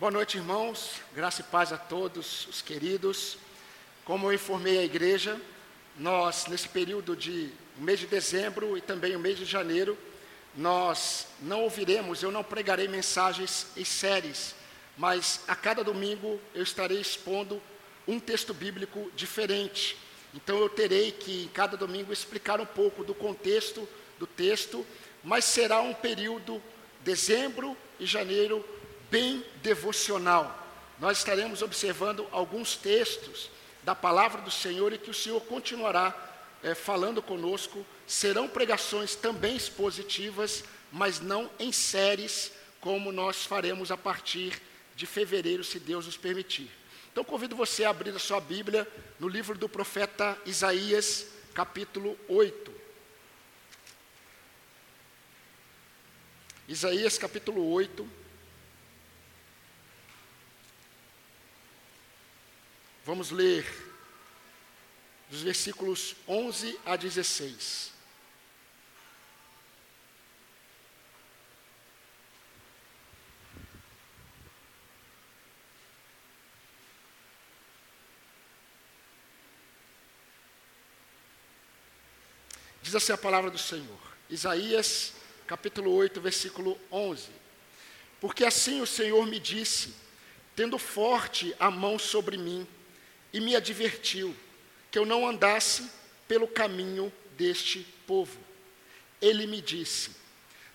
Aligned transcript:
Boa 0.00 0.10
noite, 0.10 0.38
irmãos. 0.38 0.92
Graça 1.14 1.42
e 1.42 1.44
paz 1.44 1.74
a 1.74 1.76
todos 1.76 2.46
os 2.46 2.62
queridos. 2.62 3.36
Como 4.02 4.28
eu 4.28 4.32
informei 4.32 4.78
a 4.78 4.82
igreja, 4.82 5.38
nós, 5.94 6.46
nesse 6.46 6.66
período 6.66 7.14
de 7.14 7.50
mês 7.76 8.00
de 8.00 8.06
dezembro 8.06 8.78
e 8.78 8.80
também 8.80 9.14
o 9.14 9.18
mês 9.18 9.36
de 9.36 9.44
janeiro, 9.44 9.98
nós 10.56 11.26
não 11.42 11.64
ouviremos, 11.64 12.22
eu 12.22 12.32
não 12.32 12.42
pregarei 12.42 12.88
mensagens 12.88 13.66
em 13.76 13.84
séries, 13.84 14.54
mas 14.96 15.42
a 15.46 15.54
cada 15.54 15.84
domingo 15.84 16.40
eu 16.54 16.62
estarei 16.62 16.98
expondo 16.98 17.60
um 18.08 18.18
texto 18.18 18.54
bíblico 18.54 19.12
diferente. 19.14 19.98
Então 20.32 20.58
eu 20.60 20.70
terei 20.70 21.12
que, 21.12 21.42
em 21.44 21.48
cada 21.48 21.76
domingo, 21.76 22.10
explicar 22.10 22.58
um 22.58 22.64
pouco 22.64 23.04
do 23.04 23.14
contexto 23.14 23.86
do 24.18 24.26
texto, 24.26 24.86
mas 25.22 25.44
será 25.44 25.82
um 25.82 25.92
período, 25.92 26.62
dezembro 27.04 27.76
e 27.98 28.06
janeiro, 28.06 28.64
bem 29.10 29.44
devocional. 29.62 30.56
Nós 30.98 31.18
estaremos 31.18 31.62
observando 31.62 32.26
alguns 32.30 32.76
textos 32.76 33.50
da 33.82 33.94
palavra 33.94 34.42
do 34.42 34.50
Senhor 34.50 34.92
e 34.92 34.98
que 34.98 35.10
o 35.10 35.14
Senhor 35.14 35.40
continuará 35.42 36.14
é, 36.62 36.74
falando 36.74 37.22
conosco. 37.22 37.84
Serão 38.06 38.48
pregações 38.48 39.14
também 39.14 39.56
expositivas, 39.56 40.64
mas 40.92 41.20
não 41.20 41.50
em 41.58 41.72
séries, 41.72 42.52
como 42.80 43.12
nós 43.12 43.44
faremos 43.44 43.90
a 43.90 43.96
partir 43.96 44.60
de 44.94 45.06
fevereiro, 45.06 45.64
se 45.64 45.78
Deus 45.78 46.06
nos 46.06 46.16
permitir. 46.16 46.70
Então 47.10 47.24
convido 47.24 47.56
você 47.56 47.84
a 47.84 47.90
abrir 47.90 48.14
a 48.14 48.18
sua 48.18 48.40
Bíblia 48.40 48.86
no 49.18 49.28
livro 49.28 49.56
do 49.56 49.68
profeta 49.68 50.36
Isaías, 50.46 51.26
capítulo 51.54 52.16
8. 52.28 52.72
Isaías 56.68 57.18
capítulo 57.18 57.68
8. 57.72 58.19
Vamos 63.10 63.32
ler 63.32 63.66
dos 65.28 65.42
versículos 65.42 66.14
11 66.28 66.78
a 66.86 66.94
16. 66.94 67.90
Diz 82.80 82.94
assim 82.94 83.12
a 83.12 83.18
palavra 83.18 83.50
do 83.50 83.58
Senhor, 83.58 83.98
Isaías 84.28 85.14
capítulo 85.48 85.92
8, 85.94 86.20
versículo 86.20 86.78
11. 86.92 87.28
Porque 88.20 88.44
assim 88.44 88.80
o 88.80 88.86
Senhor 88.86 89.26
me 89.26 89.40
disse, 89.40 89.96
tendo 90.54 90.78
forte 90.78 91.52
a 91.58 91.72
mão 91.72 91.98
sobre 91.98 92.36
mim, 92.36 92.64
e 93.32 93.40
me 93.40 93.54
advertiu 93.54 94.34
que 94.90 94.98
eu 94.98 95.06
não 95.06 95.26
andasse 95.26 95.90
pelo 96.26 96.46
caminho 96.46 97.12
deste 97.36 97.86
povo. 98.06 98.38
Ele 99.20 99.46
me 99.46 99.60
disse: 99.60 100.10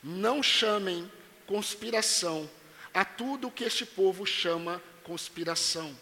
Não 0.04 0.42
chamem 0.42 1.10
conspiração 1.46 2.50
a 2.94 3.04
tudo 3.04 3.52
que 3.52 3.64
este 3.64 3.86
povo 3.86 4.26
chama 4.26 4.82
conspiração. 5.04 5.96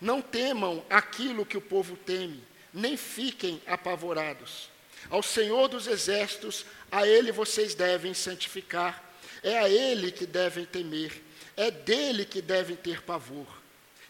Não 0.00 0.20
temam 0.20 0.84
aquilo 0.90 1.46
que 1.46 1.56
o 1.56 1.62
povo 1.62 1.96
teme, 1.96 2.42
nem 2.72 2.96
fiquem 2.96 3.62
apavorados. 3.66 4.70
Ao 5.08 5.22
Senhor 5.22 5.68
dos 5.68 5.86
exércitos, 5.86 6.66
a 6.90 7.06
Ele 7.06 7.32
vocês 7.32 7.74
devem 7.74 8.12
santificar, 8.12 9.02
é 9.42 9.58
a 9.58 9.68
Ele 9.68 10.10
que 10.10 10.26
devem 10.26 10.66
temer, 10.66 11.22
é 11.56 11.70
dele 11.70 12.24
que 12.24 12.42
devem 12.42 12.76
ter 12.76 13.02
pavor. 13.02 13.46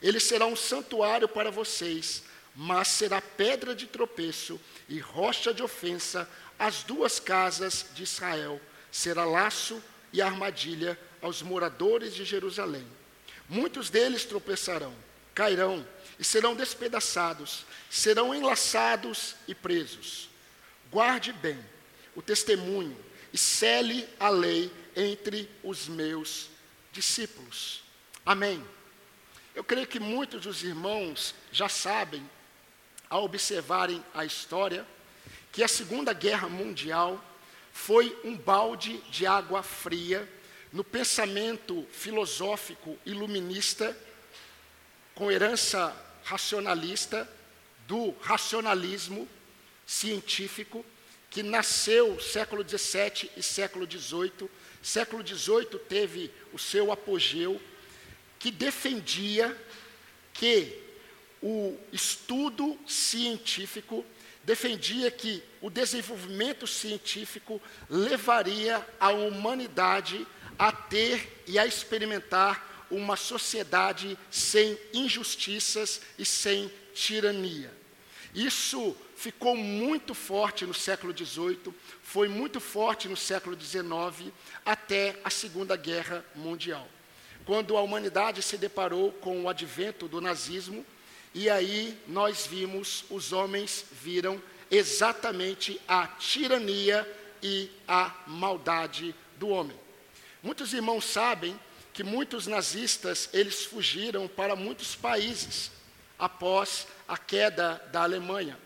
Ele 0.02 0.20
será 0.20 0.46
um 0.46 0.56
santuário 0.56 1.28
para 1.28 1.50
vocês, 1.50 2.22
mas 2.54 2.88
será 2.88 3.20
pedra 3.20 3.74
de 3.74 3.86
tropeço 3.86 4.60
e 4.88 4.98
rocha 4.98 5.52
de 5.52 5.62
ofensa 5.62 6.28
às 6.58 6.82
duas 6.82 7.18
casas 7.18 7.86
de 7.94 8.02
Israel. 8.02 8.60
Será 8.90 9.24
laço 9.24 9.82
e 10.12 10.22
armadilha 10.22 10.98
aos 11.20 11.42
moradores 11.42 12.14
de 12.14 12.24
Jerusalém. 12.24 12.86
Muitos 13.48 13.90
deles 13.90 14.24
tropeçarão, 14.24 14.94
cairão 15.34 15.86
e 16.18 16.24
serão 16.24 16.54
despedaçados, 16.54 17.64
serão 17.90 18.34
enlaçados 18.34 19.34
e 19.46 19.54
presos. 19.54 20.28
Guarde 20.90 21.32
bem 21.32 21.58
o 22.14 22.22
testemunho 22.22 22.96
e 23.32 23.38
cele 23.38 24.08
a 24.18 24.28
lei 24.28 24.72
entre 24.96 25.48
os 25.62 25.88
meus 25.88 26.48
discípulos. 26.92 27.82
Amém. 28.24 28.64
Eu 29.56 29.64
creio 29.64 29.86
que 29.86 29.98
muitos 29.98 30.42
dos 30.42 30.62
irmãos 30.62 31.34
já 31.50 31.66
sabem, 31.66 32.22
ao 33.08 33.24
observarem 33.24 34.04
a 34.12 34.22
história, 34.22 34.86
que 35.50 35.64
a 35.64 35.68
Segunda 35.68 36.12
Guerra 36.12 36.46
Mundial 36.46 37.18
foi 37.72 38.14
um 38.22 38.36
balde 38.36 38.98
de 39.10 39.26
água 39.26 39.62
fria 39.62 40.28
no 40.70 40.84
pensamento 40.84 41.86
filosófico 41.90 42.98
iluminista, 43.06 43.96
com 45.14 45.32
herança 45.32 45.96
racionalista, 46.22 47.26
do 47.88 48.10
racionalismo 48.20 49.26
científico, 49.86 50.84
que 51.30 51.42
nasceu 51.42 52.20
século 52.20 52.62
XVII 52.62 53.30
e 53.34 53.42
século 53.42 53.90
XVIII. 53.90 54.50
Século 54.82 55.26
XVIII 55.26 55.78
teve 55.88 56.30
o 56.52 56.58
seu 56.58 56.92
apogeu 56.92 57.58
que 58.38 58.50
defendia 58.50 59.56
que 60.32 60.82
o 61.42 61.76
estudo 61.92 62.78
científico 62.86 64.04
defendia 64.44 65.10
que 65.10 65.42
o 65.60 65.68
desenvolvimento 65.68 66.66
científico 66.66 67.60
levaria 67.90 68.86
a 69.00 69.10
humanidade 69.10 70.24
a 70.56 70.70
ter 70.70 71.42
e 71.46 71.58
a 71.58 71.66
experimentar 71.66 72.86
uma 72.88 73.16
sociedade 73.16 74.16
sem 74.30 74.78
injustiças 74.94 76.00
e 76.16 76.24
sem 76.24 76.70
tirania. 76.94 77.72
Isso 78.32 78.96
ficou 79.16 79.56
muito 79.56 80.14
forte 80.14 80.64
no 80.64 80.74
século 80.74 81.12
XVIII, 81.16 81.74
foi 82.02 82.28
muito 82.28 82.60
forte 82.60 83.08
no 83.08 83.16
século 83.16 83.60
XIX, 83.60 84.32
até 84.64 85.18
a 85.24 85.30
Segunda 85.30 85.74
Guerra 85.74 86.24
Mundial 86.36 86.88
quando 87.46 87.76
a 87.76 87.80
humanidade 87.80 88.42
se 88.42 88.58
deparou 88.58 89.12
com 89.12 89.42
o 89.42 89.48
advento 89.48 90.08
do 90.08 90.20
nazismo, 90.20 90.84
e 91.32 91.48
aí 91.48 91.96
nós 92.08 92.44
vimos, 92.46 93.04
os 93.08 93.32
homens 93.32 93.84
viram 93.92 94.42
exatamente 94.68 95.80
a 95.86 96.08
tirania 96.08 97.06
e 97.40 97.70
a 97.86 98.12
maldade 98.26 99.14
do 99.38 99.48
homem. 99.48 99.78
Muitos 100.42 100.72
irmãos 100.72 101.04
sabem 101.04 101.58
que 101.92 102.02
muitos 102.02 102.48
nazistas, 102.48 103.30
eles 103.32 103.64
fugiram 103.64 104.26
para 104.26 104.56
muitos 104.56 104.96
países 104.96 105.70
após 106.18 106.86
a 107.06 107.16
queda 107.16 107.80
da 107.92 108.02
Alemanha. 108.02 108.58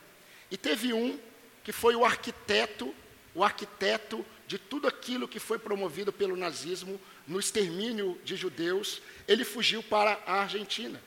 E 0.50 0.56
teve 0.56 0.92
um 0.92 1.18
que 1.62 1.70
foi 1.70 1.94
o 1.94 2.04
arquiteto, 2.04 2.94
o 3.34 3.44
arquiteto 3.44 4.24
de 4.46 4.58
tudo 4.58 4.88
aquilo 4.88 5.28
que 5.28 5.38
foi 5.38 5.58
promovido 5.58 6.12
pelo 6.12 6.36
nazismo, 6.36 7.00
no 7.30 7.38
extermínio 7.38 8.18
de 8.24 8.34
judeus, 8.34 9.00
ele 9.28 9.44
fugiu 9.44 9.84
para 9.84 10.20
a 10.26 10.40
Argentina. 10.40 11.00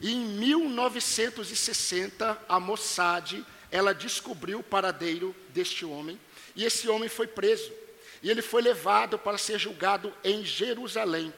E 0.00 0.12
em 0.12 0.24
1960, 0.24 2.40
a 2.48 2.60
Mossad, 2.60 3.44
ela 3.68 3.92
descobriu 3.92 4.60
o 4.60 4.62
paradeiro 4.62 5.34
deste 5.48 5.84
homem, 5.84 6.20
e 6.54 6.64
esse 6.64 6.88
homem 6.88 7.08
foi 7.08 7.26
preso. 7.26 7.72
E 8.22 8.30
ele 8.30 8.42
foi 8.42 8.62
levado 8.62 9.18
para 9.18 9.36
ser 9.36 9.58
julgado 9.58 10.14
em 10.22 10.44
Jerusalém. 10.44 11.34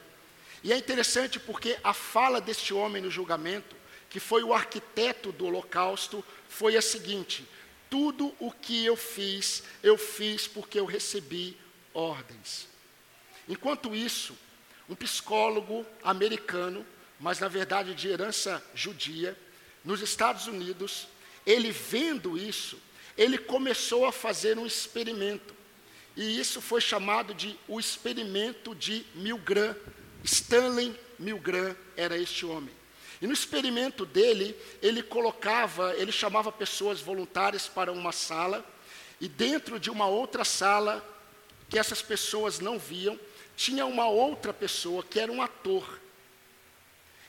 E 0.63 0.71
é 0.71 0.77
interessante 0.77 1.39
porque 1.39 1.79
a 1.83 1.91
fala 1.91 2.39
deste 2.39 2.75
homem 2.75 3.01
no 3.01 3.09
julgamento, 3.09 3.75
que 4.11 4.19
foi 4.19 4.43
o 4.43 4.53
arquiteto 4.53 5.31
do 5.31 5.47
holocausto, 5.47 6.23
foi 6.47 6.77
a 6.77 6.83
seguinte: 6.83 7.43
tudo 7.89 8.31
o 8.39 8.51
que 8.51 8.85
eu 8.85 8.95
fiz, 8.95 9.63
eu 9.81 9.97
fiz 9.97 10.47
porque 10.47 10.79
eu 10.79 10.85
recebi 10.85 11.57
ordens. 11.95 12.76
Enquanto 13.47 13.95
isso, 13.95 14.37
um 14.89 14.95
psicólogo 14.95 15.85
americano, 16.03 16.85
mas 17.19 17.39
na 17.39 17.47
verdade 17.47 17.93
de 17.95 18.07
herança 18.07 18.63
judia, 18.73 19.37
nos 19.83 20.01
Estados 20.01 20.47
Unidos, 20.47 21.07
ele 21.45 21.71
vendo 21.71 22.37
isso, 22.37 22.79
ele 23.17 23.37
começou 23.37 24.05
a 24.05 24.11
fazer 24.11 24.57
um 24.57 24.65
experimento. 24.65 25.55
E 26.15 26.39
isso 26.39 26.61
foi 26.61 26.81
chamado 26.81 27.33
de 27.33 27.57
o 27.67 27.79
experimento 27.79 28.75
de 28.75 29.05
Milgram. 29.15 29.75
Stanley 30.23 30.97
Milgram 31.17 31.75
era 31.95 32.17
este 32.17 32.45
homem. 32.45 32.73
E 33.21 33.25
no 33.25 33.33
experimento 33.33 34.05
dele, 34.05 34.55
ele 34.81 35.01
colocava, 35.01 35.95
ele 35.95 36.11
chamava 36.11 36.51
pessoas 36.51 36.99
voluntárias 37.01 37.67
para 37.67 37.91
uma 37.91 38.11
sala, 38.11 38.63
e 39.19 39.27
dentro 39.27 39.79
de 39.79 39.89
uma 39.89 40.05
outra 40.05 40.45
sala, 40.45 41.03
que 41.67 41.79
essas 41.79 42.01
pessoas 42.01 42.59
não 42.59 42.77
viam, 42.77 43.19
tinha 43.57 43.87
uma 43.87 44.07
outra 44.07 44.53
pessoa 44.53 45.03
que 45.03 45.19
era 45.19 45.31
um 45.31 45.41
ator. 45.41 45.99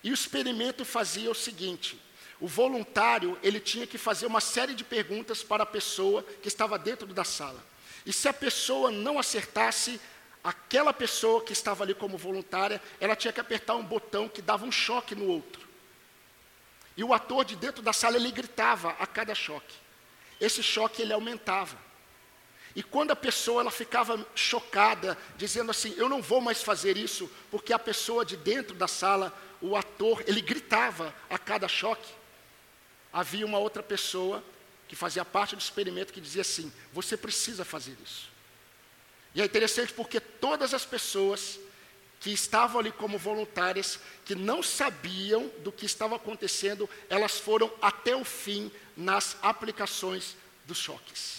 E 0.04 0.10
o 0.10 0.14
experimento 0.14 0.84
fazia 0.84 1.30
o 1.30 1.34
seguinte: 1.34 1.98
o 2.38 2.46
voluntário 2.46 3.36
ele 3.42 3.58
tinha 3.58 3.86
que 3.86 3.96
fazer 3.96 4.26
uma 4.26 4.40
série 4.40 4.75
de 4.75 4.84
perguntas 4.84 5.42
para 5.42 5.62
a 5.62 5.66
pessoa 5.66 6.22
que 6.42 6.46
estava 6.46 6.78
dentro 6.78 7.06
da 7.08 7.25
sala. 7.25 7.64
E 8.04 8.12
se 8.12 8.28
a 8.28 8.32
pessoa 8.32 8.90
não 8.90 9.19
acertasse, 9.19 9.98
aquela 10.44 10.92
pessoa 10.92 11.42
que 11.42 11.52
estava 11.52 11.82
ali 11.82 11.94
como 11.94 12.19
voluntária, 12.19 12.80
ela 13.00 13.16
tinha 13.16 13.32
que 13.32 13.40
apertar 13.40 13.75
um 13.75 13.84
botão 13.84 14.28
que 14.28 14.42
dava 14.42 14.66
um 14.66 14.72
choque 14.72 15.14
no 15.14 15.26
outro. 15.26 15.66
E 16.94 17.02
o 17.02 17.14
ator 17.14 17.44
de 17.44 17.56
dentro 17.56 17.82
da 17.82 17.92
sala 17.92 18.16
ele 18.16 18.30
gritava 18.30 18.90
a 19.00 19.06
cada 19.06 19.34
choque. 19.34 19.75
Esse 20.38 20.62
choque 20.62 21.00
ele 21.00 21.12
aumentava. 21.12 21.88
E 22.74 22.82
quando 22.82 23.10
a 23.10 23.16
pessoa 23.16 23.62
ela 23.62 23.70
ficava 23.70 24.26
chocada, 24.34 25.16
dizendo 25.36 25.70
assim: 25.70 25.94
"Eu 25.96 26.08
não 26.08 26.22
vou 26.22 26.40
mais 26.40 26.62
fazer 26.62 26.96
isso", 26.96 27.30
porque 27.50 27.72
a 27.72 27.78
pessoa 27.78 28.24
de 28.24 28.36
dentro 28.36 28.74
da 28.74 28.86
sala, 28.86 29.36
o 29.60 29.76
ator, 29.76 30.22
ele 30.26 30.40
gritava 30.40 31.14
a 31.28 31.38
cada 31.38 31.66
choque. 31.68 32.12
Havia 33.12 33.46
uma 33.46 33.58
outra 33.58 33.82
pessoa 33.82 34.42
que 34.86 34.94
fazia 34.94 35.24
parte 35.24 35.56
do 35.56 35.60
experimento 35.60 36.12
que 36.12 36.20
dizia 36.20 36.42
assim: 36.42 36.72
"Você 36.92 37.16
precisa 37.16 37.64
fazer 37.64 37.96
isso". 38.04 38.28
E 39.34 39.42
é 39.42 39.44
interessante 39.44 39.92
porque 39.92 40.20
todas 40.20 40.74
as 40.74 40.84
pessoas 40.84 41.58
que 42.20 42.30
estavam 42.30 42.80
ali 42.80 42.90
como 42.90 43.18
voluntárias, 43.18 44.00
que 44.24 44.34
não 44.34 44.62
sabiam 44.62 45.50
do 45.58 45.70
que 45.70 45.86
estava 45.86 46.16
acontecendo, 46.16 46.88
elas 47.08 47.38
foram 47.38 47.72
até 47.80 48.16
o 48.16 48.24
fim 48.24 48.70
nas 48.96 49.36
aplicações 49.40 50.36
dos 50.66 50.78
choques. 50.78 51.38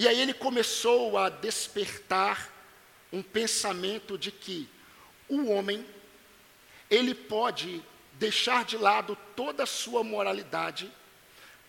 E 0.00 0.08
aí 0.08 0.18
ele 0.18 0.32
começou 0.32 1.18
a 1.18 1.28
despertar 1.28 2.50
um 3.12 3.22
pensamento 3.22 4.16
de 4.16 4.32
que 4.32 4.66
o 5.28 5.50
homem, 5.50 5.84
ele 6.88 7.14
pode 7.14 7.82
deixar 8.14 8.64
de 8.64 8.78
lado 8.78 9.14
toda 9.36 9.64
a 9.64 9.66
sua 9.66 10.02
moralidade 10.02 10.90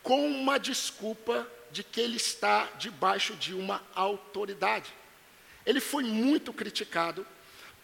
com 0.02 0.26
uma 0.32 0.58
desculpa 0.58 1.46
de 1.74 1.84
que 1.84 2.00
ele 2.00 2.16
está 2.16 2.70
debaixo 2.80 3.36
de 3.36 3.54
uma 3.54 3.84
autoridade. 3.94 4.94
Ele 5.66 5.82
foi 5.82 6.04
muito 6.06 6.54
criticado, 6.54 7.28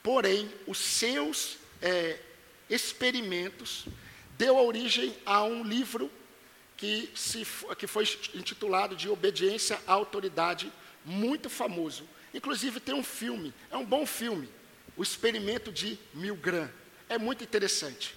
porém, 0.01 0.49
os 0.65 0.77
seus 0.77 1.57
é, 1.81 2.21
experimentos 2.69 3.83
deu 4.37 4.55
origem 4.55 5.13
a 5.25 5.43
um 5.43 5.61
livro 5.61 6.09
que, 6.77 7.11
se, 7.15 7.45
que 7.77 7.87
foi 7.87 8.03
intitulado 8.35 8.95
de 8.95 9.09
Obediência 9.09 9.81
à 9.87 9.93
Autoridade, 9.93 10.71
muito 11.03 11.49
famoso. 11.49 12.07
Inclusive 12.33 12.79
tem 12.79 12.93
um 12.93 13.03
filme, 13.03 13.53
é 13.71 13.75
um 13.75 13.85
bom 13.85 14.05
filme, 14.05 14.47
O 14.95 15.03
Experimento 15.03 15.71
de 15.71 15.97
Milgram. 16.13 16.69
É 17.09 17.17
muito 17.17 17.43
interessante. 17.43 18.15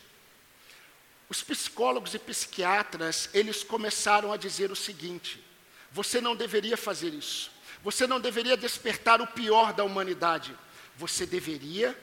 Os 1.28 1.42
psicólogos 1.42 2.14
e 2.14 2.18
psiquiatras, 2.18 3.30
eles 3.32 3.62
começaram 3.62 4.32
a 4.32 4.36
dizer 4.36 4.70
o 4.70 4.76
seguinte: 4.76 5.42
você 5.90 6.20
não 6.20 6.36
deveria 6.36 6.76
fazer 6.76 7.14
isso. 7.14 7.50
Você 7.82 8.06
não 8.06 8.20
deveria 8.20 8.56
despertar 8.56 9.20
o 9.20 9.26
pior 9.26 9.72
da 9.72 9.84
humanidade. 9.84 10.54
Você 10.96 11.24
deveria 11.24 11.96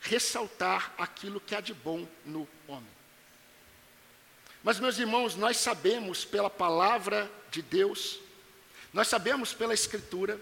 ressaltar 0.00 0.92
aquilo 0.98 1.40
que 1.40 1.54
há 1.54 1.60
de 1.60 1.72
bom 1.72 2.08
no 2.24 2.48
homem. 2.66 2.90
Mas, 4.62 4.78
meus 4.78 4.98
irmãos, 4.98 5.34
nós 5.34 5.56
sabemos 5.56 6.24
pela 6.24 6.48
palavra 6.48 7.30
de 7.50 7.60
Deus, 7.62 8.20
nós 8.92 9.08
sabemos 9.08 9.52
pela 9.52 9.74
Escritura, 9.74 10.40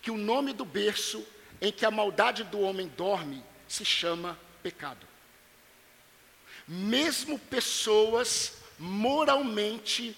que 0.00 0.10
o 0.10 0.18
nome 0.18 0.52
do 0.52 0.64
berço 0.64 1.24
em 1.60 1.70
que 1.70 1.86
a 1.86 1.90
maldade 1.90 2.42
do 2.44 2.60
homem 2.60 2.88
dorme 2.96 3.42
se 3.68 3.84
chama 3.84 4.38
pecado. 4.62 5.06
Mesmo 6.66 7.38
pessoas 7.38 8.54
moralmente 8.78 10.16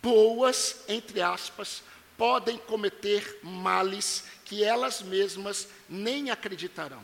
boas, 0.00 0.84
entre 0.88 1.20
aspas, 1.20 1.82
podem 2.16 2.56
cometer 2.56 3.40
males 3.42 4.24
que 4.44 4.62
elas 4.62 5.02
mesmas 5.02 5.68
nem 5.88 6.30
acreditarão. 6.30 7.02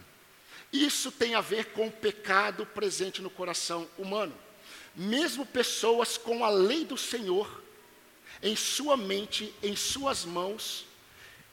Isso 0.72 1.10
tem 1.10 1.34
a 1.34 1.40
ver 1.40 1.72
com 1.72 1.88
o 1.88 1.92
pecado 1.92 2.64
presente 2.64 3.20
no 3.20 3.28
coração 3.28 3.88
humano. 3.98 4.34
Mesmo 4.94 5.46
pessoas 5.46 6.18
com 6.18 6.44
a 6.44 6.50
lei 6.50 6.84
do 6.84 6.96
Senhor 6.96 7.62
em 8.42 8.56
sua 8.56 8.96
mente, 8.96 9.54
em 9.62 9.76
suas 9.76 10.24
mãos, 10.24 10.84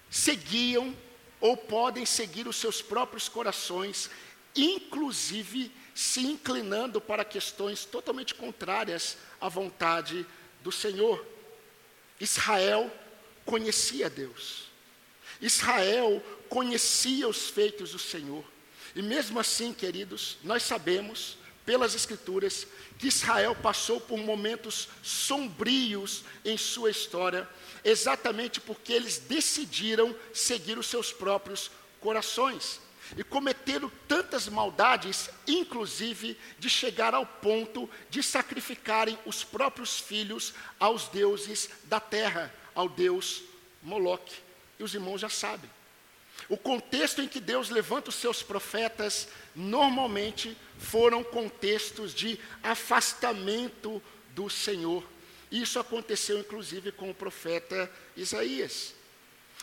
seguiam 0.09 0.95
ou 1.39 1.56
podem 1.56 2.06
seguir 2.06 2.47
os 2.47 2.56
seus 2.56 2.81
próprios 2.81 3.30
corações, 3.30 4.09
inclusive 4.56 5.71
se 5.94 6.21
inclinando 6.21 7.00
para 7.00 7.24
questões 7.24 7.86
totalmente 7.86 8.33
contrárias 8.33 9.18
à 9.39 9.47
vontade 9.47 10.25
do 10.63 10.71
Senhor. 10.71 11.25
Israel 12.19 12.92
conhecia 13.45 14.09
Deus. 14.09 14.69
Israel 15.42 16.21
conhecia 16.50 17.27
os 17.27 17.50
feitos 17.50 17.92
do 17.92 18.00
Senhor. 18.00 18.44
E 18.95 19.01
mesmo 19.01 19.39
assim, 19.39 19.71
queridos, 19.71 20.38
nós 20.44 20.63
sabemos 20.63 21.38
pelas 21.69 21.94
Escrituras, 21.94 22.66
que 22.98 23.10
Israel 23.10 23.56
passou 23.56 24.01
por 24.01 24.18
momentos 24.18 24.89
sombrios 25.04 26.24
em 26.44 26.57
sua 26.57 26.89
história, 26.89 27.48
exatamente 27.83 28.60
porque 28.60 28.92
eles 28.92 29.19
decidiram 29.19 30.16
seguir 30.33 30.80
os 30.80 30.88
seus 30.88 31.12
próprios 31.12 31.69
corações. 32.00 32.81
E 33.16 33.24
cometeram 33.24 33.92
tantas 34.07 34.48
maldades, 34.48 35.30
inclusive 35.45 36.36
de 36.57 36.68
chegar 36.71 37.13
ao 37.13 37.24
ponto 37.24 37.88
de 38.10 38.24
sacrificarem 38.24 39.16
os 39.24 39.44
próprios 39.44 40.00
filhos 40.00 40.56
aos 40.80 41.07
deuses 41.10 41.69
da 41.83 42.00
terra, 42.00 42.51
ao 42.74 42.89
deus 42.89 43.44
Moloque. 43.83 44.38
E 44.80 44.83
os 44.83 44.95
irmãos 44.95 45.21
já 45.21 45.30
sabem. 45.30 45.69
O 46.47 46.57
contexto 46.57 47.21
em 47.21 47.27
que 47.27 47.39
Deus 47.39 47.69
levanta 47.69 48.09
os 48.09 48.15
seus 48.15 48.41
profetas 48.41 49.27
normalmente 49.56 50.56
foram 50.77 51.24
contextos 51.24 52.13
de 52.13 52.39
afastamento 52.63 54.01
do 54.33 54.50
Senhor. 54.50 55.03
Isso 55.51 55.80
aconteceu 55.80 56.39
inclusive 56.39 56.91
com 56.91 57.09
o 57.09 57.13
profeta 57.13 57.91
Isaías. 58.15 58.94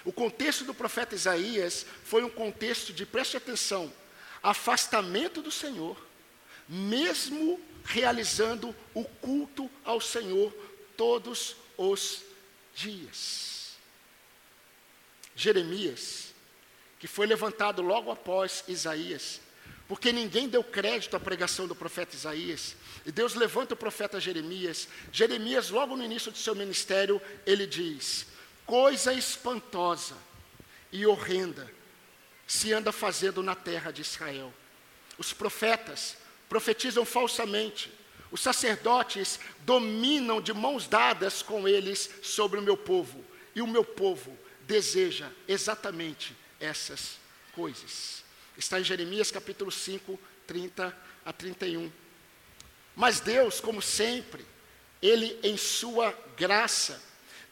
O 0.05 0.13
contexto 0.13 0.65
do 0.65 0.75
profeta 0.75 1.15
Isaías 1.15 1.87
foi 2.05 2.23
um 2.23 2.31
contexto 2.31 2.93
de, 2.93 3.07
preste 3.07 3.37
atenção, 3.37 3.93
afastamento 4.43 5.43
do 5.43 5.51
Senhor, 5.51 5.97
mesmo 6.69 7.61
realizando 7.85 8.75
o 8.95 9.05
culto 9.05 9.71
ao 9.85 10.01
Senhor 10.01 10.53
todos 10.97 11.57
os 11.77 12.23
dias. 12.75 13.77
Jeremias, 15.35 16.35
que 17.07 17.13
foi 17.13 17.25
levantado 17.25 17.83
logo 17.83 18.11
após 18.11 18.65
Isaías, 18.67 19.41
porque 19.87 20.11
ninguém 20.11 20.49
deu 20.49 20.65
crédito 20.65 21.15
à 21.15 21.21
pregação 21.21 21.69
do 21.69 21.75
profeta 21.77 22.17
Isaías. 22.17 22.75
E 23.07 23.13
Deus 23.13 23.37
levanta 23.37 23.75
o 23.75 23.77
profeta 23.77 24.19
Jeremias. 24.19 24.89
Jeremias, 25.13 25.71
logo 25.71 25.97
no 25.97 26.03
início 26.03 26.33
do 26.33 26.39
seu 26.39 26.53
ministério, 26.57 27.23
ele 27.47 27.65
diz: 27.65 28.27
Coisa 28.67 29.13
espantosa 29.13 30.17
e 30.91 31.07
horrenda 31.07 31.73
se 32.45 32.73
anda 32.73 32.91
fazendo 32.91 33.41
na 33.41 33.55
terra 33.55 33.93
de 33.93 34.03
Israel. 34.03 34.53
Os 35.17 35.33
profetas 35.33 36.17
profetizam 36.49 37.05
falsamente. 37.05 37.89
Os 38.33 38.41
sacerdotes 38.41 39.39
dominam 39.61 40.41
de 40.41 40.53
mãos 40.53 40.89
dadas 40.89 41.41
com 41.41 41.69
eles 41.69 42.11
sobre 42.21 42.59
o 42.59 42.63
meu 42.63 42.77
povo. 42.77 43.25
E 43.55 43.63
o 43.63 43.67
meu 43.69 43.85
povo 43.85 44.37
deseja 44.67 45.31
exatamente 45.47 46.35
essas 46.61 47.19
coisas. 47.53 48.25
Está 48.57 48.81
em 48.81 48.85
Jeremias 48.85 49.31
capítulo 49.31 49.71
5, 49.71 50.19
30 50.47 50.97
a 51.25 51.33
31. 51.33 51.91
Mas 52.95 53.21
Deus, 53.21 53.61
como 53.61 53.83
sempre, 53.83 54.45
Ele 55.03 55.39
em 55.43 55.57
Sua 55.57 56.17
graça, 56.37 57.03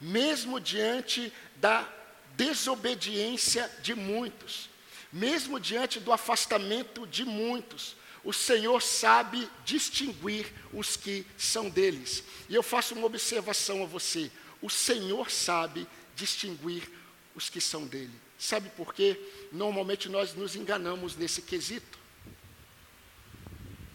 mesmo 0.00 0.58
diante 0.58 1.32
da 1.56 1.88
desobediência 2.36 3.70
de 3.82 3.94
muitos, 3.94 4.68
mesmo 5.12 5.60
diante 5.60 6.00
do 6.00 6.12
afastamento 6.12 7.06
de 7.06 7.24
muitos, 7.24 7.96
o 8.24 8.32
Senhor 8.32 8.80
sabe 8.80 9.48
distinguir 9.64 10.50
os 10.72 10.96
que 10.96 11.26
são 11.36 11.68
deles. 11.68 12.24
E 12.48 12.54
eu 12.54 12.62
faço 12.62 12.94
uma 12.94 13.06
observação 13.06 13.82
a 13.82 13.86
você: 13.86 14.30
o 14.62 14.70
Senhor 14.70 15.30
sabe 15.30 15.86
distinguir 16.16 16.90
os 17.34 17.50
que 17.50 17.60
são 17.60 17.86
dele. 17.86 18.23
Sabe 18.38 18.68
por 18.70 18.92
quê? 18.92 19.18
Normalmente 19.52 20.08
nós 20.08 20.34
nos 20.34 20.56
enganamos 20.56 21.16
nesse 21.16 21.42
quesito. 21.42 21.98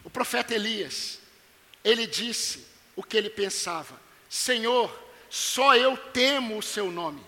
O 0.02 0.10
profeta 0.10 0.54
Elias, 0.54 1.20
ele 1.84 2.06
disse 2.06 2.66
o 2.96 3.02
que 3.02 3.16
ele 3.16 3.30
pensava: 3.30 4.00
Senhor, 4.28 4.92
só 5.28 5.76
eu 5.76 5.96
temo 5.96 6.58
o 6.58 6.62
seu 6.62 6.90
nome. 6.90 7.24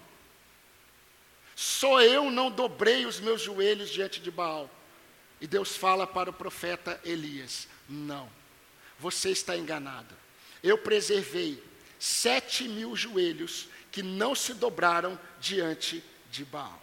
Só 1.55 2.03
eu 2.03 2.31
não 2.31 2.51
dobrei 2.51 3.07
os 3.07 3.21
meus 3.21 3.41
joelhos 3.41 3.91
diante 3.91 4.21
de 4.21 4.31
Baal. 4.31 4.69
E 5.41 5.47
Deus 5.47 5.77
fala 5.77 6.07
para 6.07 6.31
o 6.31 6.33
profeta 6.33 7.01
Elias: 7.05 7.69
Não, 7.89 8.29
você 8.99 9.31
está 9.31 9.57
enganado. 9.57 10.15
Eu 10.63 10.79
preservei 10.79 11.63
sete 11.99 12.67
mil 12.67 12.97
joelhos 12.97 13.69
que 13.93 14.03
não 14.03 14.35
se 14.35 14.55
dobraram 14.55 15.19
diante 15.39 16.03
de 16.31 16.45
Baal. 16.45 16.82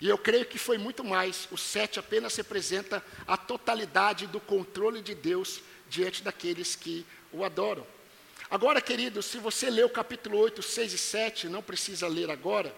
E 0.00 0.08
eu 0.08 0.16
creio 0.16 0.46
que 0.46 0.58
foi 0.58 0.78
muito 0.78 1.04
mais. 1.04 1.46
O 1.50 1.58
sete 1.58 1.98
apenas 1.98 2.34
representa 2.34 3.04
a 3.26 3.36
totalidade 3.36 4.26
do 4.26 4.40
controle 4.40 5.02
de 5.02 5.14
Deus 5.14 5.60
diante 5.90 6.22
daqueles 6.22 6.74
que 6.74 7.04
o 7.30 7.44
adoram. 7.44 7.86
Agora, 8.50 8.80
queridos, 8.80 9.26
se 9.26 9.38
você 9.38 9.68
ler 9.68 9.84
o 9.84 9.90
capítulo 9.90 10.38
8, 10.38 10.62
6 10.62 10.92
e 10.92 10.98
7, 10.98 11.48
não 11.48 11.62
precisa 11.62 12.08
ler 12.08 12.30
agora, 12.30 12.74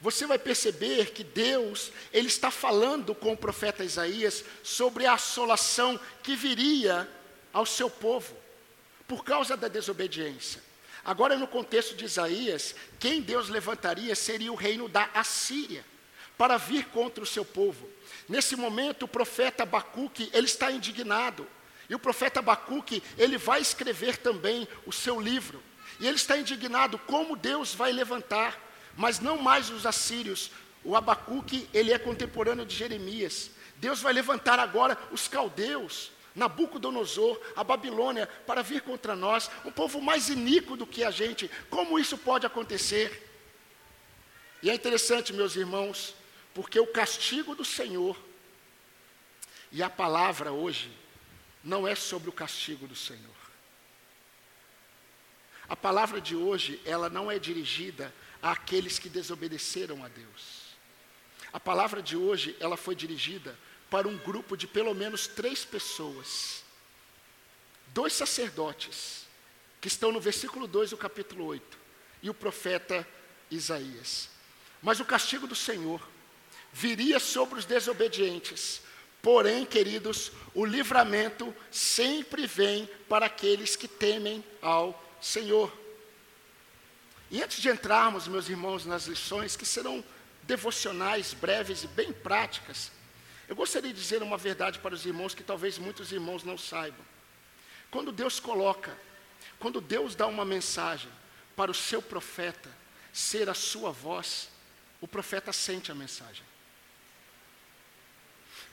você 0.00 0.26
vai 0.26 0.38
perceber 0.38 1.12
que 1.12 1.22
Deus, 1.22 1.92
ele 2.12 2.26
está 2.26 2.50
falando 2.50 3.14
com 3.14 3.32
o 3.32 3.36
profeta 3.36 3.84
Isaías 3.84 4.44
sobre 4.62 5.06
a 5.06 5.14
assolação 5.14 5.98
que 6.22 6.34
viria 6.34 7.08
ao 7.52 7.64
seu 7.64 7.88
povo 7.88 8.36
por 9.06 9.24
causa 9.24 9.56
da 9.56 9.68
desobediência. 9.68 10.60
Agora, 11.04 11.38
no 11.38 11.46
contexto 11.46 11.94
de 11.94 12.04
Isaías, 12.04 12.74
quem 12.98 13.22
Deus 13.22 13.48
levantaria 13.48 14.14
seria 14.14 14.52
o 14.52 14.56
reino 14.56 14.88
da 14.88 15.08
Assíria 15.14 15.84
para 16.36 16.56
vir 16.56 16.86
contra 16.86 17.22
o 17.22 17.26
seu 17.26 17.44
povo. 17.44 17.88
Nesse 18.28 18.56
momento, 18.56 19.04
o 19.04 19.08
profeta 19.08 19.62
Abacuque, 19.62 20.30
ele 20.32 20.46
está 20.46 20.70
indignado. 20.70 21.46
E 21.88 21.94
o 21.94 21.98
profeta 21.98 22.40
Abacuque, 22.40 23.02
ele 23.18 23.36
vai 23.38 23.60
escrever 23.60 24.16
também 24.16 24.66
o 24.86 24.92
seu 24.92 25.20
livro. 25.20 25.62
E 26.00 26.06
ele 26.06 26.16
está 26.16 26.36
indignado 26.36 26.98
como 26.98 27.36
Deus 27.36 27.74
vai 27.74 27.92
levantar, 27.92 28.58
mas 28.96 29.20
não 29.20 29.38
mais 29.38 29.70
os 29.70 29.86
assírios. 29.86 30.50
O 30.82 30.96
Abacuque, 30.96 31.68
ele 31.72 31.92
é 31.92 31.98
contemporâneo 31.98 32.66
de 32.66 32.74
Jeremias. 32.74 33.50
Deus 33.76 34.00
vai 34.00 34.12
levantar 34.12 34.58
agora 34.58 34.98
os 35.12 35.28
caldeus, 35.28 36.10
Nabucodonosor, 36.34 37.40
a 37.54 37.62
Babilônia, 37.62 38.26
para 38.46 38.62
vir 38.62 38.80
contra 38.82 39.14
nós, 39.14 39.50
um 39.64 39.70
povo 39.70 40.00
mais 40.00 40.28
iníquo 40.28 40.76
do 40.76 40.86
que 40.86 41.04
a 41.04 41.10
gente. 41.10 41.50
Como 41.70 41.98
isso 41.98 42.18
pode 42.18 42.44
acontecer? 42.44 43.30
E 44.62 44.70
é 44.70 44.74
interessante, 44.74 45.32
meus 45.32 45.54
irmãos, 45.54 46.14
porque 46.54 46.78
o 46.78 46.86
castigo 46.86 47.54
do 47.54 47.64
Senhor, 47.64 48.16
e 49.72 49.82
a 49.82 49.90
palavra 49.90 50.52
hoje, 50.52 50.96
não 51.62 51.86
é 51.86 51.96
sobre 51.96 52.28
o 52.28 52.32
castigo 52.32 52.86
do 52.86 52.94
Senhor. 52.94 53.34
A 55.68 55.74
palavra 55.74 56.20
de 56.20 56.36
hoje, 56.36 56.80
ela 56.84 57.10
não 57.10 57.30
é 57.30 57.38
dirigida 57.38 58.14
àqueles 58.40 58.98
que 58.98 59.08
desobedeceram 59.08 60.04
a 60.04 60.08
Deus. 60.08 60.76
A 61.52 61.58
palavra 61.58 62.00
de 62.00 62.16
hoje, 62.16 62.56
ela 62.60 62.76
foi 62.76 62.94
dirigida 62.94 63.58
para 63.90 64.06
um 64.06 64.16
grupo 64.16 64.56
de 64.56 64.66
pelo 64.66 64.94
menos 64.94 65.26
três 65.26 65.64
pessoas. 65.64 66.62
Dois 67.88 68.12
sacerdotes, 68.12 69.26
que 69.80 69.88
estão 69.88 70.12
no 70.12 70.20
versículo 70.20 70.66
2 70.66 70.90
do 70.90 70.96
capítulo 70.96 71.46
8, 71.46 71.78
e 72.22 72.30
o 72.30 72.34
profeta 72.34 73.06
Isaías. 73.50 74.28
Mas 74.82 75.00
o 75.00 75.04
castigo 75.04 75.46
do 75.46 75.54
Senhor 75.54 76.13
viria 76.74 77.20
sobre 77.20 77.58
os 77.58 77.64
desobedientes. 77.64 78.82
Porém, 79.22 79.64
queridos, 79.64 80.32
o 80.52 80.66
livramento 80.66 81.54
sempre 81.70 82.46
vem 82.46 82.86
para 83.08 83.26
aqueles 83.26 83.76
que 83.76 83.88
temem 83.88 84.44
ao 84.60 85.02
Senhor. 85.20 85.72
E 87.30 87.42
antes 87.42 87.62
de 87.62 87.70
entrarmos, 87.70 88.28
meus 88.28 88.48
irmãos, 88.48 88.84
nas 88.84 89.06
lições 89.06 89.56
que 89.56 89.64
serão 89.64 90.04
devocionais, 90.42 91.32
breves 91.32 91.84
e 91.84 91.86
bem 91.86 92.12
práticas, 92.12 92.92
eu 93.48 93.56
gostaria 93.56 93.92
de 93.92 94.00
dizer 94.00 94.22
uma 94.22 94.36
verdade 94.36 94.78
para 94.78 94.94
os 94.94 95.06
irmãos 95.06 95.34
que 95.34 95.42
talvez 95.42 95.78
muitos 95.78 96.12
irmãos 96.12 96.42
não 96.42 96.58
saibam. 96.58 97.04
Quando 97.90 98.12
Deus 98.12 98.40
coloca, 98.40 98.96
quando 99.58 99.80
Deus 99.80 100.14
dá 100.14 100.26
uma 100.26 100.44
mensagem 100.44 101.10
para 101.54 101.70
o 101.70 101.74
seu 101.74 102.02
profeta 102.02 102.68
ser 103.12 103.48
a 103.48 103.54
sua 103.54 103.90
voz, 103.92 104.48
o 105.00 105.06
profeta 105.06 105.52
sente 105.52 105.92
a 105.92 105.94
mensagem. 105.94 106.53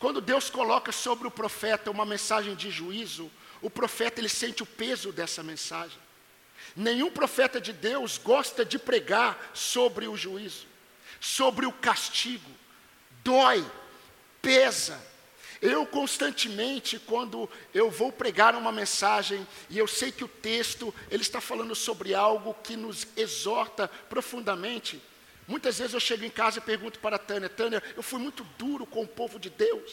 Quando 0.01 0.19
Deus 0.19 0.49
coloca 0.49 0.91
sobre 0.91 1.27
o 1.27 1.31
profeta 1.31 1.91
uma 1.91 2.07
mensagem 2.07 2.55
de 2.55 2.71
juízo, 2.71 3.31
o 3.61 3.69
profeta 3.69 4.19
ele 4.19 4.27
sente 4.27 4.63
o 4.63 4.65
peso 4.65 5.11
dessa 5.11 5.43
mensagem. 5.43 5.99
Nenhum 6.75 7.11
profeta 7.11 7.61
de 7.61 7.71
Deus 7.71 8.17
gosta 8.17 8.65
de 8.65 8.79
pregar 8.79 9.51
sobre 9.53 10.07
o 10.07 10.17
juízo, 10.17 10.65
sobre 11.19 11.67
o 11.67 11.71
castigo. 11.71 12.49
Dói, 13.23 13.63
pesa. 14.41 14.99
Eu 15.61 15.85
constantemente, 15.85 16.97
quando 16.97 17.47
eu 17.71 17.91
vou 17.91 18.11
pregar 18.11 18.55
uma 18.55 18.71
mensagem 18.71 19.45
e 19.69 19.77
eu 19.77 19.87
sei 19.87 20.11
que 20.11 20.23
o 20.23 20.27
texto 20.27 20.91
ele 21.11 21.21
está 21.21 21.39
falando 21.39 21.75
sobre 21.75 22.15
algo 22.15 22.55
que 22.63 22.75
nos 22.75 23.07
exorta 23.15 23.87
profundamente, 24.09 24.99
Muitas 25.51 25.79
vezes 25.79 25.93
eu 25.93 25.99
chego 25.99 26.23
em 26.23 26.29
casa 26.29 26.59
e 26.59 26.61
pergunto 26.61 26.97
para 26.99 27.17
a 27.17 27.19
Tânia, 27.19 27.49
Tânia, 27.49 27.83
eu 27.97 28.01
fui 28.01 28.17
muito 28.17 28.41
duro 28.57 28.85
com 28.85 29.03
o 29.03 29.07
povo 29.07 29.37
de 29.37 29.49
Deus, 29.49 29.91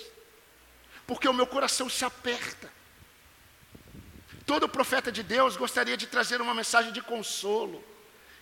porque 1.04 1.28
o 1.28 1.32
meu 1.32 1.48
coração 1.48 1.90
se 1.90 2.04
aperta. 2.04 2.72
Todo 4.46 4.68
profeta 4.68 5.10
de 5.10 5.20
Deus 5.20 5.56
gostaria 5.56 5.96
de 5.96 6.06
trazer 6.06 6.40
uma 6.40 6.54
mensagem 6.54 6.92
de 6.92 7.02
consolo, 7.02 7.84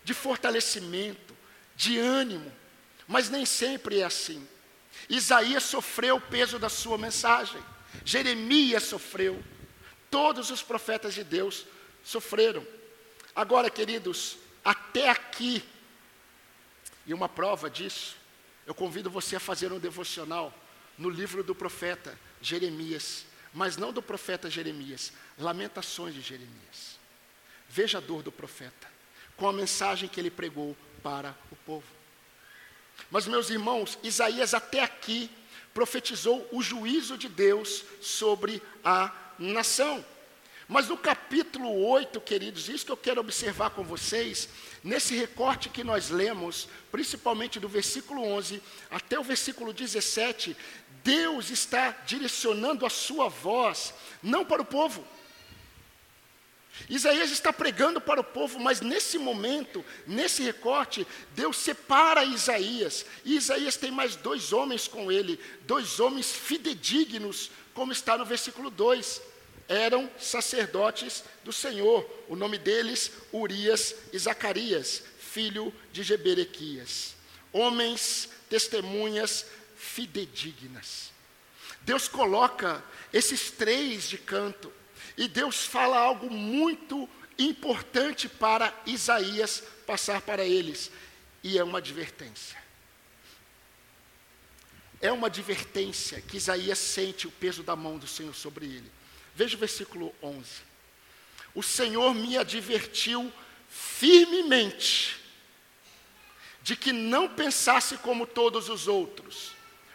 de 0.04 0.12
fortalecimento, 0.12 1.34
de 1.74 1.98
ânimo, 1.98 2.52
mas 3.08 3.30
nem 3.30 3.46
sempre 3.46 4.00
é 4.00 4.04
assim. 4.04 4.46
Isaías 5.08 5.62
sofreu 5.62 6.16
o 6.16 6.20
peso 6.20 6.58
da 6.58 6.68
sua 6.68 6.98
mensagem, 6.98 7.62
Jeremias 8.04 8.82
sofreu, 8.82 9.42
todos 10.10 10.50
os 10.50 10.62
profetas 10.62 11.14
de 11.14 11.24
Deus 11.24 11.64
sofreram. 12.04 12.66
Agora, 13.34 13.70
queridos, 13.70 14.36
até 14.62 15.08
aqui 15.08 15.64
e 17.06 17.14
uma 17.14 17.28
prova 17.28 17.70
disso, 17.70 18.16
eu 18.66 18.74
convido 18.74 19.08
você 19.08 19.36
a 19.36 19.40
fazer 19.40 19.72
um 19.72 19.78
devocional 19.78 20.52
no 20.98 21.08
livro 21.08 21.42
do 21.42 21.54
profeta 21.54 22.18
Jeremias, 22.40 23.24
mas 23.54 23.76
não 23.76 23.92
do 23.92 24.02
profeta 24.02 24.50
Jeremias, 24.50 25.12
Lamentações 25.38 26.14
de 26.14 26.20
Jeremias. 26.20 26.98
Veja 27.68 27.98
a 27.98 28.00
dor 28.00 28.22
do 28.22 28.32
profeta, 28.32 28.88
com 29.36 29.48
a 29.48 29.52
mensagem 29.52 30.08
que 30.08 30.18
ele 30.18 30.30
pregou 30.30 30.76
para 31.02 31.36
o 31.50 31.56
povo. 31.56 31.86
Mas, 33.10 33.26
meus 33.26 33.50
irmãos, 33.50 33.98
Isaías 34.02 34.54
até 34.54 34.82
aqui 34.82 35.30
profetizou 35.72 36.48
o 36.50 36.62
juízo 36.62 37.16
de 37.18 37.28
Deus 37.28 37.84
sobre 38.00 38.62
a 38.82 39.12
nação. 39.38 40.04
Mas 40.68 40.88
no 40.88 40.96
capítulo 40.96 41.72
8, 41.86 42.20
queridos, 42.20 42.68
isso 42.68 42.84
que 42.84 42.90
eu 42.90 42.96
quero 42.96 43.20
observar 43.20 43.70
com 43.70 43.84
vocês, 43.84 44.48
nesse 44.82 45.14
recorte 45.14 45.68
que 45.68 45.84
nós 45.84 46.10
lemos, 46.10 46.68
principalmente 46.90 47.60
do 47.60 47.68
versículo 47.68 48.22
11 48.24 48.60
até 48.90 49.18
o 49.18 49.22
versículo 49.22 49.72
17, 49.72 50.56
Deus 51.04 51.50
está 51.50 51.90
direcionando 52.04 52.84
a 52.84 52.90
sua 52.90 53.28
voz, 53.28 53.94
não 54.20 54.44
para 54.44 54.60
o 54.60 54.64
povo. 54.64 55.06
Isaías 56.90 57.30
está 57.30 57.52
pregando 57.52 58.00
para 58.00 58.20
o 58.20 58.24
povo, 58.24 58.58
mas 58.58 58.80
nesse 58.80 59.18
momento, 59.18 59.84
nesse 60.04 60.42
recorte, 60.42 61.06
Deus 61.30 61.56
separa 61.58 62.24
Isaías. 62.24 63.06
E 63.24 63.36
Isaías 63.36 63.76
tem 63.76 63.92
mais 63.92 64.16
dois 64.16 64.52
homens 64.52 64.88
com 64.88 65.10
ele, 65.12 65.38
dois 65.62 66.00
homens 66.00 66.32
fidedignos, 66.32 67.52
como 67.72 67.92
está 67.92 68.18
no 68.18 68.24
versículo 68.24 68.68
2 68.68 69.35
eram 69.68 70.10
sacerdotes 70.18 71.24
do 71.44 71.52
Senhor. 71.52 72.08
O 72.28 72.36
nome 72.36 72.58
deles, 72.58 73.10
Urias 73.32 73.94
e 74.12 74.18
Zacarias, 74.18 75.02
filho 75.18 75.74
de 75.92 76.02
Jeberequias. 76.02 77.14
Homens, 77.52 78.28
testemunhas 78.48 79.46
fidedignas. 79.76 81.12
Deus 81.82 82.08
coloca 82.08 82.82
esses 83.12 83.50
três 83.50 84.08
de 84.08 84.18
canto. 84.18 84.72
E 85.16 85.28
Deus 85.28 85.64
fala 85.64 85.98
algo 85.98 86.30
muito 86.30 87.08
importante 87.38 88.28
para 88.28 88.74
Isaías 88.86 89.62
passar 89.86 90.20
para 90.20 90.44
eles. 90.44 90.90
E 91.42 91.58
é 91.58 91.64
uma 91.64 91.78
advertência. 91.78 92.58
É 95.00 95.12
uma 95.12 95.28
advertência 95.28 96.20
que 96.20 96.36
Isaías 96.36 96.78
sente 96.78 97.26
o 97.26 97.30
peso 97.30 97.62
da 97.62 97.76
mão 97.76 97.98
do 97.98 98.06
Senhor 98.06 98.34
sobre 98.34 98.66
ele. 98.66 98.90
Veja 99.36 99.54
o 99.54 99.60
versículo 99.60 100.14
11. 100.22 100.48
O 101.54 101.62
Senhor 101.62 102.14
me 102.14 102.38
advertiu 102.38 103.30
firmemente 103.68 105.20
de 106.62 106.74
que 106.74 106.90
não 106.90 107.28
pensasse 107.28 107.98
como 107.98 108.26
todos 108.26 108.70
os 108.70 108.88
outros, 108.88 109.52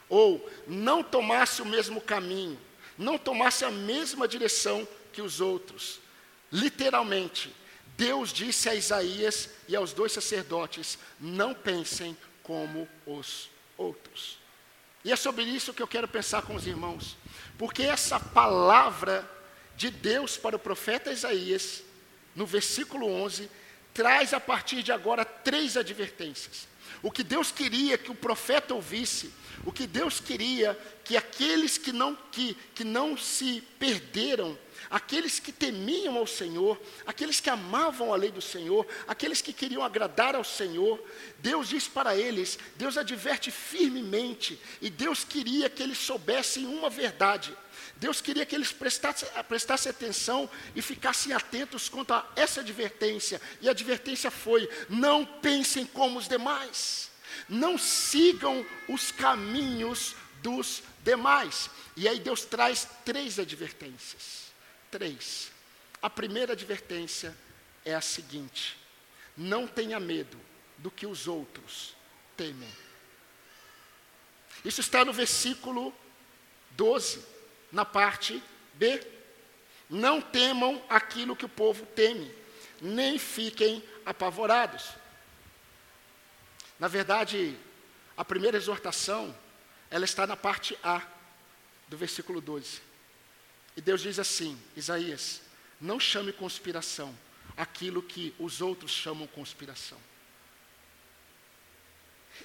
ou 0.07 0.47
não 0.67 1.01
tomasse 1.01 1.59
o 1.59 1.65
mesmo 1.65 1.99
caminho, 1.99 2.59
não 2.95 3.17
tomasse 3.17 3.65
a 3.65 3.71
mesma 3.71 4.27
direção 4.27 4.87
que 5.11 5.23
os 5.23 5.41
outros. 5.41 5.99
Literalmente, 6.51 7.51
Deus 7.97 8.31
disse 8.31 8.69
a 8.69 8.75
Isaías 8.75 9.49
e 9.67 9.75
aos 9.75 9.91
dois 9.91 10.11
sacerdotes: 10.11 10.99
não 11.19 11.51
pensem 11.51 12.15
como 12.43 12.87
os 13.07 13.49
outros. 13.75 14.37
E 15.03 15.11
é 15.11 15.15
sobre 15.15 15.43
isso 15.43 15.73
que 15.73 15.81
eu 15.81 15.87
quero 15.87 16.07
pensar 16.07 16.43
com 16.43 16.53
os 16.53 16.67
irmãos. 16.67 17.17
Porque 17.61 17.83
essa 17.83 18.19
palavra 18.19 19.23
de 19.75 19.91
Deus 19.91 20.35
para 20.35 20.55
o 20.55 20.59
profeta 20.59 21.11
Isaías, 21.11 21.83
no 22.35 22.43
versículo 22.43 23.05
11, 23.05 23.47
traz 23.93 24.33
a 24.33 24.39
partir 24.39 24.81
de 24.81 24.91
agora 24.91 25.23
três 25.23 25.77
advertências. 25.77 26.67
O 27.03 27.11
que 27.11 27.23
Deus 27.23 27.51
queria 27.51 27.99
que 27.99 28.09
o 28.09 28.15
profeta 28.15 28.73
ouvisse, 28.73 29.31
o 29.63 29.71
que 29.71 29.85
Deus 29.85 30.19
queria 30.19 30.73
que 31.03 31.15
aqueles 31.15 31.77
que 31.77 31.91
não, 31.91 32.15
que, 32.31 32.55
que 32.73 32.83
não 32.83 33.15
se 33.15 33.61
perderam, 33.77 34.57
aqueles 34.91 35.39
que 35.39 35.53
temiam 35.53 36.17
ao 36.17 36.27
Senhor, 36.27 36.79
aqueles 37.07 37.39
que 37.39 37.49
amavam 37.49 38.13
a 38.13 38.17
lei 38.17 38.29
do 38.29 38.41
Senhor, 38.41 38.85
aqueles 39.07 39.41
que 39.41 39.53
queriam 39.53 39.81
agradar 39.81 40.35
ao 40.35 40.43
Senhor, 40.43 41.01
Deus 41.39 41.69
diz 41.69 41.87
para 41.87 42.15
eles, 42.15 42.59
Deus 42.75 42.97
adverte 42.97 43.49
firmemente, 43.49 44.59
e 44.81 44.89
Deus 44.89 45.23
queria 45.23 45.69
que 45.69 45.81
eles 45.81 45.97
soubessem 45.97 46.65
uma 46.65 46.89
verdade. 46.89 47.55
Deus 47.95 48.19
queria 48.19 48.45
que 48.45 48.53
eles 48.53 48.71
prestassem, 48.71 49.89
atenção 49.89 50.49
e 50.75 50.81
ficassem 50.81 51.31
atentos 51.33 51.87
quanto 51.87 52.13
a 52.13 52.27
essa 52.35 52.59
advertência. 52.59 53.39
E 53.61 53.67
a 53.67 53.71
advertência 53.71 54.29
foi: 54.29 54.69
não 54.89 55.23
pensem 55.23 55.85
como 55.85 56.19
os 56.19 56.27
demais, 56.27 57.09
não 57.47 57.77
sigam 57.77 58.65
os 58.89 59.11
caminhos 59.11 60.15
dos 60.41 60.83
demais. 61.03 61.69
E 61.95 62.07
aí 62.07 62.19
Deus 62.19 62.43
traz 62.43 62.87
três 63.05 63.39
advertências. 63.39 64.40
Três. 64.91 65.51
A 66.01 66.09
primeira 66.09 66.51
advertência 66.51 67.35
é 67.85 67.95
a 67.95 68.01
seguinte: 68.01 68.77
não 69.35 69.65
tenha 69.65 69.99
medo 69.99 70.37
do 70.77 70.91
que 70.91 71.07
os 71.07 71.27
outros 71.27 71.95
temem. 72.35 72.69
Isso 74.63 74.81
está 74.81 75.05
no 75.05 75.13
versículo 75.13 75.93
12, 76.71 77.25
na 77.71 77.85
parte 77.85 78.43
B. 78.73 79.01
Não 79.89 80.21
temam 80.21 80.83
aquilo 80.89 81.35
que 81.35 81.45
o 81.45 81.49
povo 81.49 81.85
teme, 81.85 82.33
nem 82.81 83.17
fiquem 83.17 83.83
apavorados. 84.05 84.89
Na 86.79 86.87
verdade, 86.87 87.57
a 88.15 88.23
primeira 88.23 88.57
exortação, 88.57 89.35
ela 89.89 90.05
está 90.05 90.25
na 90.25 90.37
parte 90.37 90.77
A 90.83 91.01
do 91.87 91.97
versículo 91.97 92.39
12. 92.39 92.90
E 93.75 93.81
Deus 93.81 94.01
diz 94.01 94.19
assim: 94.19 94.59
Isaías, 94.75 95.41
não 95.79 95.99
chame 95.99 96.31
conspiração 96.33 97.17
aquilo 97.55 98.01
que 98.01 98.33
os 98.39 98.61
outros 98.61 98.91
chamam 98.91 99.27
conspiração. 99.27 99.97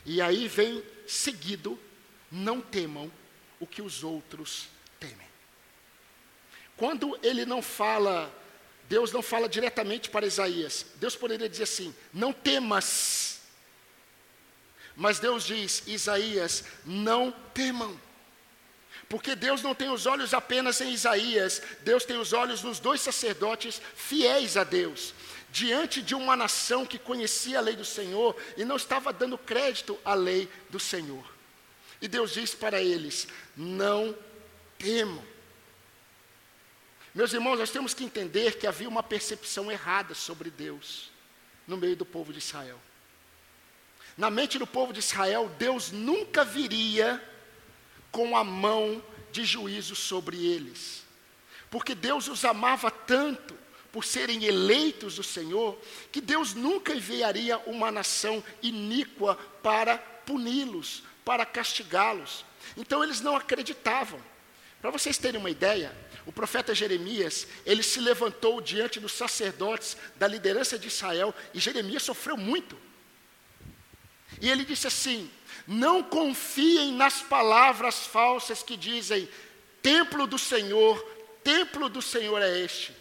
E 0.04 0.20
aí 0.20 0.48
vem 0.48 0.82
seguido: 1.06 1.78
não 2.30 2.60
temam 2.60 3.10
o 3.58 3.66
que 3.66 3.82
os 3.82 4.04
outros 4.04 4.68
temem. 5.00 5.26
Quando 6.76 7.18
ele 7.22 7.44
não 7.46 7.62
fala, 7.62 8.32
Deus 8.88 9.10
não 9.12 9.22
fala 9.22 9.48
diretamente 9.48 10.10
para 10.10 10.26
Isaías, 10.26 10.86
Deus 10.96 11.16
poderia 11.16 11.48
dizer 11.48 11.64
assim: 11.64 11.94
não 12.12 12.32
temas. 12.32 13.40
Mas 14.94 15.18
Deus 15.18 15.44
diz: 15.44 15.82
Isaías, 15.86 16.64
não 16.84 17.30
temam. 17.52 18.00
Porque 19.08 19.36
Deus 19.36 19.62
não 19.62 19.74
tem 19.74 19.88
os 19.88 20.04
olhos 20.04 20.34
apenas 20.34 20.80
em 20.80 20.92
Isaías, 20.92 21.62
Deus 21.82 22.04
tem 22.04 22.18
os 22.18 22.32
olhos 22.32 22.62
nos 22.62 22.80
dois 22.80 23.00
sacerdotes 23.00 23.80
fiéis 23.94 24.56
a 24.56 24.64
Deus, 24.64 25.14
diante 25.50 26.02
de 26.02 26.14
uma 26.14 26.36
nação 26.36 26.84
que 26.84 26.98
conhecia 26.98 27.58
a 27.58 27.62
lei 27.62 27.76
do 27.76 27.84
Senhor 27.84 28.36
e 28.56 28.64
não 28.64 28.76
estava 28.76 29.12
dando 29.12 29.38
crédito 29.38 29.98
à 30.04 30.14
lei 30.14 30.48
do 30.68 30.80
Senhor. 30.80 31.24
E 32.00 32.08
Deus 32.08 32.32
diz 32.32 32.54
para 32.54 32.82
eles: 32.82 33.28
não 33.56 34.16
temam. 34.76 35.22
Meus 37.14 37.32
irmãos, 37.32 37.58
nós 37.58 37.70
temos 37.70 37.94
que 37.94 38.04
entender 38.04 38.58
que 38.58 38.66
havia 38.66 38.88
uma 38.88 39.02
percepção 39.02 39.70
errada 39.70 40.14
sobre 40.14 40.50
Deus 40.50 41.10
no 41.66 41.76
meio 41.76 41.96
do 41.96 42.04
povo 42.04 42.32
de 42.32 42.38
Israel. 42.38 42.78
Na 44.18 44.30
mente 44.30 44.58
do 44.58 44.66
povo 44.66 44.92
de 44.92 44.98
Israel, 44.98 45.50
Deus 45.58 45.90
nunca 45.90 46.44
viria 46.44 47.22
com 48.16 48.34
a 48.34 48.42
mão 48.42 49.04
de 49.30 49.44
juízo 49.44 49.94
sobre 49.94 50.38
eles. 50.38 51.04
Porque 51.70 51.94
Deus 51.94 52.28
os 52.28 52.46
amava 52.46 52.90
tanto 52.90 53.54
por 53.92 54.06
serem 54.06 54.42
eleitos 54.44 55.16
do 55.16 55.22
Senhor, 55.22 55.78
que 56.10 56.22
Deus 56.22 56.54
nunca 56.54 56.94
enviaria 56.94 57.58
uma 57.66 57.92
nação 57.92 58.42
iníqua 58.62 59.36
para 59.62 59.98
puni-los, 59.98 61.02
para 61.26 61.44
castigá-los. 61.44 62.42
Então 62.74 63.04
eles 63.04 63.20
não 63.20 63.36
acreditavam. 63.36 64.18
Para 64.80 64.90
vocês 64.90 65.18
terem 65.18 65.38
uma 65.38 65.50
ideia, 65.50 65.94
o 66.24 66.32
profeta 66.32 66.74
Jeremias, 66.74 67.46
ele 67.66 67.82
se 67.82 68.00
levantou 68.00 68.62
diante 68.62 68.98
dos 68.98 69.12
sacerdotes 69.12 69.94
da 70.16 70.26
liderança 70.26 70.78
de 70.78 70.88
Israel, 70.88 71.34
e 71.52 71.60
Jeremias 71.60 72.02
sofreu 72.02 72.38
muito. 72.38 72.78
E 74.40 74.48
ele 74.48 74.64
disse 74.64 74.86
assim: 74.86 75.30
não 75.66 76.02
confiem 76.02 76.92
nas 76.92 77.20
palavras 77.22 78.06
falsas 78.06 78.62
que 78.62 78.76
dizem: 78.76 79.28
templo 79.82 80.26
do 80.26 80.38
Senhor, 80.38 80.98
templo 81.42 81.88
do 81.88 82.00
Senhor 82.00 82.40
é 82.40 82.58
este. 82.60 82.94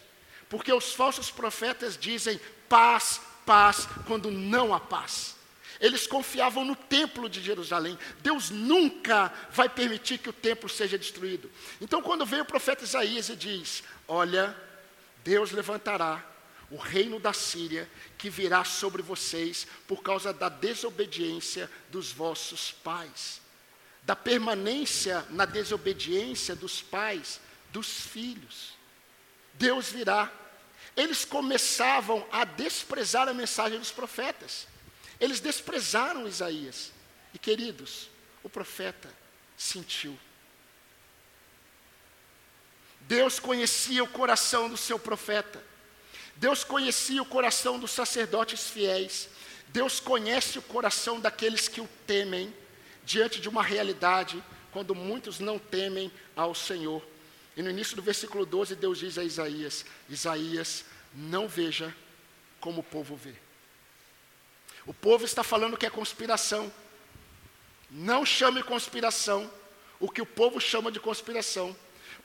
Porque 0.49 0.71
os 0.71 0.93
falsos 0.93 1.31
profetas 1.31 1.97
dizem 1.97 2.39
paz, 2.69 3.19
paz, 3.45 3.87
quando 4.07 4.31
não 4.31 4.73
há 4.73 4.79
paz. 4.79 5.35
Eles 5.79 6.07
confiavam 6.07 6.63
no 6.63 6.75
templo 6.75 7.27
de 7.27 7.41
Jerusalém. 7.41 7.97
Deus 8.19 8.49
nunca 8.49 9.31
vai 9.51 9.67
permitir 9.67 10.17
que 10.17 10.29
o 10.29 10.33
templo 10.33 10.69
seja 10.69 10.97
destruído. 10.97 11.51
Então, 11.81 12.01
quando 12.01 12.25
vem 12.25 12.41
o 12.41 12.45
profeta 12.45 12.83
Isaías 12.83 13.29
e 13.29 13.35
diz: 13.35 13.83
Olha, 14.07 14.55
Deus 15.23 15.51
levantará 15.51 16.34
o 16.71 16.77
reino 16.77 17.19
da 17.19 17.33
Síria 17.33 17.89
que 18.17 18.29
virá 18.29 18.63
sobre 18.63 19.01
vocês 19.01 19.67
por 19.87 20.01
causa 20.01 20.33
da 20.33 20.49
desobediência 20.49 21.69
dos 21.89 22.11
vossos 22.11 22.71
pais, 22.71 23.41
da 24.03 24.15
permanência 24.15 25.25
na 25.29 25.45
desobediência 25.45 26.55
dos 26.55 26.81
pais, 26.81 27.39
dos 27.71 28.01
filhos. 28.01 28.73
Deus 29.53 29.89
virá. 29.89 30.31
Eles 30.95 31.25
começavam 31.25 32.25
a 32.31 32.45
desprezar 32.45 33.27
a 33.27 33.33
mensagem 33.33 33.77
dos 33.77 33.91
profetas. 33.91 34.67
Eles 35.19 35.39
desprezaram 35.39 36.27
Isaías. 36.27 36.91
E 37.33 37.37
queridos, 37.37 38.09
o 38.43 38.49
profeta 38.49 39.13
sentiu. 39.57 40.17
Deus 43.01 43.39
conhecia 43.39 44.03
o 44.03 44.09
coração 44.09 44.69
do 44.69 44.77
seu 44.77 44.97
profeta. 44.97 45.61
Deus 46.35 46.63
conhecia 46.63 47.21
o 47.21 47.25
coração 47.25 47.79
dos 47.79 47.91
sacerdotes 47.91 48.69
fiéis. 48.69 49.29
Deus 49.69 49.99
conhece 49.99 50.59
o 50.59 50.61
coração 50.61 51.19
daqueles 51.19 51.67
que 51.67 51.81
o 51.81 51.89
temem 52.05 52.53
diante 53.03 53.39
de 53.39 53.47
uma 53.47 53.63
realidade 53.63 54.43
quando 54.71 54.93
muitos 54.93 55.39
não 55.39 55.57
temem 55.57 56.11
ao 56.35 56.53
Senhor. 56.53 57.01
E 57.55 57.61
no 57.61 57.69
início 57.69 57.95
do 57.95 58.01
versículo 58.01 58.45
12, 58.45 58.75
Deus 58.75 58.99
diz 58.99 59.17
a 59.17 59.23
Isaías: 59.23 59.85
Isaías, 60.09 60.85
não 61.13 61.47
veja 61.47 61.95
como 62.59 62.81
o 62.81 62.83
povo 62.83 63.15
vê. 63.15 63.33
O 64.85 64.93
povo 64.93 65.23
está 65.23 65.43
falando 65.43 65.77
que 65.77 65.85
é 65.85 65.89
conspiração. 65.89 66.71
Não 67.89 68.25
chame 68.25 68.61
conspiração 68.61 69.49
o 69.99 70.09
que 70.09 70.21
o 70.21 70.25
povo 70.25 70.59
chama 70.59 70.91
de 70.91 70.99
conspiração. 70.99 71.75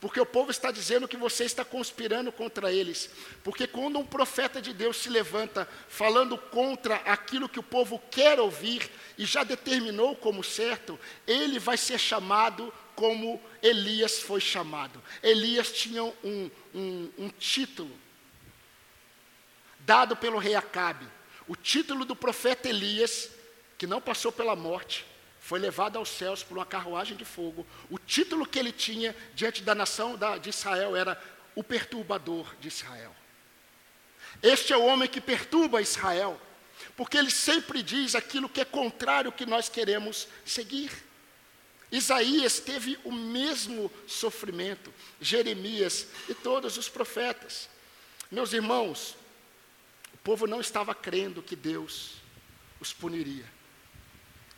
Porque 0.00 0.18
o 0.18 0.24
povo 0.24 0.50
está 0.50 0.70
dizendo 0.70 1.06
que 1.06 1.16
você 1.16 1.44
está 1.44 1.62
conspirando 1.62 2.32
contra 2.32 2.72
eles. 2.72 3.10
Porque 3.44 3.66
quando 3.66 3.98
um 3.98 4.06
profeta 4.06 4.60
de 4.60 4.72
Deus 4.72 4.96
se 4.96 5.10
levanta 5.10 5.68
falando 5.88 6.38
contra 6.38 6.96
aquilo 6.96 7.48
que 7.48 7.60
o 7.60 7.62
povo 7.62 8.00
quer 8.10 8.40
ouvir 8.40 8.90
e 9.18 9.26
já 9.26 9.44
determinou 9.44 10.16
como 10.16 10.42
certo, 10.42 10.98
ele 11.26 11.58
vai 11.58 11.76
ser 11.76 11.98
chamado 11.98 12.72
como 12.94 13.42
Elias 13.62 14.20
foi 14.20 14.40
chamado. 14.40 15.02
Elias 15.22 15.70
tinha 15.70 16.02
um, 16.02 16.50
um, 16.74 17.10
um 17.18 17.28
título 17.28 17.94
dado 19.80 20.16
pelo 20.16 20.38
rei 20.38 20.54
Acabe. 20.54 21.06
O 21.46 21.54
título 21.54 22.06
do 22.06 22.16
profeta 22.16 22.68
Elias, 22.68 23.30
que 23.76 23.86
não 23.86 24.00
passou 24.00 24.32
pela 24.32 24.56
morte, 24.56 25.04
foi 25.50 25.58
levado 25.58 25.96
aos 25.96 26.10
céus 26.10 26.44
por 26.44 26.56
uma 26.56 26.64
carruagem 26.64 27.16
de 27.16 27.24
fogo. 27.24 27.66
O 27.90 27.98
título 27.98 28.46
que 28.46 28.56
ele 28.56 28.70
tinha 28.70 29.16
diante 29.34 29.64
da 29.64 29.74
nação 29.74 30.16
de 30.40 30.48
Israel 30.48 30.94
era 30.94 31.20
o 31.56 31.64
perturbador 31.64 32.54
de 32.60 32.68
Israel. 32.68 33.12
Este 34.40 34.72
é 34.72 34.76
o 34.76 34.84
homem 34.84 35.08
que 35.08 35.20
perturba 35.20 35.82
Israel, 35.82 36.40
porque 36.96 37.18
ele 37.18 37.32
sempre 37.32 37.82
diz 37.82 38.14
aquilo 38.14 38.48
que 38.48 38.60
é 38.60 38.64
contrário 38.64 39.30
ao 39.30 39.36
que 39.36 39.44
nós 39.44 39.68
queremos 39.68 40.28
seguir. 40.44 40.92
Isaías 41.90 42.60
teve 42.60 42.96
o 43.02 43.10
mesmo 43.10 43.90
sofrimento, 44.06 44.94
Jeremias 45.20 46.06
e 46.28 46.34
todos 46.34 46.76
os 46.76 46.88
profetas. 46.88 47.68
Meus 48.30 48.52
irmãos, 48.52 49.16
o 50.14 50.18
povo 50.18 50.46
não 50.46 50.60
estava 50.60 50.94
crendo 50.94 51.42
que 51.42 51.56
Deus 51.56 52.12
os 52.78 52.92
puniria. 52.92 53.58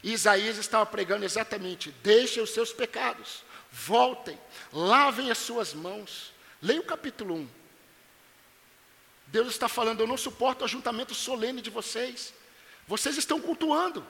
Isaías 0.03 0.57
estava 0.59 0.85
pregando 0.87 1.25
exatamente: 1.25 1.91
deixem 2.03 2.43
os 2.43 2.51
seus 2.51 2.73
pecados, 2.73 3.45
voltem, 3.71 4.39
lavem 4.73 5.31
as 5.31 5.39
suas 5.39 5.73
mãos. 5.73 6.33
Leia 6.61 6.81
o 6.81 6.85
capítulo 6.85 7.35
1. 7.35 7.49
Deus 9.29 9.49
está 9.49 9.69
falando: 9.69 10.01
eu 10.01 10.07
não 10.07 10.17
suporto 10.17 10.63
o 10.63 10.65
ajuntamento 10.65 11.15
solene 11.15 11.63
de 11.63 11.71
vocês. 11.71 12.35
Vocês 12.87 13.17
estão 13.17 13.41
cultuando. 13.41 14.07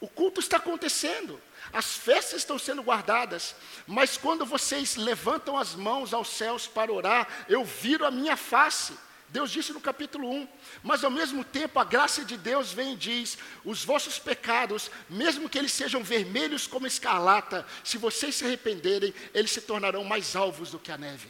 O 0.00 0.08
culto 0.08 0.38
está 0.38 0.58
acontecendo, 0.58 1.40
as 1.72 1.96
festas 1.96 2.40
estão 2.40 2.56
sendo 2.56 2.84
guardadas, 2.84 3.56
mas 3.84 4.16
quando 4.16 4.46
vocês 4.46 4.94
levantam 4.94 5.58
as 5.58 5.74
mãos 5.74 6.14
aos 6.14 6.28
céus 6.28 6.68
para 6.68 6.92
orar, 6.92 7.26
eu 7.48 7.64
viro 7.64 8.06
a 8.06 8.10
minha 8.10 8.36
face. 8.36 8.96
Deus 9.30 9.50
disse 9.50 9.74
no 9.74 9.80
capítulo 9.80 10.30
1, 10.30 10.48
mas 10.82 11.04
ao 11.04 11.10
mesmo 11.10 11.44
tempo 11.44 11.78
a 11.78 11.84
graça 11.84 12.24
de 12.24 12.36
Deus 12.36 12.72
vem 12.72 12.94
e 12.94 12.96
diz: 12.96 13.36
os 13.62 13.84
vossos 13.84 14.18
pecados, 14.18 14.90
mesmo 15.08 15.48
que 15.48 15.58
eles 15.58 15.72
sejam 15.72 16.02
vermelhos 16.02 16.66
como 16.66 16.86
escarlata, 16.86 17.66
se 17.84 17.98
vocês 17.98 18.34
se 18.36 18.44
arrependerem, 18.46 19.12
eles 19.34 19.50
se 19.50 19.60
tornarão 19.60 20.02
mais 20.02 20.34
alvos 20.34 20.70
do 20.70 20.78
que 20.78 20.90
a 20.90 20.96
neve. 20.96 21.28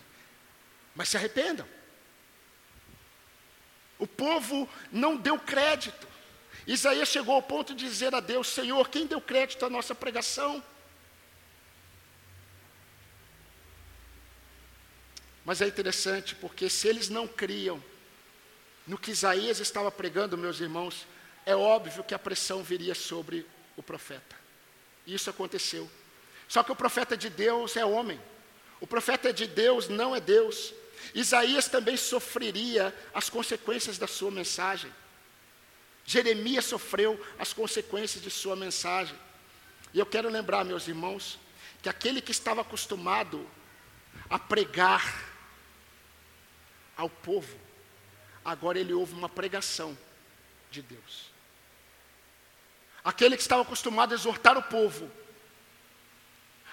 Mas 0.95 1.09
se 1.09 1.17
arrependam. 1.17 1.67
O 3.99 4.07
povo 4.07 4.69
não 4.93 5.17
deu 5.17 5.37
crédito. 5.37 6.07
Isaías 6.69 7.09
chegou 7.09 7.35
ao 7.35 7.43
ponto 7.43 7.75
de 7.75 7.85
dizer 7.85 8.15
a 8.15 8.21
Deus: 8.21 8.47
Senhor, 8.47 8.89
quem 8.89 9.09
deu 9.09 9.21
crédito 9.21 9.67
à 9.67 9.71
nossa 9.71 9.93
pregação? 9.93 10.63
Mas 15.45 15.61
é 15.63 15.67
interessante, 15.67 16.35
porque 16.35 16.69
se 16.69 16.87
eles 16.87 17.09
não 17.09 17.27
criam 17.27 17.83
no 18.89 18.97
que 18.97 19.11
Isaías 19.11 19.61
estava 19.61 19.93
pregando, 19.93 20.39
meus 20.39 20.61
irmãos, 20.61 21.07
é 21.45 21.55
óbvio 21.55 22.03
que 22.03 22.15
a 22.15 22.19
pressão 22.19 22.63
viria 22.63 22.95
sobre 22.95 23.47
o 23.77 23.83
profeta. 23.83 24.35
Isso 25.07 25.29
aconteceu. 25.29 25.89
Só 26.49 26.63
que 26.63 26.73
o 26.73 26.77
profeta 26.77 27.15
de 27.15 27.29
Deus 27.29 27.77
é 27.77 27.85
homem. 27.85 28.19
O 28.81 28.87
profeta 28.87 29.31
de 29.31 29.47
Deus 29.47 29.91
não 29.91 30.17
é 30.17 30.21
Deus. 30.21 30.73
Isaías 31.15 31.69
também 31.69 31.99
sofreria 31.99 32.95
as 33.13 33.29
consequências 33.29 33.99
da 33.99 34.07
sua 34.07 34.31
mensagem. 34.31 34.91
Jeremias 36.07 36.65
sofreu 36.65 37.23
as 37.39 37.53
consequências 37.53 38.23
de 38.23 38.31
sua 38.31 38.57
mensagem. 38.57 39.17
E 39.93 39.99
eu 39.99 40.07
quero 40.07 40.31
lembrar, 40.31 40.65
meus 40.65 40.89
irmãos, 40.89 41.39
que 41.83 41.91
aquele 41.91 42.23
que 42.23 42.31
estava 42.31 42.63
acostumado 42.63 43.47
a 44.31 44.39
pregar 44.39 45.27
ao 46.97 47.11
povo, 47.11 47.68
agora 48.51 48.79
ele 48.79 48.93
ouve 48.93 49.15
uma 49.15 49.29
pregação 49.29 49.97
de 50.71 50.83
Deus. 50.83 51.31
Aquele 53.05 53.37
que 53.37 53.43
estava 53.43 53.63
acostumado 53.63 54.13
a 54.13 54.15
exortar 54.15 54.57
o 54.57 54.63
povo, 54.63 55.11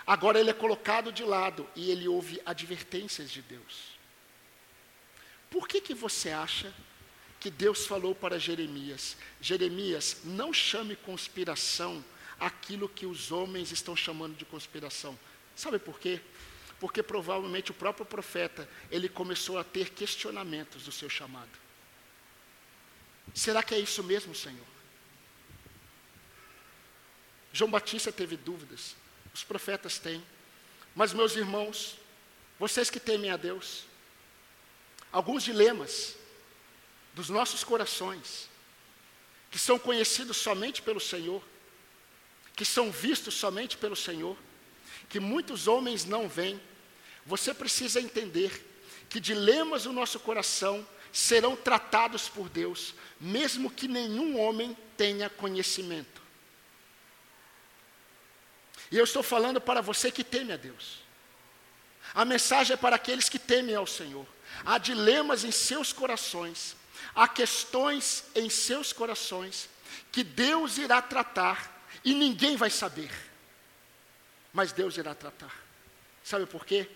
agora 0.06 0.40
ele 0.40 0.50
é 0.50 0.54
colocado 0.54 1.12
de 1.12 1.24
lado 1.24 1.68
e 1.76 1.92
ele 1.92 2.08
ouve 2.08 2.42
advertências 2.46 3.30
de 3.30 3.42
Deus. 3.42 3.96
Por 5.50 5.68
que, 5.68 5.80
que 5.80 5.94
você 5.94 6.32
acha 6.32 6.74
que 7.40 7.50
Deus 7.50 7.86
falou 7.86 8.16
para 8.16 8.40
Jeremias: 8.40 9.18
Jeremias, 9.40 10.22
não 10.24 10.52
chame 10.52 10.96
conspiração 10.96 12.04
aquilo 12.40 12.90
que 12.90 13.06
os 13.06 13.32
homens 13.32 13.72
estão 13.72 13.96
chamando 13.96 14.36
de 14.36 14.46
conspiração. 14.46 15.18
Sabe 15.56 15.80
por 15.80 16.00
quê? 16.00 16.20
Porque 16.80 17.02
provavelmente 17.02 17.72
o 17.72 17.74
próprio 17.74 18.06
profeta, 18.06 18.68
ele 18.92 19.08
começou 19.08 19.58
a 19.58 19.64
ter 19.64 19.92
questionamentos 19.92 20.84
do 20.84 20.92
seu 20.92 21.10
chamado. 21.10 21.65
Será 23.36 23.62
que 23.62 23.76
é 23.76 23.80
isso 23.80 24.02
mesmo, 24.02 24.34
Senhor? 24.34 24.66
João 27.52 27.70
Batista 27.70 28.10
teve 28.10 28.38
dúvidas, 28.38 28.96
os 29.34 29.44
profetas 29.44 30.00
têm. 30.00 30.26
Mas, 30.96 31.12
meus 31.12 31.36
irmãos, 31.36 31.98
vocês 32.58 32.90
que 32.90 33.00
temem 33.00 33.30
a 33.30 33.36
Deus, 33.36 33.84
alguns 35.12 35.44
dilemas 35.44 36.16
dos 37.14 37.30
nossos 37.30 37.62
corações, 37.62 38.50
que 39.52 39.60
são 39.60 39.78
conhecidos 39.78 40.38
somente 40.38 40.82
pelo 40.82 41.02
Senhor, 41.02 41.44
que 42.56 42.64
são 42.64 42.90
vistos 42.90 43.34
somente 43.34 43.76
pelo 43.76 43.98
Senhor, 43.98 44.38
que 45.10 45.20
muitos 45.20 45.68
homens 45.68 46.06
não 46.06 46.30
veem, 46.30 46.60
você 47.26 47.54
precisa 47.54 48.00
entender 48.00 48.66
que 49.10 49.20
dilemas 49.20 49.84
no 49.84 49.92
nosso 49.92 50.22
coração 50.22 50.88
serão 51.16 51.56
tratados 51.56 52.28
por 52.28 52.50
Deus, 52.50 52.94
mesmo 53.20 53.72
que 53.72 53.88
nenhum 53.88 54.40
homem 54.40 54.78
tenha 54.98 55.30
conhecimento. 55.30 56.22
E 58.92 58.98
eu 58.98 59.04
estou 59.04 59.24
falando 59.24 59.60
para 59.60 59.82
você 59.82 60.12
que 60.12 60.24
teme 60.24 60.54
a 60.54 60.58
Deus. 60.58 61.00
A 62.14 62.24
mensagem 62.24 62.74
é 62.74 62.78
para 62.78 62.96
aqueles 62.96 63.30
que 63.30 63.40
temem 63.40 63.76
ao 63.76 63.88
Senhor. 63.88 64.28
Há 64.66 64.78
dilemas 64.78 65.44
em 65.44 65.52
seus 65.52 65.92
corações 65.92 66.76
Há 67.14 67.28
questões 67.28 68.26
em 68.36 68.50
seus 68.50 68.92
corações 68.92 69.70
que 70.12 70.24
Deus 70.24 70.78
irá 70.78 71.02
tratar 71.02 71.88
e 72.04 72.14
ninguém 72.14 72.58
vai 72.58 72.70
saber. 72.70 73.12
Mas 74.52 74.72
Deus 74.72 74.98
irá 74.98 75.16
tratar. 75.16 75.54
Sabe 76.24 76.46
por 76.46 76.66
quê? 76.66 76.90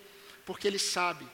Porque 0.46 0.68
ele 0.68 0.80
sabe 0.80 1.26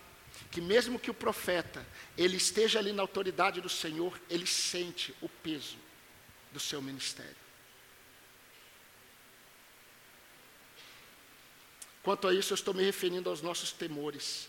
que 0.55 0.61
mesmo 0.61 0.97
que 0.97 1.11
o 1.11 1.13
profeta 1.13 1.85
ele 2.17 2.37
esteja 2.37 2.79
ali 2.79 2.93
na 2.93 3.03
autoridade 3.03 3.59
do 3.59 3.67
Senhor, 3.67 4.17
ele 4.29 4.47
sente 4.47 5.13
o 5.21 5.27
peso 5.27 5.75
do 6.53 6.61
seu 6.61 6.81
ministério. 6.81 7.35
Quanto 12.01 12.25
a 12.25 12.33
isso, 12.33 12.53
eu 12.53 12.55
estou 12.55 12.73
me 12.73 12.85
referindo 12.85 13.29
aos 13.29 13.41
nossos 13.41 13.73
temores. 13.73 14.47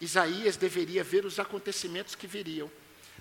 Isaías 0.00 0.56
deveria 0.56 1.04
ver 1.04 1.24
os 1.24 1.38
acontecimentos 1.38 2.16
que 2.16 2.26
viriam 2.26 2.68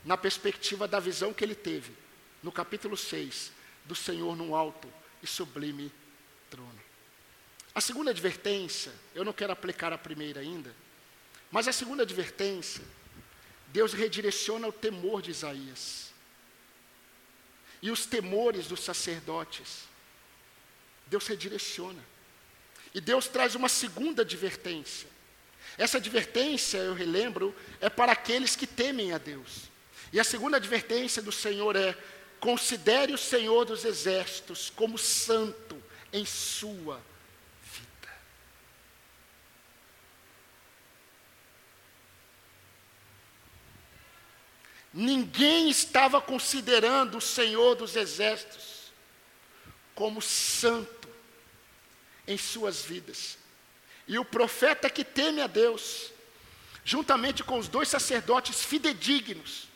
na 0.04 0.18
perspectiva 0.18 0.88
da 0.88 1.00
visão 1.00 1.36
que 1.36 1.44
ele 1.44 1.54
teve, 1.54 1.94
no 2.42 2.52
capítulo 2.52 2.98
6, 2.98 3.52
do 3.86 3.94
Senhor 3.94 4.36
num 4.36 4.56
alto 4.56 4.92
e 5.22 5.28
sublime 5.28 5.92
trono. 6.50 6.82
A 7.76 7.80
segunda 7.80 8.10
advertência, 8.10 8.92
eu 9.14 9.24
não 9.24 9.32
quero 9.32 9.54
aplicar 9.54 9.94
a 9.94 10.00
primeira 10.00 10.42
ainda, 10.42 10.76
mas 11.52 11.68
a 11.68 11.72
segunda 11.72 12.04
advertência, 12.04 12.84
Deus 13.68 13.94
redireciona 13.94 14.68
o 14.68 14.72
temor 14.72 15.22
de 15.22 15.32
Isaías 15.32 16.14
e 17.82 17.92
os 17.92 18.06
temores 18.06 18.68
dos 18.68 18.80
sacerdotes. 18.80 19.84
Deus 21.08 21.28
redireciona. 21.28 22.04
E 22.94 23.02
Deus 23.02 23.28
traz 23.28 23.56
uma 23.56 23.70
segunda 23.70 24.22
advertência. 24.22 25.10
Essa 25.78 25.98
advertência, 25.98 26.78
eu 26.78 26.94
relembro, 26.94 27.54
é 27.82 27.90
para 27.90 28.12
aqueles 28.12 28.56
que 28.56 28.66
temem 28.66 29.12
a 29.12 29.18
Deus. 29.18 29.70
E 30.14 30.20
a 30.20 30.24
segunda 30.24 30.58
advertência 30.58 31.22
do 31.22 31.32
Senhor 31.32 31.76
é: 31.76 31.96
considere 32.40 33.14
o 33.14 33.18
Senhor 33.18 33.66
dos 33.66 33.84
exércitos 33.84 34.70
como 34.70 34.98
santo 34.98 35.82
em 36.14 36.26
sua 36.26 37.02
vida. 37.62 38.14
Ninguém 44.98 45.70
estava 45.70 46.22
considerando 46.22 47.18
o 47.18 47.22
Senhor 47.22 47.76
dos 47.76 47.98
exércitos 47.98 48.94
como 49.94 50.22
santo 50.22 51.10
em 52.26 52.38
suas 52.38 52.82
vidas. 52.82 53.38
E 54.08 54.18
o 54.18 54.24
profeta 54.24 54.90
que 54.90 55.04
teme 55.04 55.42
a 55.42 55.48
Deus, 55.48 56.14
juntamente 56.86 57.44
com 57.44 57.60
os 57.60 57.68
dois 57.68 57.90
sacerdotes 57.90 58.64
fidedignos, 58.64 59.68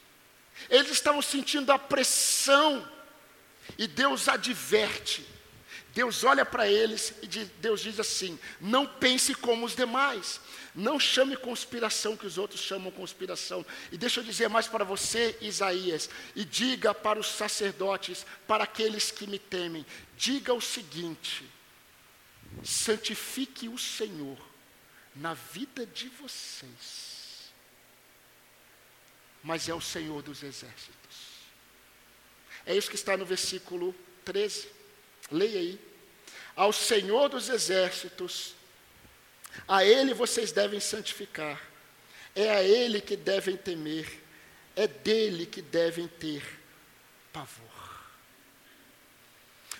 eles 0.69 0.89
estavam 0.89 1.21
sentindo 1.21 1.73
a 1.73 1.77
pressão. 1.77 2.89
E 3.77 3.87
Deus 3.87 4.29
adverte. 4.29 5.27
Deus 5.93 6.23
olha 6.23 6.45
para 6.45 6.65
eles 6.65 7.13
e 7.21 7.27
Deus 7.27 7.81
diz 7.81 7.99
assim: 7.99 8.39
não 8.61 8.87
pense 8.87 9.35
como 9.35 9.65
os 9.65 9.75
demais. 9.75 10.39
Não 10.75 10.99
chame 10.99 11.35
conspiração 11.35 12.15
que 12.15 12.27
os 12.27 12.37
outros 12.37 12.61
chamam 12.61 12.91
conspiração. 12.91 13.65
E 13.91 13.97
deixa 13.97 14.19
eu 14.19 14.23
dizer 14.23 14.49
mais 14.49 14.67
para 14.67 14.83
você, 14.83 15.37
Isaías, 15.41 16.09
e 16.35 16.45
diga 16.45 16.93
para 16.93 17.19
os 17.19 17.27
sacerdotes, 17.27 18.25
para 18.47 18.63
aqueles 18.63 19.11
que 19.11 19.27
me 19.27 19.39
temem, 19.39 19.85
diga 20.15 20.53
o 20.53 20.61
seguinte: 20.61 21.43
santifique 22.63 23.67
o 23.67 23.77
Senhor 23.77 24.37
na 25.15 25.33
vida 25.33 25.85
de 25.85 26.07
vocês 26.09 27.09
mas 29.43 29.69
é 29.69 29.73
o 29.73 29.81
Senhor 29.81 30.21
dos 30.21 30.43
exércitos. 30.43 30.93
É 32.65 32.75
isso 32.75 32.89
que 32.89 32.95
está 32.95 33.15
no 33.15 33.25
versículo 33.25 33.95
13. 34.25 34.69
Leia 35.31 35.59
aí. 35.59 35.79
Ao 36.55 36.73
Senhor 36.73 37.29
dos 37.29 37.49
exércitos, 37.49 38.53
a 39.67 39.83
Ele 39.83 40.13
vocês 40.13 40.51
devem 40.51 40.79
santificar, 40.79 41.61
é 42.35 42.49
a 42.49 42.63
Ele 42.63 43.01
que 43.01 43.15
devem 43.15 43.57
temer, 43.57 44.21
é 44.75 44.87
dele 44.87 45.45
que 45.45 45.61
devem 45.61 46.07
ter 46.07 46.43
pavor. 47.33 47.67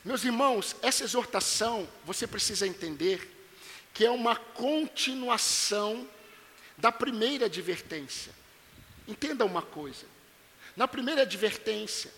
Meus 0.04 0.24
irmãos, 0.24 0.76
essa 0.82 1.04
exortação, 1.04 1.88
você 2.06 2.26
precisa 2.26 2.66
entender 2.66 3.36
que 3.94 4.06
é 4.06 4.12
uma 4.12 4.36
continuação 4.36 6.08
da 6.78 6.92
primeira 6.92 7.46
advertência. 7.48 8.32
Entenda 9.08 9.44
uma 9.44 9.62
coisa. 9.62 10.06
Na 10.76 10.88
primeira 10.88 11.24
advertência, 11.24 12.12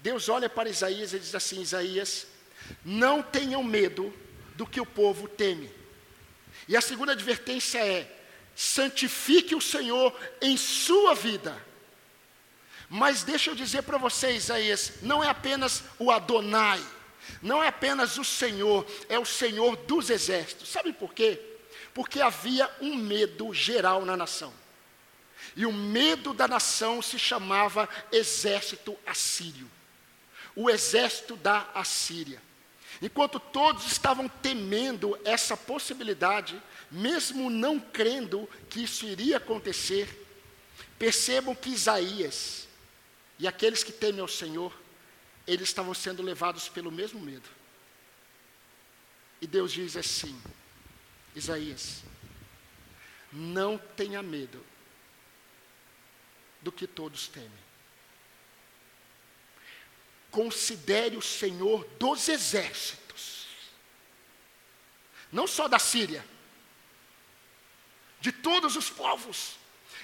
Deus 0.00 0.28
olha 0.28 0.48
para 0.48 0.68
Isaías 0.68 1.12
e 1.12 1.18
diz 1.18 1.34
assim: 1.34 1.60
Isaías, 1.60 2.26
não 2.84 3.22
tenham 3.22 3.62
medo 3.62 4.12
do 4.56 4.66
que 4.66 4.80
o 4.80 4.86
povo 4.86 5.28
teme. 5.28 5.70
E 6.66 6.76
a 6.76 6.80
segunda 6.80 7.12
advertência 7.12 7.78
é: 7.78 8.10
santifique 8.54 9.54
o 9.54 9.60
Senhor 9.60 10.14
em 10.40 10.56
sua 10.56 11.14
vida. 11.14 11.56
Mas 12.88 13.22
deixa 13.22 13.50
eu 13.50 13.54
dizer 13.54 13.82
para 13.82 13.98
vocês, 13.98 14.44
Isaías, 14.44 14.94
não 15.02 15.22
é 15.22 15.28
apenas 15.28 15.84
o 15.98 16.10
Adonai, 16.10 16.82
não 17.42 17.62
é 17.62 17.68
apenas 17.68 18.16
o 18.16 18.24
Senhor, 18.24 18.86
é 19.08 19.18
o 19.18 19.26
Senhor 19.26 19.76
dos 19.76 20.08
exércitos. 20.08 20.70
Sabe 20.70 20.92
por 20.92 21.12
quê? 21.12 21.40
Porque 21.92 22.20
havia 22.20 22.70
um 22.80 22.96
medo 22.96 23.52
geral 23.52 24.04
na 24.04 24.16
nação. 24.16 24.52
E 25.54 25.66
o 25.66 25.72
medo 25.72 26.32
da 26.32 26.48
nação 26.48 27.02
se 27.02 27.18
chamava 27.18 27.88
exército 28.10 28.96
assírio. 29.06 29.70
O 30.54 30.68
exército 30.68 31.36
da 31.36 31.68
Assíria. 31.74 32.42
Enquanto 33.00 33.38
todos 33.38 33.86
estavam 33.86 34.28
temendo 34.28 35.18
essa 35.24 35.56
possibilidade, 35.56 36.60
mesmo 36.90 37.48
não 37.48 37.78
crendo 37.78 38.48
que 38.68 38.82
isso 38.82 39.06
iria 39.06 39.36
acontecer, 39.36 40.26
percebam 40.98 41.54
que 41.54 41.70
Isaías 41.70 42.66
e 43.38 43.46
aqueles 43.46 43.84
que 43.84 43.92
temem 43.92 44.20
ao 44.20 44.26
Senhor, 44.26 44.76
eles 45.46 45.68
estavam 45.68 45.94
sendo 45.94 46.22
levados 46.22 46.68
pelo 46.68 46.90
mesmo 46.90 47.20
medo. 47.20 47.48
E 49.40 49.46
Deus 49.46 49.72
diz 49.72 49.96
assim: 49.96 50.36
Isaías, 51.36 52.02
não 53.32 53.78
tenha 53.78 54.22
medo 54.22 54.64
do 56.60 56.72
que 56.72 56.86
todos 56.86 57.28
temem. 57.28 57.67
Considere 60.30 61.16
o 61.16 61.22
Senhor 61.22 61.86
dos 61.98 62.28
exércitos, 62.28 63.46
não 65.32 65.46
só 65.46 65.68
da 65.68 65.78
Síria, 65.78 66.24
de 68.20 68.32
todos 68.32 68.76
os 68.76 68.90
povos, 68.90 69.56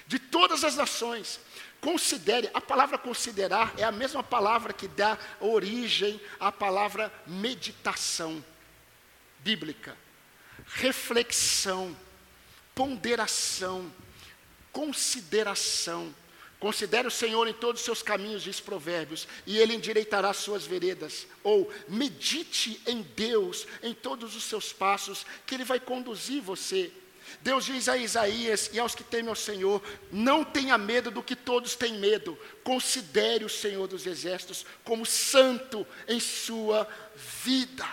de 0.07 0.19
todas 0.19 0.63
as 0.63 0.75
nações. 0.75 1.39
Considere, 1.81 2.49
a 2.53 2.61
palavra 2.61 2.97
considerar 2.97 3.73
é 3.77 3.83
a 3.83 3.91
mesma 3.91 4.23
palavra 4.23 4.73
que 4.73 4.87
dá 4.87 5.17
origem 5.39 6.19
à 6.39 6.51
palavra 6.51 7.13
meditação 7.27 8.43
bíblica, 9.39 9.95
reflexão, 10.65 11.95
ponderação, 12.73 13.93
consideração. 14.71 16.13
Considere 16.59 17.07
o 17.07 17.11
Senhor 17.11 17.47
em 17.47 17.53
todos 17.53 17.81
os 17.81 17.85
seus 17.85 18.01
caminhos, 18.01 18.41
diz 18.41 18.59
Provérbios, 18.59 19.27
e 19.45 19.57
Ele 19.57 19.75
endireitará 19.75 20.33
suas 20.33 20.65
veredas. 20.65 21.27
Ou 21.43 21.71
medite 21.87 22.81
em 22.87 23.01
Deus 23.01 23.67
em 23.83 23.93
todos 23.93 24.35
os 24.35 24.43
seus 24.43 24.71
passos, 24.71 25.25
que 25.45 25.55
Ele 25.55 25.65
vai 25.65 25.79
conduzir 25.79 26.41
você. 26.41 26.91
Deus 27.41 27.65
diz 27.65 27.89
a 27.89 27.97
Isaías 27.97 28.69
e 28.71 28.79
aos 28.79 28.95
que 28.95 29.03
temem 29.03 29.29
ao 29.29 29.35
Senhor: 29.35 29.81
não 30.11 30.43
tenha 30.43 30.77
medo 30.77 31.11
do 31.11 31.23
que 31.23 31.35
todos 31.35 31.75
têm 31.75 31.95
medo, 31.95 32.37
considere 32.63 33.43
o 33.43 33.49
Senhor 33.49 33.87
dos 33.87 34.05
Exércitos 34.05 34.65
como 34.83 35.05
santo 35.05 35.85
em 36.07 36.19
sua 36.19 36.87
vida. 37.43 37.87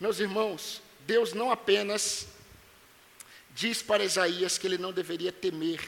Meus 0.00 0.18
irmãos, 0.18 0.82
Deus 1.06 1.32
não 1.32 1.50
apenas 1.50 2.26
diz 3.54 3.80
para 3.80 4.04
Isaías 4.04 4.58
que 4.58 4.66
ele 4.66 4.76
não 4.76 4.92
deveria 4.92 5.32
temer 5.32 5.80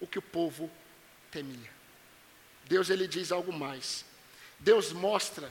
o 0.00 0.06
que 0.06 0.18
o 0.18 0.22
povo 0.22 0.70
temia. 1.30 1.70
Deus 2.64 2.88
ele 2.88 3.06
diz 3.06 3.30
algo 3.30 3.52
mais. 3.52 4.04
Deus 4.58 4.92
mostra 4.92 5.50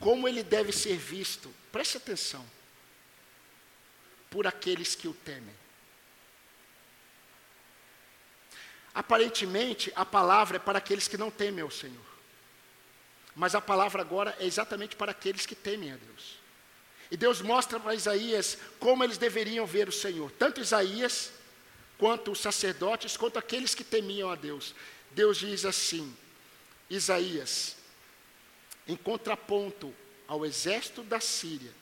como 0.00 0.28
ele 0.28 0.42
deve 0.42 0.72
ser 0.72 0.96
visto. 0.96 1.54
Preste 1.70 1.96
atenção. 1.96 2.44
Por 4.28 4.46
aqueles 4.46 4.94
que 4.94 5.08
o 5.08 5.14
temem. 5.14 5.54
Aparentemente, 8.94 9.92
a 9.94 10.04
palavra 10.04 10.56
é 10.56 10.60
para 10.60 10.78
aqueles 10.78 11.06
que 11.06 11.16
não 11.16 11.30
temem 11.30 11.62
ao 11.62 11.70
Senhor. 11.70 12.04
Mas 13.34 13.54
a 13.54 13.60
palavra 13.60 14.02
agora 14.02 14.36
é 14.40 14.44
exatamente 14.44 14.96
para 14.96 15.12
aqueles 15.12 15.46
que 15.46 15.54
temem 15.54 15.92
a 15.92 15.96
Deus. 15.96 16.37
E 17.10 17.16
Deus 17.16 17.40
mostra 17.40 17.80
para 17.80 17.94
Isaías 17.94 18.58
como 18.78 19.02
eles 19.02 19.18
deveriam 19.18 19.66
ver 19.66 19.88
o 19.88 19.92
Senhor, 19.92 20.30
tanto 20.32 20.60
Isaías, 20.60 21.32
quanto 21.96 22.30
os 22.30 22.40
sacerdotes, 22.40 23.16
quanto 23.16 23.38
aqueles 23.38 23.74
que 23.74 23.82
temiam 23.82 24.30
a 24.30 24.34
Deus. 24.34 24.74
Deus 25.10 25.38
diz 25.38 25.64
assim: 25.64 26.14
Isaías, 26.88 27.76
em 28.86 28.96
contraponto 28.96 29.94
ao 30.26 30.44
exército 30.44 31.02
da 31.02 31.20
Síria, 31.20 31.72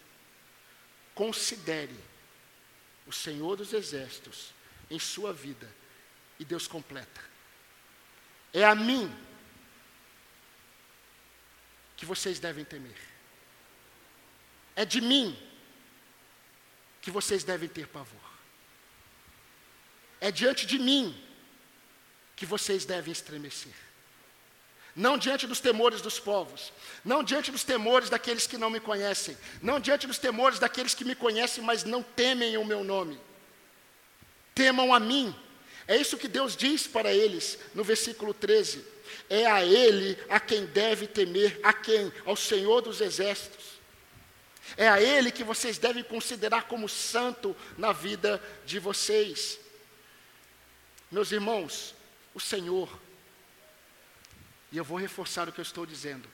considere 1.15 1.97
o 3.07 3.13
Senhor 3.13 3.57
dos 3.57 3.73
exércitos 3.73 4.53
em 4.91 4.99
sua 4.99 5.33
vida. 5.33 5.69
E 6.39 6.45
Deus 6.45 6.67
completa. 6.67 7.25
É 8.53 8.63
a 8.63 8.75
mim 8.75 9.11
que 11.97 12.05
vocês 12.05 12.39
devem 12.39 12.65
temer. 12.65 13.16
É 14.77 14.85
de 14.85 15.01
mim 15.01 15.37
que 17.01 17.11
vocês 17.11 17.43
devem 17.43 17.69
ter 17.69 17.89
pavor. 17.89 18.21
É 20.21 20.31
diante 20.31 20.67
de 20.67 20.79
mim 20.79 21.17
que 22.37 22.45
vocês 22.45 22.85
devem 22.85 23.11
estremecer. 23.11 23.73
Não 24.95 25.19
diante 25.19 25.47
dos 25.47 25.61
temores 25.61 26.01
dos 26.01 26.19
povos, 26.19 26.73
não 27.05 27.23
diante 27.23 27.51
dos 27.51 27.65
temores 27.65 28.09
daqueles 28.09 28.47
que 28.47 28.57
não 28.57 28.71
me 28.71 28.81
conhecem, 28.81 29.37
não 29.61 29.79
diante 29.79 30.07
dos 30.07 30.19
temores 30.19 30.59
daqueles 30.59 30.95
que 30.95 31.05
me 31.05 31.15
conhecem, 31.15 31.63
mas 31.63 31.85
não 31.85 32.03
temem 32.03 32.57
o 32.57 32.65
meu 32.65 32.83
nome. 32.83 33.21
Temam 34.55 34.95
a 34.95 34.99
mim. 34.99 35.35
É 35.87 35.97
isso 35.97 36.17
que 36.17 36.27
Deus 36.27 36.57
diz 36.57 36.87
para 36.87 37.13
eles 37.13 37.59
no 37.75 37.85
versículo 37.85 38.33
13. 38.33 38.85
É 39.29 39.47
a 39.47 39.65
Ele 39.65 40.19
a 40.29 40.41
quem 40.41 40.67
deve 40.67 41.07
temer, 41.07 41.61
a 41.63 41.73
quem? 41.73 42.13
Ao 42.25 42.35
Senhor 42.35 42.81
dos 42.81 43.01
Exércitos. 43.01 43.76
É 44.77 44.89
a 44.89 45.01
Ele 45.01 45.31
que 45.31 45.45
vocês 45.45 45.79
devem 45.79 46.03
considerar 46.03 46.65
como 46.65 46.89
santo 46.89 47.55
na 47.77 47.93
vida 47.93 48.43
de 48.65 48.79
vocês. 48.79 49.61
Meus 51.11 51.31
irmãos, 51.31 51.95
o 52.35 52.41
Senhor, 52.41 53.01
e 54.73 54.77
eu 54.77 54.85
vou 54.85 54.99
reforçar 54.99 55.49
o 55.49 55.53
que 55.53 55.61
eu 55.61 55.63
estou 55.63 55.85
dizendo, 55.85 56.29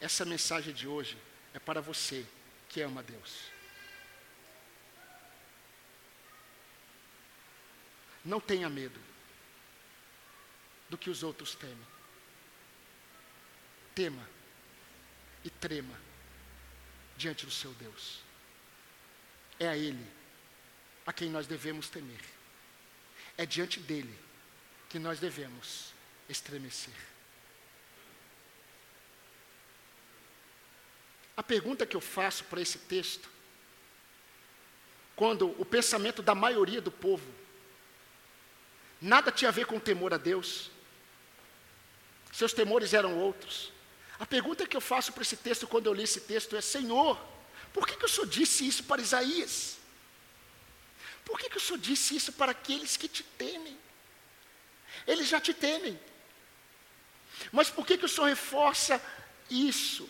essa 0.00 0.24
mensagem 0.24 0.74
de 0.74 0.86
hoje 0.86 1.16
é 1.54 1.58
para 1.58 1.80
você 1.80 2.26
que 2.68 2.80
ama 2.80 3.02
Deus. 3.02 3.50
Não 8.24 8.40
tenha 8.40 8.68
medo 8.68 9.00
do 10.88 10.98
que 10.98 11.08
os 11.08 11.22
outros 11.22 11.54
temem. 11.54 11.86
Tema 13.94 14.28
e 15.42 15.48
trema 15.48 16.09
diante 17.20 17.44
do 17.44 17.52
seu 17.52 17.72
Deus. 17.74 18.20
É 19.58 19.68
a 19.68 19.76
Ele 19.76 20.06
a 21.06 21.12
quem 21.12 21.28
nós 21.28 21.46
devemos 21.46 21.90
temer. 21.90 22.20
É 23.36 23.44
diante 23.44 23.78
dele 23.78 24.18
que 24.88 24.98
nós 24.98 25.20
devemos 25.20 25.92
estremecer. 26.28 26.94
A 31.36 31.42
pergunta 31.42 31.86
que 31.86 31.96
eu 31.96 32.00
faço 32.00 32.44
para 32.44 32.60
esse 32.60 32.78
texto, 32.78 33.28
quando 35.14 35.50
o 35.60 35.64
pensamento 35.64 36.22
da 36.22 36.34
maioria 36.34 36.80
do 36.80 36.90
povo 36.90 37.30
nada 39.00 39.30
tinha 39.30 39.48
a 39.50 39.52
ver 39.52 39.66
com 39.66 39.78
temor 39.78 40.14
a 40.14 40.18
Deus, 40.18 40.70
seus 42.32 42.52
temores 42.52 42.94
eram 42.94 43.18
outros. 43.18 43.72
A 44.20 44.26
pergunta 44.26 44.66
que 44.66 44.76
eu 44.76 44.82
faço 44.82 45.14
para 45.14 45.22
esse 45.22 45.36
texto, 45.36 45.66
quando 45.66 45.86
eu 45.86 45.94
li 45.94 46.02
esse 46.02 46.20
texto, 46.20 46.54
é: 46.54 46.60
Senhor, 46.60 47.18
por 47.72 47.86
que, 47.86 47.96
que 47.96 48.04
o 48.04 48.08
Senhor 48.08 48.26
disse 48.26 48.68
isso 48.68 48.84
para 48.84 49.00
Isaías? 49.00 49.78
Por 51.24 51.38
que, 51.38 51.48
que 51.48 51.56
o 51.56 51.60
Senhor 51.60 51.78
disse 51.78 52.14
isso 52.14 52.32
para 52.34 52.52
aqueles 52.52 52.98
que 52.98 53.08
te 53.08 53.22
temem? 53.22 53.78
Eles 55.06 55.26
já 55.26 55.40
te 55.40 55.54
temem. 55.54 55.98
Mas 57.50 57.70
por 57.70 57.86
que, 57.86 57.96
que 57.96 58.04
o 58.04 58.08
Senhor 58.08 58.26
reforça 58.26 59.02
isso? 59.48 60.06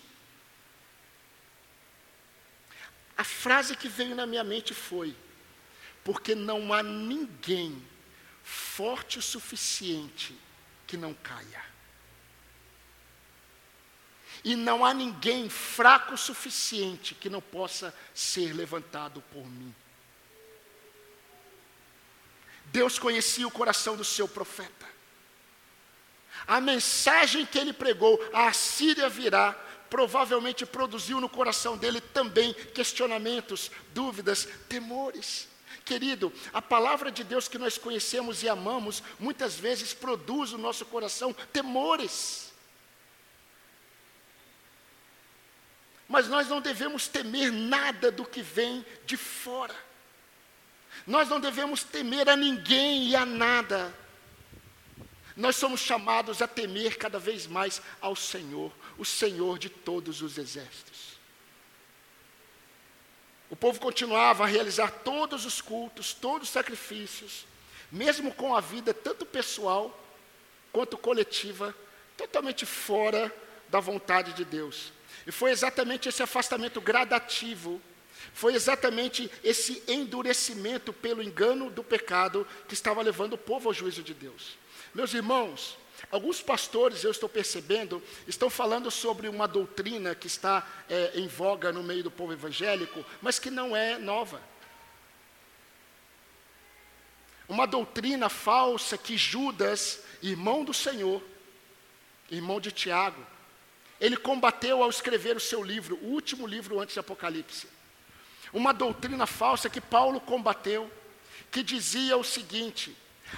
A 3.16 3.22
frase 3.22 3.76
que 3.76 3.88
veio 3.88 4.16
na 4.16 4.26
minha 4.26 4.42
mente 4.42 4.74
foi: 4.74 5.16
porque 6.02 6.34
não 6.34 6.72
há 6.72 6.82
ninguém 6.82 7.86
forte 8.42 9.20
o 9.20 9.22
suficiente 9.22 10.36
que 10.84 10.96
não 10.96 11.14
caia. 11.14 11.69
E 14.42 14.56
não 14.56 14.84
há 14.84 14.94
ninguém 14.94 15.48
fraco 15.48 16.14
o 16.14 16.18
suficiente 16.18 17.14
que 17.14 17.28
não 17.28 17.40
possa 17.40 17.94
ser 18.14 18.54
levantado 18.54 19.22
por 19.32 19.46
mim. 19.46 19.74
Deus 22.66 22.98
conhecia 22.98 23.46
o 23.46 23.50
coração 23.50 23.96
do 23.96 24.04
seu 24.04 24.26
profeta. 24.26 24.88
A 26.46 26.60
mensagem 26.60 27.44
que 27.44 27.58
ele 27.58 27.72
pregou, 27.72 28.18
a 28.32 28.48
Assíria 28.48 29.08
virá, 29.08 29.52
provavelmente 29.90 30.64
produziu 30.64 31.20
no 31.20 31.28
coração 31.28 31.76
dele 31.76 32.00
também 32.00 32.54
questionamentos, 32.54 33.70
dúvidas, 33.92 34.48
temores. 34.68 35.48
Querido, 35.84 36.32
a 36.52 36.62
palavra 36.62 37.10
de 37.10 37.24
Deus 37.24 37.48
que 37.48 37.58
nós 37.58 37.76
conhecemos 37.76 38.42
e 38.42 38.48
amamos, 38.48 39.02
muitas 39.18 39.56
vezes 39.56 39.92
produz 39.92 40.52
no 40.52 40.58
nosso 40.58 40.86
coração 40.86 41.32
temores. 41.52 42.49
Mas 46.10 46.26
nós 46.26 46.48
não 46.48 46.60
devemos 46.60 47.06
temer 47.06 47.52
nada 47.52 48.10
do 48.10 48.24
que 48.24 48.42
vem 48.42 48.84
de 49.06 49.16
fora. 49.16 49.76
Nós 51.06 51.28
não 51.28 51.38
devemos 51.38 51.84
temer 51.84 52.28
a 52.28 52.34
ninguém 52.34 53.10
e 53.10 53.14
a 53.14 53.24
nada. 53.24 53.94
Nós 55.36 55.54
somos 55.54 55.78
chamados 55.80 56.42
a 56.42 56.48
temer 56.48 56.98
cada 56.98 57.20
vez 57.20 57.46
mais 57.46 57.80
ao 58.00 58.16
Senhor, 58.16 58.72
o 58.98 59.04
Senhor 59.04 59.56
de 59.56 59.70
todos 59.70 60.20
os 60.20 60.36
exércitos. 60.36 61.10
O 63.48 63.54
povo 63.54 63.78
continuava 63.78 64.42
a 64.42 64.48
realizar 64.48 64.90
todos 64.90 65.46
os 65.46 65.60
cultos, 65.60 66.12
todos 66.12 66.48
os 66.48 66.52
sacrifícios, 66.52 67.46
mesmo 67.88 68.34
com 68.34 68.52
a 68.52 68.60
vida 68.60 68.92
tanto 68.92 69.24
pessoal 69.24 69.96
quanto 70.72 70.98
coletiva, 70.98 71.72
totalmente 72.16 72.66
fora 72.66 73.32
da 73.68 73.78
vontade 73.78 74.32
de 74.32 74.44
Deus. 74.44 74.92
E 75.30 75.32
foi 75.32 75.52
exatamente 75.52 76.08
esse 76.08 76.24
afastamento 76.24 76.80
gradativo, 76.80 77.80
foi 78.34 78.52
exatamente 78.52 79.30
esse 79.44 79.80
endurecimento 79.86 80.92
pelo 80.92 81.22
engano 81.22 81.70
do 81.70 81.84
pecado 81.84 82.44
que 82.66 82.74
estava 82.74 83.00
levando 83.00 83.34
o 83.34 83.38
povo 83.38 83.68
ao 83.68 83.72
juízo 83.72 84.02
de 84.02 84.12
Deus. 84.12 84.58
Meus 84.92 85.14
irmãos, 85.14 85.78
alguns 86.10 86.42
pastores, 86.42 87.04
eu 87.04 87.12
estou 87.12 87.28
percebendo, 87.28 88.02
estão 88.26 88.50
falando 88.50 88.90
sobre 88.90 89.28
uma 89.28 89.46
doutrina 89.46 90.16
que 90.16 90.26
está 90.26 90.68
é, 90.88 91.12
em 91.14 91.28
voga 91.28 91.70
no 91.70 91.84
meio 91.84 92.02
do 92.02 92.10
povo 92.10 92.32
evangélico, 92.32 93.06
mas 93.22 93.38
que 93.38 93.50
não 93.52 93.76
é 93.76 93.98
nova. 93.98 94.42
Uma 97.48 97.68
doutrina 97.68 98.28
falsa 98.28 98.98
que 98.98 99.16
Judas, 99.16 100.02
irmão 100.20 100.64
do 100.64 100.74
Senhor, 100.74 101.22
irmão 102.28 102.60
de 102.60 102.72
Tiago, 102.72 103.24
ele 104.00 104.16
combateu 104.16 104.82
ao 104.82 104.88
escrever 104.88 105.36
o 105.36 105.40
seu 105.40 105.62
livro, 105.62 105.96
o 106.02 106.06
último 106.06 106.46
livro 106.46 106.80
antes 106.80 106.94
de 106.94 107.00
Apocalipse. 107.00 107.68
Uma 108.52 108.72
doutrina 108.72 109.26
falsa 109.26 109.68
que 109.68 109.80
Paulo 109.80 110.20
combateu, 110.20 110.90
que 111.50 111.62
dizia 111.62 112.16
o 112.16 112.24
seguinte: 112.24 112.96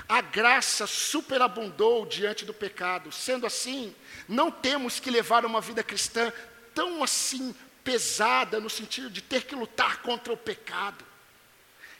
a 0.08 0.20
graça 0.20 0.86
superabundou 0.86 2.06
diante 2.06 2.44
do 2.44 2.54
pecado. 2.54 3.10
Sendo 3.10 3.46
assim, 3.46 3.94
não 4.28 4.50
temos 4.50 5.00
que 5.00 5.10
levar 5.10 5.44
uma 5.44 5.60
vida 5.60 5.82
cristã 5.82 6.32
tão 6.74 7.02
assim 7.02 7.54
pesada 7.84 8.60
no 8.60 8.70
sentido 8.70 9.10
de 9.10 9.20
ter 9.20 9.44
que 9.44 9.54
lutar 9.54 10.00
contra 10.02 10.32
o 10.32 10.36
pecado. 10.36 11.04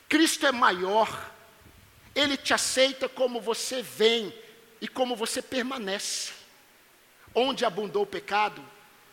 Cristo 0.07 0.45
é 0.45 0.51
maior. 0.51 1.31
Ele 2.15 2.37
te 2.37 2.53
aceita 2.53 3.09
como 3.09 3.41
você 3.41 3.81
vem 3.81 4.33
e 4.79 4.87
como 4.87 5.15
você 5.15 5.41
permanece. 5.41 6.42
Onde 7.35 7.65
abundou 7.65 8.03
o 8.03 8.07
pecado, 8.07 8.63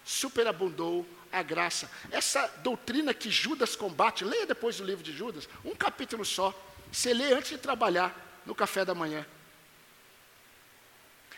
superabundou 0.05 1.07
a 1.33 1.43
graça. 1.43 1.91
Essa 2.11 2.47
doutrina 2.63 3.15
que 3.15 3.31
Judas 3.31 3.77
combate, 3.77 4.25
leia 4.25 4.47
depois 4.47 4.81
o 4.81 4.85
livro 4.85 5.03
de 5.03 5.13
Judas, 5.13 5.49
um 5.65 5.75
capítulo 5.75 6.25
só. 6.25 6.55
Você 6.93 7.15
lê 7.15 7.33
antes 7.33 7.51
de 7.51 7.59
trabalhar 7.59 8.43
no 8.45 8.55
café 8.55 8.85
da 8.85 8.95
manhã. 8.95 9.25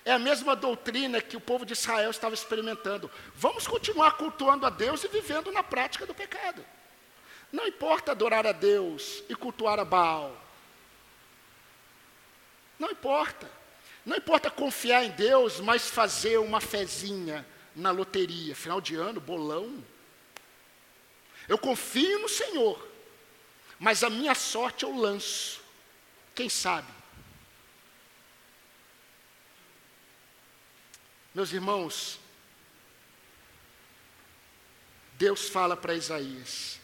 É 0.04 0.12
a 0.12 0.18
mesma 0.18 0.56
doutrina 0.56 1.20
que 1.20 1.36
o 1.36 1.40
povo 1.40 1.64
de 1.64 1.74
Israel 1.74 2.10
estava 2.10 2.34
experimentando. 2.34 3.10
Vamos 3.36 3.68
continuar 3.68 4.12
cultuando 4.16 4.66
a 4.66 4.70
Deus 4.70 5.04
e 5.04 5.08
vivendo 5.08 5.52
na 5.52 5.62
prática 5.62 6.04
do 6.04 6.14
pecado. 6.14 6.64
Não 7.52 7.66
importa 7.66 8.12
adorar 8.12 8.46
a 8.46 8.52
Deus 8.52 9.22
e 9.28 9.34
cultuar 9.34 9.78
a 9.78 9.84
Baal. 9.84 10.36
Não 12.78 12.90
importa. 12.90 13.48
Não 14.04 14.16
importa 14.16 14.50
confiar 14.50 15.04
em 15.04 15.10
Deus, 15.10 15.60
mas 15.60 15.88
fazer 15.88 16.38
uma 16.38 16.60
fezinha 16.60 17.46
na 17.74 17.90
loteria, 17.90 18.54
final 18.54 18.80
de 18.80 18.96
ano, 18.96 19.20
bolão. 19.20 19.82
Eu 21.48 21.56
confio 21.56 22.18
no 22.20 22.28
Senhor, 22.28 22.88
mas 23.78 24.02
a 24.02 24.10
minha 24.10 24.34
sorte 24.34 24.84
eu 24.84 24.96
lanço. 24.96 25.60
Quem 26.34 26.48
sabe? 26.48 26.88
Meus 31.34 31.52
irmãos, 31.52 32.18
Deus 35.14 35.48
fala 35.48 35.76
para 35.76 35.94
Isaías: 35.94 36.80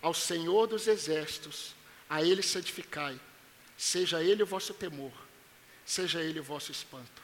Ao 0.00 0.14
Senhor 0.14 0.66
dos 0.66 0.86
exércitos, 0.86 1.74
a 2.08 2.22
Ele 2.22 2.42
santificai, 2.42 3.20
seja 3.76 4.22
Ele 4.22 4.42
o 4.42 4.46
vosso 4.46 4.74
temor, 4.74 5.12
seja 5.90 6.20
Ele 6.20 6.40
vosso 6.40 6.70
espanto. 6.70 7.20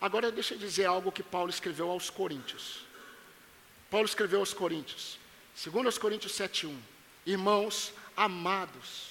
Agora 0.00 0.30
deixa 0.30 0.54
eu 0.54 0.58
dizer 0.58 0.84
algo 0.84 1.10
que 1.10 1.22
Paulo 1.22 1.50
escreveu 1.50 1.90
aos 1.90 2.10
Coríntios. 2.10 2.86
Paulo 3.90 4.06
escreveu 4.06 4.38
aos 4.38 4.54
Coríntios, 4.54 5.18
segundo 5.52 5.86
aos 5.86 5.98
Coríntios 5.98 6.32
7:1. 6.32 6.78
Irmãos 7.26 7.92
amados, 8.16 9.08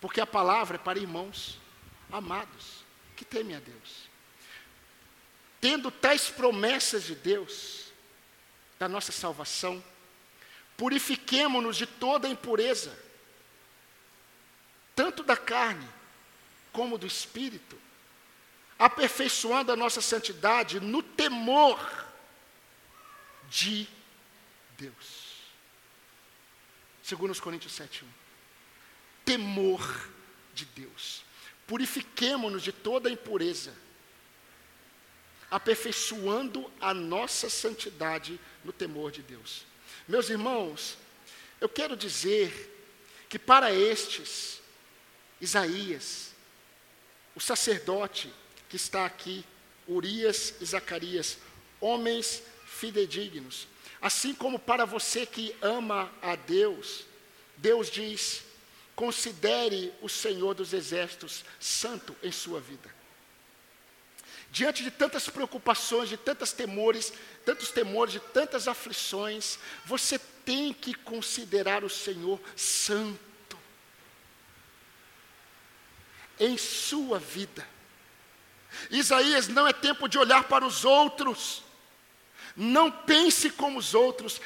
porque 0.00 0.20
a 0.20 0.26
palavra 0.26 0.74
é 0.74 0.78
para 0.78 0.98
irmãos 0.98 1.58
amados, 2.10 2.84
que 3.14 3.24
temem 3.24 3.54
a 3.54 3.60
Deus. 3.60 4.08
Tendo 5.60 5.88
tais 5.88 6.28
promessas 6.28 7.04
de 7.04 7.14
Deus, 7.14 7.92
da 8.80 8.88
nossa 8.88 9.12
salvação, 9.12 9.82
purifiquemo-nos 10.76 11.76
de 11.76 11.86
toda 11.86 12.28
impureza, 12.28 12.98
tanto 14.96 15.22
da 15.22 15.36
carne 15.36 15.95
como 16.76 16.98
do 16.98 17.06
espírito, 17.06 17.78
aperfeiçoando 18.78 19.72
a 19.72 19.76
nossa 19.76 20.02
santidade 20.02 20.78
no 20.78 21.02
temor 21.02 21.80
de 23.48 23.88
Deus. 24.76 25.40
Segundo 27.02 27.30
os 27.30 27.40
Coríntios 27.40 27.72
7:1. 27.72 28.04
Temor 29.24 30.10
de 30.52 30.66
Deus. 30.66 31.22
Purifiquemo-nos 31.66 32.62
de 32.62 32.72
toda 32.72 33.10
impureza, 33.10 33.74
aperfeiçoando 35.50 36.70
a 36.78 36.92
nossa 36.92 37.48
santidade 37.48 38.38
no 38.62 38.72
temor 38.72 39.10
de 39.10 39.22
Deus. 39.22 39.64
Meus 40.06 40.28
irmãos, 40.28 40.98
eu 41.58 41.70
quero 41.70 41.96
dizer 41.96 42.50
que 43.30 43.38
para 43.38 43.72
estes, 43.72 44.60
Isaías, 45.40 46.35
o 47.36 47.40
sacerdote, 47.40 48.32
que 48.68 48.76
está 48.76 49.04
aqui, 49.04 49.44
Urias 49.86 50.54
e 50.60 50.64
Zacarias, 50.64 51.38
homens 51.80 52.42
fidedignos. 52.66 53.68
Assim 54.00 54.34
como 54.34 54.58
para 54.58 54.86
você 54.86 55.26
que 55.26 55.54
ama 55.60 56.10
a 56.22 56.34
Deus, 56.34 57.04
Deus 57.58 57.90
diz: 57.90 58.42
considere 58.96 59.92
o 60.00 60.08
Senhor 60.08 60.54
dos 60.54 60.72
Exércitos 60.72 61.44
santo 61.60 62.16
em 62.22 62.32
sua 62.32 62.58
vida. 62.58 62.96
Diante 64.50 64.82
de 64.82 64.90
tantas 64.90 65.28
preocupações, 65.28 66.08
de 66.08 66.16
tantos 66.16 66.52
temores, 66.52 67.12
tantos 67.44 67.70
temores, 67.70 68.12
de 68.14 68.20
tantas 68.20 68.66
aflições, 68.66 69.58
você 69.84 70.18
tem 70.44 70.72
que 70.72 70.94
considerar 70.94 71.84
o 71.84 71.90
Senhor 71.90 72.40
santo 72.54 73.25
em 76.38 76.56
sua 76.56 77.18
vida. 77.18 77.66
Isaías, 78.90 79.48
não 79.48 79.66
é 79.66 79.72
tempo 79.72 80.08
de 80.08 80.18
olhar 80.18 80.44
para 80.44 80.64
os 80.64 80.84
outros. 80.84 81.62
Não 82.56 82.90
pense 82.90 83.50
como 83.50 83.78
os 83.78 83.94
outros. 83.94 84.40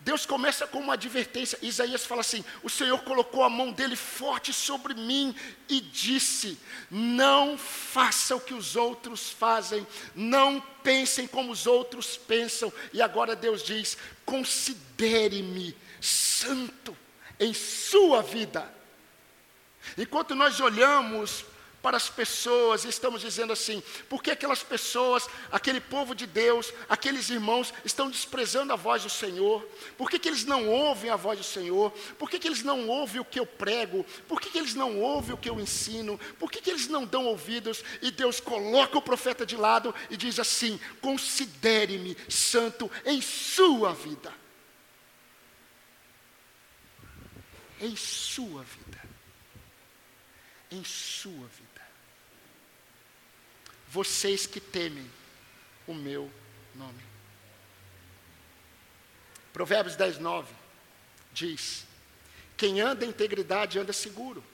Deus 0.00 0.24
começa 0.24 0.68
com 0.68 0.78
uma 0.78 0.92
advertência. 0.92 1.58
Isaías 1.62 2.06
fala 2.06 2.20
assim: 2.20 2.44
O 2.62 2.70
Senhor 2.70 2.98
colocou 3.02 3.42
a 3.42 3.50
mão 3.50 3.72
dele 3.72 3.96
forte 3.96 4.52
sobre 4.52 4.94
mim 4.94 5.34
e 5.68 5.80
disse: 5.80 6.58
Não 6.88 7.58
faça 7.58 8.36
o 8.36 8.40
que 8.40 8.54
os 8.54 8.76
outros 8.76 9.30
fazem, 9.30 9.84
não 10.14 10.60
pensem 10.84 11.26
como 11.26 11.50
os 11.50 11.66
outros 11.66 12.16
pensam. 12.16 12.72
E 12.92 13.02
agora 13.02 13.34
Deus 13.34 13.64
diz: 13.64 13.98
Considere-me 14.24 15.76
santo 16.00 16.96
em 17.40 17.52
sua 17.52 18.22
vida. 18.22 18.75
Enquanto 19.96 20.34
nós 20.34 20.60
olhamos 20.60 21.44
para 21.86 21.96
as 21.96 22.10
pessoas 22.10 22.84
e 22.84 22.88
estamos 22.88 23.20
dizendo 23.20 23.52
assim: 23.52 23.80
por 24.08 24.20
que 24.20 24.32
aquelas 24.32 24.60
pessoas, 24.60 25.28
aquele 25.52 25.80
povo 25.80 26.16
de 26.16 26.26
Deus, 26.26 26.74
aqueles 26.88 27.30
irmãos 27.30 27.72
estão 27.84 28.10
desprezando 28.10 28.72
a 28.72 28.76
voz 28.76 29.04
do 29.04 29.08
Senhor? 29.08 29.64
Por 29.96 30.10
que, 30.10 30.18
que 30.18 30.28
eles 30.28 30.44
não 30.44 30.66
ouvem 30.66 31.10
a 31.10 31.14
voz 31.14 31.38
do 31.38 31.44
Senhor? 31.44 31.92
Por 32.18 32.28
que, 32.28 32.40
que 32.40 32.48
eles 32.48 32.64
não 32.64 32.88
ouvem 32.88 33.20
o 33.20 33.24
que 33.24 33.38
eu 33.38 33.46
prego? 33.46 34.04
Por 34.26 34.40
que, 34.40 34.50
que 34.50 34.58
eles 34.58 34.74
não 34.74 34.98
ouvem 34.98 35.32
o 35.32 35.38
que 35.38 35.48
eu 35.48 35.60
ensino? 35.60 36.18
Por 36.40 36.50
que, 36.50 36.60
que 36.60 36.70
eles 36.70 36.88
não 36.88 37.04
dão 37.04 37.24
ouvidos? 37.24 37.84
E 38.02 38.10
Deus 38.10 38.40
coloca 38.40 38.98
o 38.98 39.02
profeta 39.02 39.46
de 39.46 39.56
lado 39.56 39.94
e 40.10 40.16
diz 40.16 40.40
assim: 40.40 40.80
considere-me 41.00 42.16
santo 42.28 42.90
em 43.04 43.22
sua 43.22 43.94
vida. 43.94 44.34
Em 47.80 47.94
sua 47.94 48.64
vida. 48.64 48.85
Em 50.70 50.82
sua 50.84 51.46
vida 51.46 51.76
vocês 53.88 54.46
que 54.46 54.60
temem 54.60 55.10
o 55.86 55.94
meu 55.94 56.30
nome. 56.74 57.02
Provérbios 59.52 59.96
10, 59.96 60.18
9 60.18 60.52
diz: 61.32 61.86
Quem 62.56 62.80
anda 62.80 63.04
em 63.04 63.08
integridade 63.08 63.78
anda 63.78 63.92
seguro, 63.92 64.44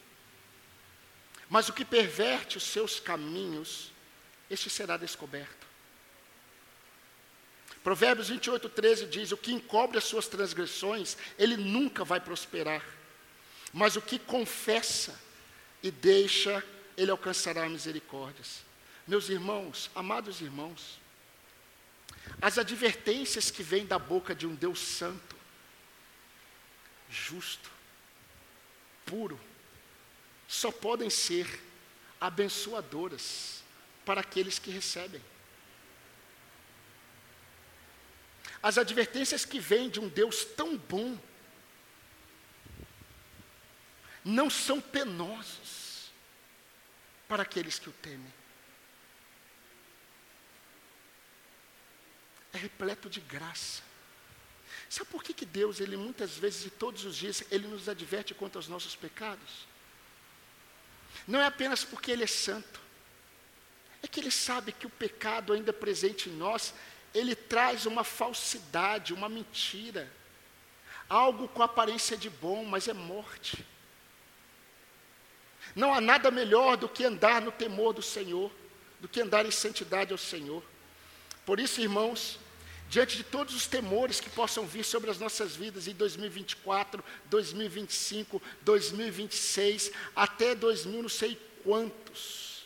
mas 1.48 1.68
o 1.68 1.72
que 1.72 1.84
perverte 1.84 2.56
os 2.56 2.62
seus 2.62 3.00
caminhos, 3.00 3.90
este 4.48 4.70
será 4.70 4.96
descoberto. 4.96 5.66
Provérbios 7.82 8.28
28, 8.28 8.68
13 8.68 9.06
diz: 9.06 9.32
O 9.32 9.36
que 9.36 9.52
encobre 9.52 9.98
as 9.98 10.04
suas 10.04 10.28
transgressões, 10.28 11.16
ele 11.36 11.56
nunca 11.56 12.04
vai 12.04 12.20
prosperar, 12.20 12.84
mas 13.72 13.96
o 13.96 14.02
que 14.02 14.18
confessa 14.20 15.18
e 15.82 15.90
deixa, 15.90 16.64
ele 16.96 17.10
alcançará 17.10 17.68
misericórdias. 17.68 18.62
Meus 19.06 19.28
irmãos, 19.28 19.90
amados 19.94 20.40
irmãos, 20.40 21.00
as 22.40 22.58
advertências 22.58 23.50
que 23.50 23.62
vêm 23.62 23.84
da 23.84 23.98
boca 23.98 24.34
de 24.34 24.46
um 24.46 24.54
Deus 24.54 24.78
santo, 24.78 25.36
justo, 27.10 27.70
puro, 29.04 29.38
só 30.46 30.70
podem 30.70 31.10
ser 31.10 31.46
abençoadoras 32.20 33.62
para 34.04 34.20
aqueles 34.20 34.58
que 34.58 34.70
recebem. 34.70 35.20
As 38.62 38.78
advertências 38.78 39.44
que 39.44 39.58
vêm 39.58 39.90
de 39.90 39.98
um 39.98 40.08
Deus 40.08 40.44
tão 40.44 40.76
bom 40.76 41.18
não 44.24 44.48
são 44.48 44.80
penosas 44.80 46.10
para 47.28 47.42
aqueles 47.42 47.78
que 47.78 47.88
o 47.88 47.92
temem. 47.92 48.32
é 52.52 52.58
repleto 52.58 53.08
de 53.08 53.20
graça. 53.20 53.82
Sabe 54.88 55.08
por 55.10 55.22
que, 55.22 55.32
que 55.32 55.46
Deus, 55.46 55.80
Ele 55.80 55.96
muitas 55.96 56.36
vezes 56.36 56.66
e 56.66 56.70
todos 56.70 57.04
os 57.04 57.16
dias, 57.16 57.42
Ele 57.50 57.66
nos 57.66 57.88
adverte 57.88 58.34
quanto 58.34 58.56
aos 58.56 58.68
nossos 58.68 58.94
pecados? 58.94 59.66
Não 61.26 61.40
é 61.40 61.46
apenas 61.46 61.82
porque 61.82 62.10
Ele 62.10 62.24
é 62.24 62.26
santo, 62.26 62.80
é 64.02 64.06
que 64.06 64.20
Ele 64.20 64.30
sabe 64.30 64.72
que 64.72 64.86
o 64.86 64.90
pecado 64.90 65.52
ainda 65.52 65.72
presente 65.72 66.28
em 66.28 66.32
nós, 66.32 66.74
ele 67.14 67.34
traz 67.34 67.84
uma 67.84 68.04
falsidade, 68.04 69.12
uma 69.12 69.28
mentira, 69.28 70.10
algo 71.08 71.46
com 71.46 71.62
aparência 71.62 72.16
de 72.16 72.30
bom, 72.30 72.64
mas 72.64 72.88
é 72.88 72.94
morte. 72.94 73.66
Não 75.74 75.92
há 75.92 76.00
nada 76.00 76.30
melhor 76.30 76.76
do 76.76 76.88
que 76.88 77.04
andar 77.04 77.40
no 77.40 77.52
temor 77.52 77.92
do 77.92 78.02
Senhor, 78.02 78.50
do 79.00 79.08
que 79.08 79.20
andar 79.20 79.46
em 79.46 79.50
santidade 79.50 80.12
ao 80.12 80.18
Senhor. 80.18 80.62
Por 81.44 81.58
isso, 81.58 81.80
irmãos, 81.80 82.38
diante 82.88 83.16
de 83.16 83.24
todos 83.24 83.54
os 83.54 83.66
temores 83.66 84.20
que 84.20 84.28
possam 84.30 84.66
vir 84.66 84.84
sobre 84.84 85.10
as 85.10 85.18
nossas 85.18 85.56
vidas 85.56 85.88
em 85.88 85.94
2024, 85.94 87.02
2025, 87.26 88.42
2026, 88.60 89.90
até 90.14 90.54
2000, 90.54 91.02
não 91.02 91.08
sei 91.08 91.40
quantos. 91.64 92.64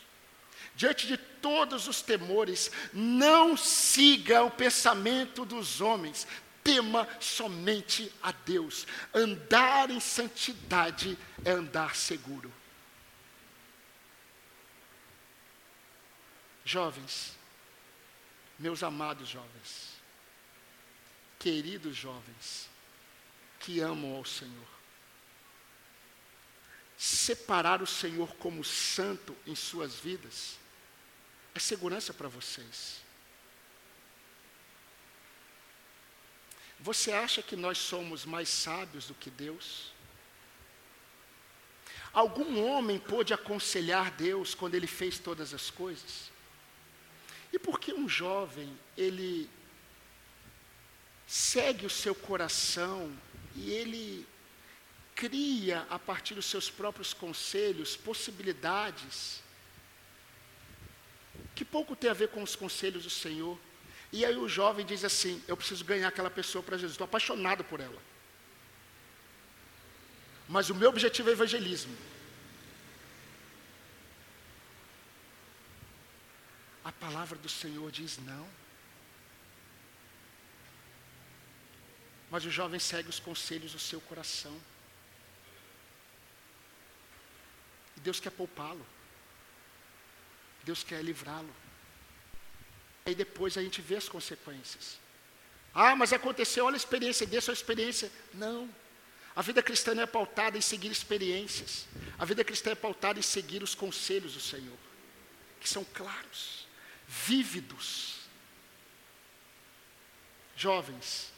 Diante 0.75 1.07
de 1.07 1.17
todos 1.17 1.87
os 1.87 2.01
temores, 2.01 2.69
não 2.93 3.57
siga 3.57 4.43
o 4.43 4.51
pensamento 4.51 5.43
dos 5.43 5.81
homens, 5.81 6.27
tema 6.63 7.07
somente 7.19 8.11
a 8.21 8.31
Deus. 8.31 8.85
Andar 9.13 9.89
em 9.89 9.99
santidade 9.99 11.17
é 11.45 11.51
andar 11.51 11.95
seguro. 11.95 12.53
Jovens, 16.67 17.31
meus 18.59 18.83
amados 18.83 19.29
jovens, 19.29 19.93
queridos 21.39 21.95
jovens, 21.95 22.69
que 23.61 23.79
amam 23.79 24.17
ao 24.17 24.25
Senhor, 24.25 24.67
separar 26.97 27.81
o 27.81 27.87
Senhor 27.87 28.35
como 28.35 28.65
santo 28.65 29.33
em 29.45 29.55
suas 29.55 29.95
vidas 29.95 30.57
é 31.55 31.59
segurança 31.59 32.13
para 32.13 32.27
vocês. 32.27 32.97
Você 36.81 37.13
acha 37.13 37.41
que 37.41 37.55
nós 37.55 37.77
somos 37.77 38.25
mais 38.25 38.49
sábios 38.49 39.07
do 39.07 39.15
que 39.15 39.29
Deus? 39.29 39.93
Algum 42.11 42.61
homem 42.61 42.99
pôde 42.99 43.33
aconselhar 43.33 44.11
Deus 44.11 44.53
quando 44.53 44.75
ele 44.75 44.85
fez 44.85 45.17
todas 45.17 45.53
as 45.53 45.71
coisas? 45.71 46.35
E 47.51 47.59
por 47.59 47.79
que 47.79 47.93
um 47.93 48.07
jovem, 48.07 48.77
ele 48.97 49.49
segue 51.25 51.85
o 51.85 51.89
seu 51.89 52.15
coração 52.15 53.11
e 53.55 53.71
ele 53.71 54.25
cria, 55.15 55.85
a 55.89 55.97
partir 55.97 56.35
dos 56.35 56.45
seus 56.45 56.69
próprios 56.69 57.13
conselhos, 57.13 57.95
possibilidades 57.95 59.41
que 61.55 61.65
pouco 61.65 61.95
tem 61.95 62.09
a 62.09 62.13
ver 62.13 62.29
com 62.29 62.43
os 62.43 62.55
conselhos 62.55 63.03
do 63.03 63.09
Senhor. 63.09 63.57
E 64.11 64.23
aí 64.23 64.37
o 64.37 64.47
jovem 64.47 64.85
diz 64.85 65.03
assim: 65.03 65.43
Eu 65.47 65.57
preciso 65.57 65.83
ganhar 65.83 66.07
aquela 66.07 66.29
pessoa 66.29 66.63
para 66.63 66.77
Jesus, 66.77 66.93
estou 66.93 67.05
apaixonado 67.05 67.63
por 67.63 67.79
ela. 67.79 68.01
Mas 70.47 70.69
o 70.69 70.75
meu 70.75 70.89
objetivo 70.89 71.29
é 71.29 71.33
evangelismo. 71.33 71.95
Palavra 76.99 77.37
do 77.37 77.49
Senhor 77.49 77.91
diz 77.91 78.17
não. 78.17 78.47
Mas 82.29 82.45
o 82.45 82.51
jovem 82.51 82.79
segue 82.79 83.09
os 83.09 83.19
conselhos 83.19 83.71
do 83.71 83.79
seu 83.79 84.01
coração. 84.01 84.55
E 87.95 87.99
Deus 88.01 88.19
quer 88.19 88.31
poupá-lo. 88.31 88.85
Deus 90.63 90.83
quer 90.83 91.01
livrá-lo. 91.01 91.53
Aí 93.05 93.15
depois 93.15 93.57
a 93.57 93.61
gente 93.61 93.81
vê 93.81 93.95
as 93.95 94.09
consequências. 94.09 94.99
Ah, 95.73 95.95
mas 95.95 96.11
aconteceu, 96.11 96.65
olha 96.65 96.75
a 96.75 96.77
experiência 96.77 97.25
dessa, 97.25 97.51
a 97.51 97.53
experiência. 97.53 98.11
Não. 98.33 98.69
A 99.33 99.41
vida 99.41 99.63
cristã 99.63 99.95
não 99.95 100.03
é 100.03 100.07
pautada 100.07 100.57
em 100.57 100.61
seguir 100.61 100.91
experiências. 100.91 101.87
A 102.17 102.25
vida 102.25 102.43
cristã 102.43 102.71
é 102.71 102.75
pautada 102.75 103.19
em 103.19 103.21
seguir 103.21 103.63
os 103.63 103.73
conselhos 103.73 104.33
do 104.33 104.41
Senhor, 104.41 104.77
que 105.61 105.69
são 105.69 105.85
claros 105.85 106.66
vívidos. 107.07 108.17
Jovens, 110.55 111.31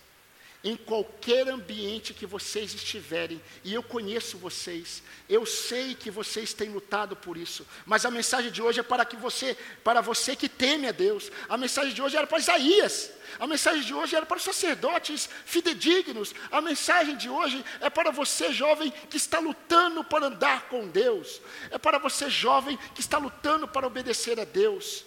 em 0.63 0.75
qualquer 0.75 1.47
ambiente 1.47 2.13
que 2.13 2.25
vocês 2.25 2.73
estiverem, 2.73 3.41
e 3.63 3.73
eu 3.73 3.83
conheço 3.83 4.37
vocês, 4.37 5.01
eu 5.29 5.45
sei 5.45 5.95
que 5.95 6.11
vocês 6.11 6.53
têm 6.53 6.69
lutado 6.69 7.15
por 7.15 7.37
isso, 7.37 7.65
mas 7.85 8.05
a 8.05 8.11
mensagem 8.11 8.51
de 8.51 8.61
hoje 8.61 8.79
é 8.79 8.83
para 8.83 9.05
que 9.05 9.15
você, 9.15 9.55
para 9.83 10.01
você 10.01 10.35
que 10.35 10.49
teme 10.49 10.87
a 10.87 10.91
Deus. 10.91 11.31
A 11.47 11.57
mensagem 11.57 11.93
de 11.93 12.01
hoje 12.01 12.17
era 12.17 12.27
para 12.27 12.39
Isaías. 12.39 13.11
A 13.39 13.47
mensagem 13.47 13.83
de 13.83 13.93
hoje 13.93 14.15
era 14.15 14.25
para 14.25 14.37
os 14.37 14.43
sacerdotes 14.43 15.29
fidedignos. 15.45 16.33
A 16.51 16.59
mensagem 16.59 17.15
de 17.15 17.29
hoje 17.29 17.63
é 17.79 17.89
para 17.89 18.11
você, 18.11 18.51
jovem, 18.51 18.91
que 19.09 19.17
está 19.17 19.39
lutando 19.39 20.03
para 20.03 20.27
andar 20.27 20.67
com 20.67 20.87
Deus. 20.87 21.41
É 21.71 21.77
para 21.77 21.99
você, 21.99 22.29
jovem, 22.29 22.77
que 22.95 23.01
está 23.01 23.17
lutando 23.17 23.67
para 23.67 23.87
obedecer 23.87 24.39
a 24.39 24.45
Deus 24.45 25.05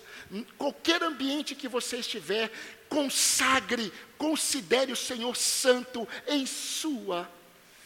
qualquer 0.57 1.03
ambiente 1.03 1.55
que 1.55 1.69
você 1.69 1.99
estiver, 1.99 2.51
consagre, 2.89 3.93
considere 4.17 4.93
o 4.93 4.97
Senhor 4.97 5.37
santo 5.37 6.09
em 6.27 6.47
sua 6.47 7.31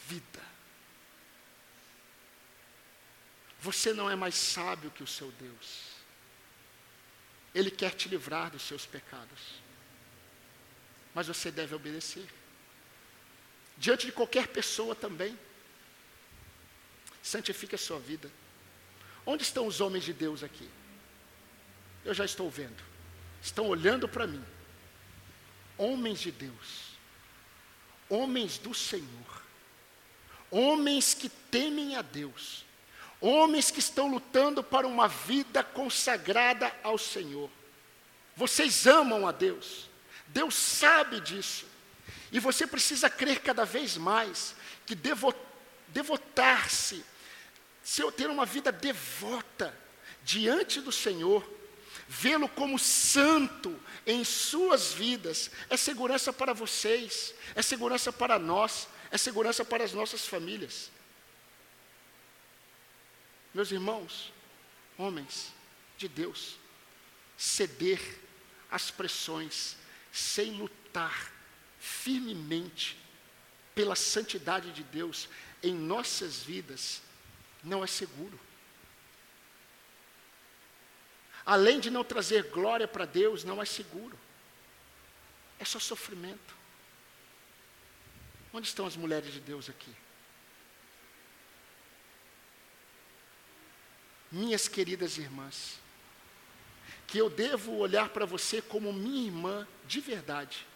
vida. 0.07 0.43
Você 3.61 3.93
não 3.93 4.09
é 4.09 4.15
mais 4.15 4.37
sábio 4.37 4.93
que 4.93 5.03
o 5.03 5.07
seu 5.07 5.33
Deus. 5.33 5.97
Ele 7.53 7.71
quer 7.71 7.95
te 7.95 8.09
livrar 8.09 8.51
dos 8.51 8.63
seus 8.63 8.87
pecados. 8.87 9.61
Mas 11.15 11.27
você 11.27 11.51
deve 11.51 11.75
obedecer. 11.75 12.29
Diante 13.77 14.07
de 14.07 14.13
qualquer 14.13 14.47
pessoa 14.49 14.95
também. 14.95 15.37
Santifique 17.23 17.75
a 17.75 17.79
sua 17.79 17.99
vida. 17.99 18.31
Onde 19.25 19.43
estão 19.43 19.67
os 19.67 19.81
homens 19.81 20.05
de 20.05 20.13
Deus 20.13 20.45
aqui? 20.45 20.71
Eu 22.07 22.15
já 22.15 22.25
estou 22.25 22.49
vendo. 22.49 22.83
Estão 23.43 23.67
olhando 23.67 24.09
para 24.09 24.27
mim. 24.27 24.43
Homens 25.77 26.21
de 26.21 26.31
Deus. 26.31 26.97
Homens 28.09 28.59
do 28.59 28.73
Senhor. 28.73 29.43
Homens 30.51 31.13
que 31.13 31.29
temem 31.29 31.97
a 31.97 32.03
Deus. 32.03 32.65
Homens 33.21 33.71
que 33.73 33.81
estão 33.81 34.09
lutando 34.09 34.63
para 34.63 34.87
uma 34.87 35.09
vida 35.09 35.65
consagrada 35.65 36.73
ao 36.83 36.97
Senhor. 36.97 37.51
Vocês 38.37 38.87
amam 38.87 39.27
a 39.27 39.33
Deus. 39.33 39.91
Deus 40.29 40.55
sabe 40.55 41.21
disso. 41.21 41.67
E 42.31 42.39
você 42.39 42.67
precisa 42.67 43.11
crer 43.11 43.41
cada 43.41 43.65
vez 43.65 43.97
mais 43.97 44.55
que 44.85 44.95
devotar-se, 45.89 47.05
ter 48.17 48.31
uma 48.31 48.47
vida 48.47 48.71
devota 48.71 49.77
diante 50.23 50.81
do 50.81 50.93
Senhor, 50.93 51.56
vê-lo 52.09 52.49
como 52.49 52.79
santo 52.79 53.79
em 54.07 54.25
suas 54.25 54.93
vidas, 54.93 55.51
é 55.69 55.77
segurança 55.77 56.33
para 56.33 56.53
vocês, 56.53 57.35
é 57.55 57.63
segurança 57.63 58.13
para 58.13 58.39
nós, 58.39 58.89
é 59.11 59.19
segurança 59.19 59.65
para 59.65 59.85
as 59.85 59.93
nossas 59.93 60.27
famílias. 60.27 60.91
Meus 63.53 63.71
irmãos, 63.71 64.33
homens 64.99 65.53
de 65.97 66.09
Deus, 66.09 66.59
ceder 67.37 68.01
às 68.71 68.91
pressões 68.91 69.77
sem 70.13 70.53
lutar 70.53 71.33
firmemente 71.79 72.99
pela 73.75 73.95
santidade 73.95 74.73
de 74.73 74.83
Deus 74.83 75.29
em 75.63 75.75
nossas 75.75 76.43
vidas 76.43 77.03
não 77.63 77.83
é 77.83 77.87
seguro. 77.87 78.39
Além 81.47 81.79
de 81.79 81.91
não 81.91 82.03
trazer 82.03 82.51
glória 82.51 82.89
para 82.89 83.05
Deus, 83.05 83.45
não 83.45 83.63
é 83.63 83.65
seguro. 83.65 84.19
É 85.61 85.65
só 85.65 85.79
sofrimento. 85.79 86.57
Onde 88.53 88.67
estão 88.67 88.85
as 88.85 88.97
mulheres 88.97 89.33
de 89.33 89.39
Deus 89.39 89.71
aqui? 89.71 89.95
Minhas 94.33 94.67
queridas 94.67 95.19
irmãs, 95.19 95.79
que 97.07 97.17
eu 97.17 97.31
devo 97.31 97.77
olhar 97.77 98.09
para 98.09 98.27
você 98.27 98.61
como 98.61 98.93
minha 98.93 99.27
irmã 99.27 99.69
de 99.87 100.01
verdade. 100.01 100.67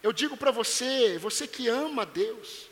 Eu 0.00 0.12
digo 0.12 0.36
para 0.36 0.52
você, 0.52 1.18
você 1.18 1.46
que 1.46 1.66
ama 1.66 2.06
Deus, 2.06 2.70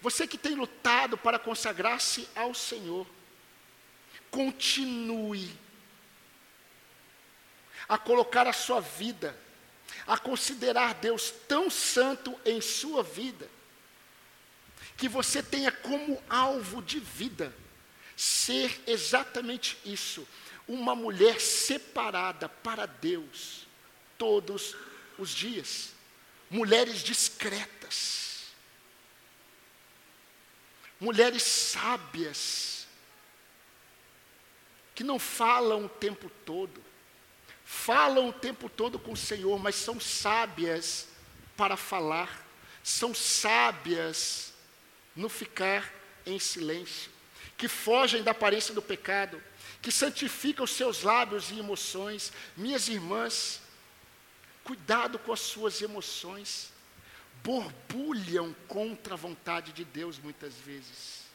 você 0.00 0.26
que 0.26 0.36
tem 0.36 0.54
lutado 0.54 1.16
para 1.16 1.38
consagrar-se 1.38 2.28
ao 2.36 2.54
Senhor, 2.54 3.06
continue 4.30 5.50
a 7.88 7.96
colocar 7.96 8.46
a 8.46 8.52
sua 8.52 8.80
vida, 8.80 9.36
a 10.06 10.18
considerar 10.18 10.94
Deus 10.94 11.32
tão 11.48 11.70
santo 11.70 12.38
em 12.44 12.60
sua 12.60 13.02
vida, 13.02 13.48
que 14.96 15.08
você 15.08 15.42
tenha 15.42 15.72
como 15.72 16.22
alvo 16.28 16.82
de 16.82 17.00
vida 17.00 17.54
ser 18.16 18.82
exatamente 18.86 19.78
isso, 19.84 20.26
uma 20.66 20.94
mulher 20.94 21.40
separada 21.40 22.48
para 22.48 22.84
Deus 22.84 23.66
todos 24.18 24.76
os 25.16 25.30
dias. 25.30 25.92
Mulheres 26.50 27.02
discretas, 27.02 28.46
mulheres 30.98 31.42
sábias, 31.42 32.77
que 34.98 35.04
não 35.04 35.16
falam 35.16 35.84
o 35.84 35.88
tempo 35.88 36.28
todo, 36.44 36.82
falam 37.64 38.30
o 38.30 38.32
tempo 38.32 38.68
todo 38.68 38.98
com 38.98 39.12
o 39.12 39.16
Senhor, 39.16 39.56
mas 39.56 39.76
são 39.76 40.00
sábias 40.00 41.06
para 41.56 41.76
falar, 41.76 42.44
são 42.82 43.14
sábias 43.14 44.52
no 45.14 45.28
ficar 45.28 45.94
em 46.26 46.36
silêncio, 46.40 47.12
que 47.56 47.68
fogem 47.68 48.24
da 48.24 48.32
aparência 48.32 48.74
do 48.74 48.82
pecado, 48.82 49.40
que 49.80 49.92
santificam 49.92 50.64
os 50.64 50.72
seus 50.72 51.04
lábios 51.04 51.52
e 51.52 51.60
emoções. 51.60 52.32
Minhas 52.56 52.88
irmãs, 52.88 53.62
cuidado 54.64 55.16
com 55.16 55.32
as 55.32 55.38
suas 55.38 55.80
emoções, 55.80 56.72
borbulham 57.44 58.52
contra 58.66 59.14
a 59.14 59.16
vontade 59.16 59.70
de 59.70 59.84
Deus 59.84 60.18
muitas 60.18 60.54
vezes. 60.54 61.27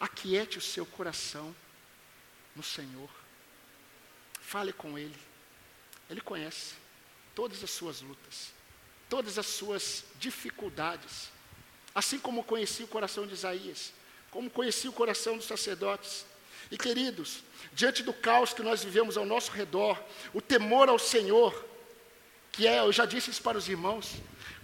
Aquiete 0.00 0.56
o 0.56 0.62
seu 0.62 0.86
coração 0.86 1.54
no 2.56 2.62
Senhor. 2.62 3.10
Fale 4.40 4.72
com 4.72 4.98
Ele. 4.98 5.16
Ele 6.08 6.20
conhece 6.20 6.74
todas 7.34 7.62
as 7.62 7.70
suas 7.70 8.00
lutas, 8.00 8.52
todas 9.08 9.38
as 9.38 9.46
suas 9.46 10.04
dificuldades. 10.18 11.30
Assim 11.94 12.18
como 12.18 12.42
conheci 12.42 12.82
o 12.82 12.88
coração 12.88 13.26
de 13.26 13.34
Isaías, 13.34 13.92
como 14.30 14.50
conheci 14.50 14.88
o 14.88 14.92
coração 14.92 15.36
dos 15.36 15.46
sacerdotes. 15.46 16.24
E 16.70 16.78
queridos, 16.78 17.42
diante 17.72 18.02
do 18.02 18.12
caos 18.12 18.52
que 18.52 18.62
nós 18.62 18.82
vivemos 18.82 19.16
ao 19.16 19.26
nosso 19.26 19.50
redor, 19.50 20.02
o 20.32 20.40
temor 20.40 20.88
ao 20.88 20.98
Senhor, 20.98 21.64
que 22.52 22.66
é, 22.66 22.80
eu 22.80 22.92
já 22.92 23.04
disse 23.06 23.30
isso 23.30 23.42
para 23.42 23.58
os 23.58 23.68
irmãos, 23.68 24.14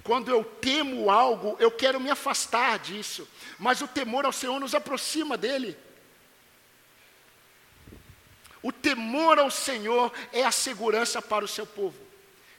quando 0.06 0.30
eu 0.30 0.44
temo 0.44 1.10
algo, 1.10 1.56
eu 1.58 1.68
quero 1.68 1.98
me 1.98 2.08
afastar 2.08 2.78
disso, 2.78 3.28
mas 3.58 3.80
o 3.80 3.88
temor 3.88 4.24
ao 4.24 4.32
Senhor 4.32 4.60
nos 4.60 4.72
aproxima 4.72 5.36
dele. 5.36 5.76
O 8.62 8.70
temor 8.70 9.40
ao 9.40 9.50
Senhor 9.50 10.12
é 10.32 10.44
a 10.44 10.52
segurança 10.52 11.20
para 11.20 11.44
o 11.44 11.48
seu 11.48 11.66
povo, 11.66 11.98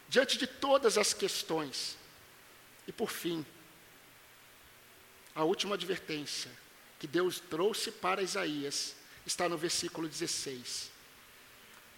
diante 0.10 0.38
de 0.38 0.46
todas 0.46 0.98
as 0.98 1.14
questões. 1.14 1.98
E 2.86 2.92
por 2.92 3.10
fim, 3.10 3.46
a 5.34 5.46
última 5.46 5.76
advertência 5.76 6.52
que 7.00 7.08
Deus 7.08 7.40
trouxe 7.40 7.92
para 7.92 8.22
Isaías 8.22 8.94
está 9.26 9.48
no 9.48 9.58
versículo 9.58 10.10
16. 10.10 10.92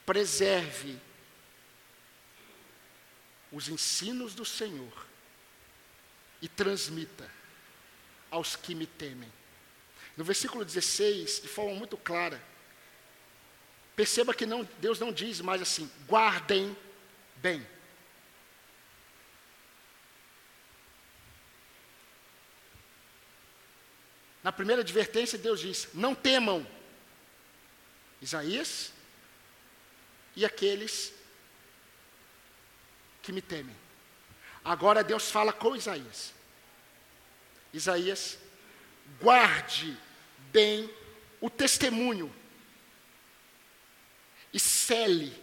Preserve 0.05 0.99
os 3.51 3.67
ensinos 3.67 4.35
do 4.35 4.45
Senhor 4.45 5.08
e 6.41 6.47
transmita 6.47 7.29
aos 8.31 8.55
que 8.55 8.75
me 8.75 8.85
temem. 8.85 9.31
No 10.15 10.23
versículo 10.23 10.65
16, 10.65 11.41
de 11.41 11.47
forma 11.47 11.73
muito 11.75 11.97
clara, 11.97 12.41
perceba 13.95 14.33
que 14.33 14.45
não, 14.45 14.67
Deus 14.79 14.99
não 14.99 15.11
diz 15.11 15.41
mais 15.41 15.61
assim, 15.61 15.89
guardem 16.07 16.75
bem. 17.37 17.65
Na 24.43 24.51
primeira 24.51 24.81
advertência, 24.81 25.37
Deus 25.37 25.59
diz: 25.59 25.89
não 25.93 26.15
temam. 26.15 26.65
Isaías 28.21 28.91
e 30.35 30.43
aqueles 30.43 31.13
que 33.21 33.31
me 33.31 33.41
temem. 33.41 33.75
Agora 34.69 35.03
Deus 35.03 35.31
fala 35.31 35.51
com 35.51 35.75
Isaías. 35.75 36.31
Isaías, 37.73 38.37
guarde 39.19 39.97
bem 40.51 40.87
o 41.41 41.49
testemunho 41.49 42.31
e 44.53 44.59
cele 44.59 45.35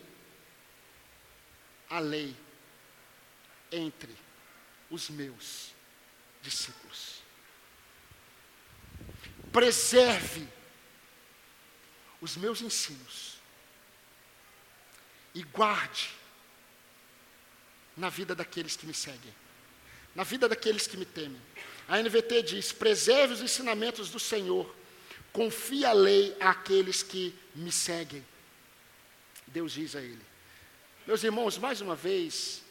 a 1.91 1.99
lei 1.99 2.37
entre 3.73 4.17
os 4.89 5.11
meus 5.11 5.75
discípulos. 6.41 7.21
Preserve 9.53 10.47
os 12.21 12.37
meus 12.37 12.61
ensinos 12.61 13.41
e 15.35 15.43
guarde 15.43 16.15
na 17.97 18.09
vida 18.09 18.35
daqueles 18.35 18.77
que 18.77 18.87
me 18.87 18.95
seguem, 18.95 19.35
na 20.15 20.23
vida 20.23 20.49
daqueles 20.49 20.87
que 20.87 20.97
me 20.97 21.05
temem. 21.05 21.41
A 21.89 21.99
NVT 22.01 22.43
diz: 22.43 22.73
preserve 22.73 23.35
os 23.35 23.41
ensinamentos 23.41 24.11
do 24.11 24.19
Senhor, 24.19 24.75
confie 25.33 25.85
a 25.85 25.93
lei 25.93 26.37
àqueles 26.41 27.03
que 27.03 27.35
me 27.55 27.73
seguem. 27.73 28.25
Deus 29.47 29.73
diz 29.73 29.95
a 29.95 30.01
ele. 30.01 30.25
Meus 31.07 31.23
irmãos, 31.23 31.57
mais 31.57 31.81
uma 31.81 31.95
vez, 31.95 32.63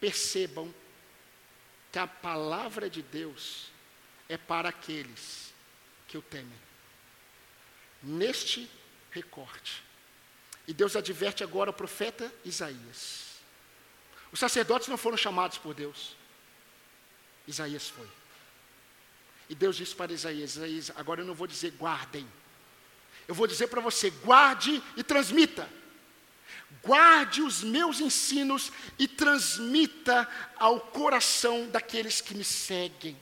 percebam 0.00 0.74
que 1.92 1.98
a 1.98 2.06
palavra 2.06 2.88
de 2.88 3.02
Deus 3.02 3.66
é 4.28 4.36
para 4.36 4.70
aqueles 4.70 5.52
que 6.06 6.16
o 6.16 6.22
temem 6.22 6.68
neste 8.02 8.70
recorte. 9.10 9.82
E 10.66 10.74
Deus 10.74 10.96
adverte 10.96 11.42
agora 11.42 11.70
o 11.70 11.74
profeta 11.74 12.32
Isaías. 12.44 13.27
Os 14.32 14.38
sacerdotes 14.38 14.88
não 14.88 14.98
foram 14.98 15.16
chamados 15.16 15.58
por 15.58 15.74
Deus. 15.74 16.16
Isaías 17.46 17.88
foi. 17.88 18.06
E 19.48 19.54
Deus 19.54 19.76
disse 19.76 19.94
para 19.94 20.12
Isaías: 20.12 20.56
Isaías, 20.56 20.92
agora 20.94 21.22
eu 21.22 21.26
não 21.26 21.34
vou 21.34 21.46
dizer 21.46 21.70
guardem. 21.72 22.28
Eu 23.26 23.34
vou 23.34 23.46
dizer 23.46 23.68
para 23.68 23.80
você: 23.80 24.10
guarde 24.10 24.82
e 24.96 25.02
transmita. 25.02 25.68
Guarde 26.82 27.40
os 27.42 27.62
meus 27.62 28.00
ensinos 28.00 28.70
e 28.98 29.08
transmita 29.08 30.28
ao 30.56 30.80
coração 30.80 31.68
daqueles 31.68 32.20
que 32.20 32.34
me 32.34 32.44
seguem. 32.44 33.18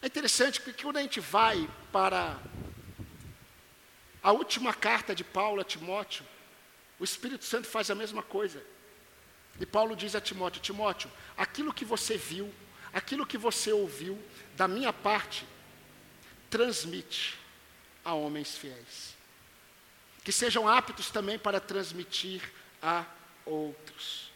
É 0.00 0.06
interessante 0.06 0.60
porque 0.60 0.82
quando 0.82 0.98
a 0.98 1.02
gente 1.02 1.18
vai 1.18 1.68
para 1.90 2.38
a 4.22 4.32
última 4.32 4.72
carta 4.72 5.14
de 5.14 5.24
Paulo 5.24 5.60
a 5.60 5.64
Timóteo, 5.64 6.24
o 6.98 7.04
Espírito 7.04 7.44
Santo 7.44 7.66
faz 7.66 7.90
a 7.90 7.94
mesma 7.94 8.22
coisa. 8.22 8.64
E 9.60 9.66
Paulo 9.66 9.94
diz 9.94 10.14
a 10.14 10.20
Timóteo: 10.20 10.60
Timóteo, 10.60 11.10
aquilo 11.36 11.72
que 11.72 11.84
você 11.84 12.16
viu, 12.16 12.52
aquilo 12.92 13.26
que 13.26 13.38
você 13.38 13.72
ouviu, 13.72 14.20
da 14.56 14.66
minha 14.66 14.92
parte, 14.92 15.46
transmite 16.50 17.38
a 18.04 18.14
homens 18.14 18.56
fiéis. 18.56 19.14
Que 20.22 20.32
sejam 20.32 20.68
aptos 20.68 21.10
também 21.10 21.38
para 21.38 21.60
transmitir 21.60 22.42
a 22.82 23.04
outros. 23.44 24.30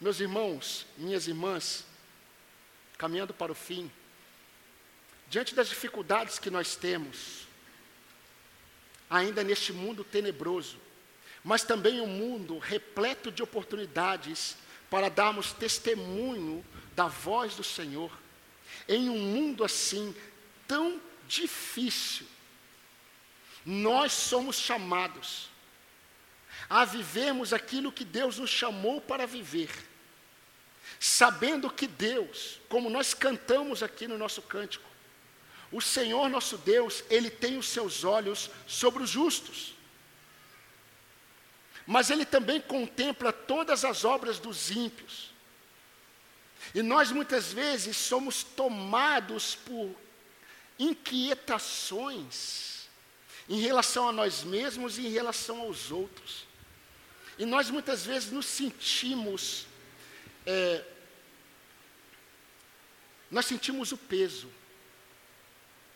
Meus 0.00 0.20
irmãos, 0.20 0.86
minhas 0.96 1.26
irmãs, 1.26 1.84
caminhando 2.96 3.32
para 3.32 3.52
o 3.52 3.54
fim, 3.54 3.90
diante 5.28 5.54
das 5.54 5.68
dificuldades 5.68 6.38
que 6.38 6.50
nós 6.50 6.74
temos, 6.74 7.46
ainda 9.08 9.44
neste 9.44 9.72
mundo 9.72 10.02
tenebroso, 10.02 10.78
mas 11.42 11.62
também 11.62 12.00
um 12.00 12.06
mundo 12.06 12.58
repleto 12.58 13.30
de 13.30 13.42
oportunidades 13.42 14.56
para 14.90 15.08
darmos 15.08 15.52
testemunho 15.52 16.64
da 16.94 17.06
voz 17.06 17.54
do 17.54 17.64
Senhor, 17.64 18.10
em 18.88 19.08
um 19.08 19.18
mundo 19.18 19.64
assim 19.64 20.14
tão 20.66 21.00
difícil, 21.26 22.26
nós 23.64 24.12
somos 24.12 24.56
chamados 24.56 25.48
a 26.68 26.84
vivermos 26.84 27.52
aquilo 27.52 27.92
que 27.92 28.04
Deus 28.04 28.38
nos 28.38 28.50
chamou 28.50 29.00
para 29.00 29.26
viver, 29.26 29.70
sabendo 30.98 31.70
que 31.70 31.86
Deus, 31.86 32.60
como 32.68 32.90
nós 32.90 33.14
cantamos 33.14 33.82
aqui 33.82 34.06
no 34.06 34.18
nosso 34.18 34.42
cântico, 34.42 34.88
o 35.72 35.80
Senhor 35.80 36.28
nosso 36.28 36.58
Deus, 36.58 37.04
Ele 37.08 37.30
tem 37.30 37.56
os 37.56 37.68
seus 37.68 38.02
olhos 38.02 38.50
sobre 38.66 39.02
os 39.02 39.10
justos, 39.10 39.74
mas 41.90 42.08
Ele 42.08 42.24
também 42.24 42.60
contempla 42.60 43.32
todas 43.32 43.84
as 43.84 44.04
obras 44.04 44.38
dos 44.38 44.70
ímpios. 44.70 45.34
E 46.72 46.82
nós 46.82 47.10
muitas 47.10 47.52
vezes 47.52 47.96
somos 47.96 48.44
tomados 48.44 49.56
por 49.56 49.92
inquietações 50.78 52.88
em 53.48 53.58
relação 53.58 54.08
a 54.08 54.12
nós 54.12 54.44
mesmos 54.44 54.98
e 54.98 55.08
em 55.08 55.10
relação 55.10 55.62
aos 55.62 55.90
outros. 55.90 56.46
E 57.36 57.44
nós 57.44 57.70
muitas 57.70 58.06
vezes 58.06 58.30
nos 58.30 58.46
sentimos, 58.46 59.66
é, 60.46 60.84
nós 63.28 63.46
sentimos 63.46 63.90
o 63.90 63.98
peso 63.98 64.48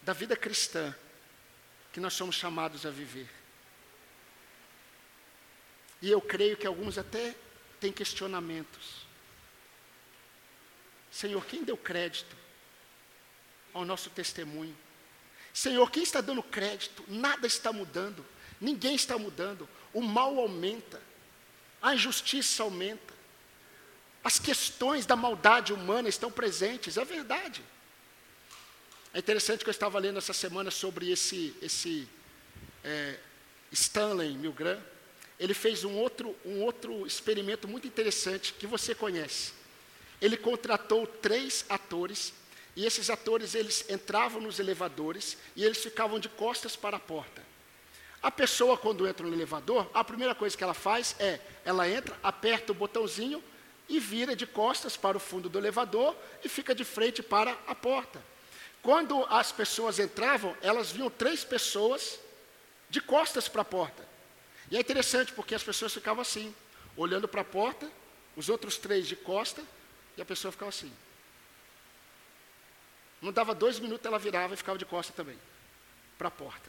da 0.03 0.13
vida 0.13 0.37
cristã 0.37 0.93
que 1.93 2.01
nós 2.01 2.15
somos 2.15 2.35
chamados 2.35 2.85
a 2.85 2.91
viver. 2.91 3.44
E 6.05 6.11
eu 6.11 6.21
creio 6.21 6.55
que 6.55 6.67
alguns 6.67 6.99
até 6.99 7.35
têm 7.81 7.91
questionamentos. 7.91 9.07
Senhor, 11.11 11.43
quem 11.47 11.65
deu 11.65 11.79
crédito 11.79 12.37
ao 13.73 13.87
nosso 13.87 14.11
testemunho? 14.11 14.77
Senhor, 15.51 15.91
quem 15.91 16.03
está 16.03 16.21
dando 16.21 16.43
crédito? 16.43 17.03
Nada 17.09 17.47
está 17.47 17.73
mudando, 17.73 18.23
ninguém 18.61 18.95
está 18.95 19.17
mudando. 19.17 19.67
O 19.95 20.03
mal 20.03 20.39
aumenta, 20.39 21.01
a 21.81 21.95
injustiça 21.95 22.63
aumenta, 22.63 23.15
as 24.23 24.39
questões 24.39 25.07
da 25.07 25.17
maldade 25.17 25.73
humana 25.73 26.11
estão 26.11 26.31
presentes, 26.31 26.99
é 26.99 27.05
verdade. 27.07 27.65
É 29.15 29.21
interessante 29.21 29.65
que 29.65 29.71
eu 29.71 29.79
estava 29.79 29.99
lendo 29.99 30.19
essa 30.19 30.35
semana 30.35 30.71
sobre 30.71 31.11
esse, 31.11 31.57
esse 31.63 32.07
é, 32.85 33.19
Stanley 33.73 34.35
Milgram. 34.35 34.93
Ele 35.39 35.55
fez 35.55 35.85
um 35.85 35.97
outro, 35.97 36.35
um 36.45 36.63
outro 36.63 37.07
experimento 37.07 37.67
muito 37.67 37.87
interessante 37.87 38.53
que 38.53 38.67
você 38.67 38.95
conhece. 38.95 39.53
Ele 40.21 40.37
contratou 40.37 41.07
três 41.07 41.65
atores 41.69 42.33
e 42.77 42.87
esses 42.87 43.11
atores 43.11 43.55
eles 43.55 43.85
entravam 43.89 44.41
nos 44.41 44.59
elevadores 44.59 45.37
e 45.55 45.65
eles 45.65 45.79
ficavam 45.79 46.19
de 46.19 46.29
costas 46.29 46.77
para 46.77 46.97
a 46.97 47.01
porta. 47.01 47.43
A 48.23 48.31
pessoa 48.31 48.79
quando 48.79 49.07
entra 49.07 49.27
no 49.27 49.35
elevador, 49.35 49.89
a 49.93 50.03
primeira 50.03 50.35
coisa 50.35 50.57
que 50.57 50.65
ela 50.65 50.75
faz 50.75 51.15
é, 51.19 51.41
ela 51.65 51.89
entra, 51.89 52.17
aperta 52.23 52.73
o 52.73 52.75
botãozinho 52.75 53.43
e 53.89 54.01
vira 54.01 54.35
de 54.35 54.47
costas 54.47 54.97
para 54.97 55.17
o 55.17 55.21
fundo 55.21 55.49
do 55.49 55.59
elevador 55.59 56.17
e 56.43 56.49
fica 56.49 56.75
de 56.75 56.85
frente 56.85 57.23
para 57.23 57.57
a 57.67 57.75
porta. 57.75 58.23
Quando 58.83 59.25
as 59.27 59.53
pessoas 59.53 59.99
entravam, 59.99 60.57
elas 60.63 60.91
viam 60.91 61.11
três 61.11 61.45
pessoas 61.45 62.19
de 62.89 63.01
costas 63.01 63.49
para 63.49 63.63
a 63.63 63.65
porta. 63.65 64.14
E 64.75 64.77
é 64.77 64.81
interessante 64.81 65.33
porque 65.33 65.55
as 65.55 65.63
pessoas 65.63 65.95
ficavam 65.95 66.21
assim, 66.21 66.53
olhando 66.97 67.29
para 67.29 67.43
a 67.43 67.45
porta, 67.45 67.89
os 68.35 68.49
outros 68.49 68.77
três 68.77 69.07
de 69.07 69.15
costa, 69.15 69.63
e 70.17 70.21
a 70.21 70.25
pessoa 70.25 70.51
ficava 70.51 70.69
assim. 70.69 70.93
Não 73.23 73.33
dava 73.33 73.55
dois 73.55 73.79
minutos, 73.79 74.05
ela 74.05 74.19
virava 74.19 74.53
e 74.53 74.57
ficava 74.57 74.77
de 74.77 74.85
costa 74.85 75.13
também, 75.13 75.39
para 76.19 76.27
a 76.27 76.31
porta. 76.33 76.69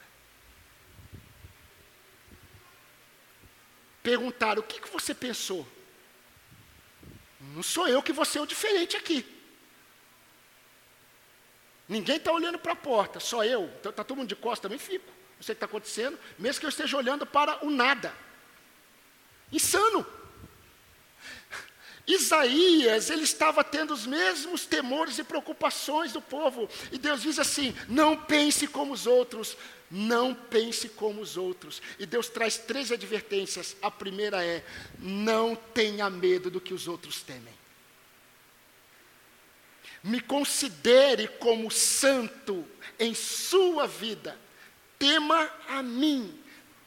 Perguntaram: 4.03 4.62
o 4.62 4.66
que, 4.68 4.80
que 4.80 4.89
você 4.91 5.16
pensou? 5.16 5.68
Não 7.56 7.64
sou 7.64 7.88
eu 7.88 8.03
que 8.03 8.14
vou 8.14 8.24
ser 8.24 8.39
o 8.39 8.45
diferente 8.45 8.95
aqui. 8.95 9.26
Ninguém 11.89 12.18
está 12.18 12.32
olhando 12.32 12.60
para 12.60 12.74
a 12.74 12.76
porta, 12.76 13.20
só 13.20 13.43
eu. 13.43 13.64
Então 13.80 13.89
está 13.89 14.03
todo 14.03 14.18
mundo 14.18 14.30
de 14.30 14.36
costas, 14.36 14.62
também 14.62 14.78
fico. 14.78 15.12
Não 15.38 15.44
sei 15.44 15.54
o 15.54 15.56
que 15.56 15.64
está 15.64 15.66
acontecendo, 15.66 16.20
mesmo 16.40 16.60
que 16.60 16.66
eu 16.66 16.70
esteja 16.70 16.98
olhando 16.98 17.26
para 17.26 17.66
o 17.66 17.70
nada. 17.70 18.14
Insano. 19.52 20.06
Isaías, 22.08 23.10
ele 23.10 23.24
estava 23.24 23.64
tendo 23.64 23.92
os 23.92 24.06
mesmos 24.06 24.66
temores 24.66 25.18
e 25.18 25.24
preocupações 25.24 26.14
do 26.14 26.22
povo. 26.22 26.70
E 26.92 26.98
Deus 26.98 27.22
diz 27.22 27.40
assim: 27.40 27.76
não 27.88 28.16
pense 28.16 28.68
como 28.68 28.94
os 28.94 29.08
outros, 29.08 29.58
não 29.90 30.34
pense 30.34 30.88
como 30.90 31.20
os 31.20 31.36
outros. 31.36 31.82
E 31.98 32.06
Deus 32.06 32.30
traz 32.30 32.58
três 32.58 32.92
advertências. 32.92 33.76
A 33.82 33.90
primeira 33.90 34.44
é: 34.46 34.64
não 35.00 35.56
tenha 35.56 36.10
medo 36.10 36.52
do 36.52 36.62
que 36.62 36.74
os 36.74 36.88
outros 36.88 37.24
temem 37.24 37.56
me 40.06 40.22
considere 40.22 41.28
como 41.28 41.72
santo 41.72 42.64
em 43.00 43.16
sua 43.16 43.88
vida, 43.88 44.38
tema 45.06 45.47
a 45.70 45.84
mim, 45.84 46.36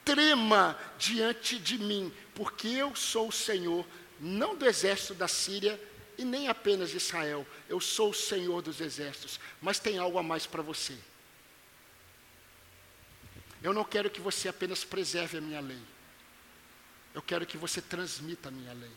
trema 0.03 0.77
diante 0.97 1.57
de 1.57 1.77
mim, 1.77 2.11
porque 2.35 2.67
eu 2.67 2.93
sou 2.93 3.29
o 3.29 3.31
Senhor, 3.31 3.85
não 4.19 4.57
do 4.57 4.65
exército 4.65 5.13
da 5.13 5.27
Síria 5.27 5.79
e 6.17 6.25
nem 6.25 6.49
apenas 6.49 6.89
de 6.89 6.97
Israel, 6.97 7.47
eu 7.69 7.79
sou 7.79 8.09
o 8.09 8.13
Senhor 8.13 8.61
dos 8.61 8.81
exércitos, 8.81 9.39
mas 9.61 9.79
tem 9.79 9.97
algo 9.97 10.17
a 10.17 10.23
mais 10.23 10.45
para 10.45 10.61
você. 10.61 10.97
Eu 13.63 13.71
não 13.71 13.85
quero 13.85 14.09
que 14.09 14.19
você 14.19 14.49
apenas 14.49 14.83
preserve 14.83 15.37
a 15.37 15.41
minha 15.41 15.61
lei, 15.61 15.81
eu 17.15 17.21
quero 17.21 17.45
que 17.45 17.57
você 17.57 17.81
transmita 17.81 18.49
a 18.49 18.51
minha 18.51 18.73
lei. 18.73 18.91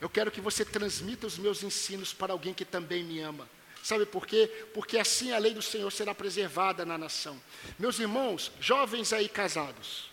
Eu 0.00 0.08
quero 0.08 0.32
que 0.32 0.40
você 0.40 0.64
transmita 0.64 1.28
os 1.28 1.38
meus 1.38 1.62
ensinos 1.62 2.12
para 2.12 2.32
alguém 2.32 2.52
que 2.52 2.64
também 2.64 3.04
me 3.04 3.20
ama. 3.20 3.48
Sabe 3.82 4.06
por 4.06 4.26
quê? 4.26 4.46
Porque 4.72 4.96
assim 4.96 5.32
a 5.32 5.38
lei 5.38 5.52
do 5.52 5.60
Senhor 5.60 5.90
será 5.90 6.14
preservada 6.14 6.86
na 6.86 6.96
nação. 6.96 7.40
Meus 7.76 7.98
irmãos, 7.98 8.52
jovens 8.60 9.12
aí 9.12 9.28
casados, 9.28 10.08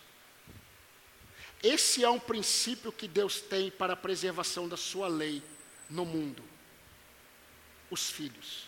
esse 1.61 2.03
é 2.03 2.09
um 2.09 2.20
princípio 2.20 2.91
que 2.91 3.07
Deus 3.07 3.41
tem 3.41 3.70
para 3.70 3.93
a 3.93 3.97
preservação 3.97 4.67
da 4.67 4.76
sua 4.76 5.07
lei 5.07 5.43
no 5.88 6.03
mundo. 6.03 6.43
Os 7.91 8.09
filhos. 8.09 8.67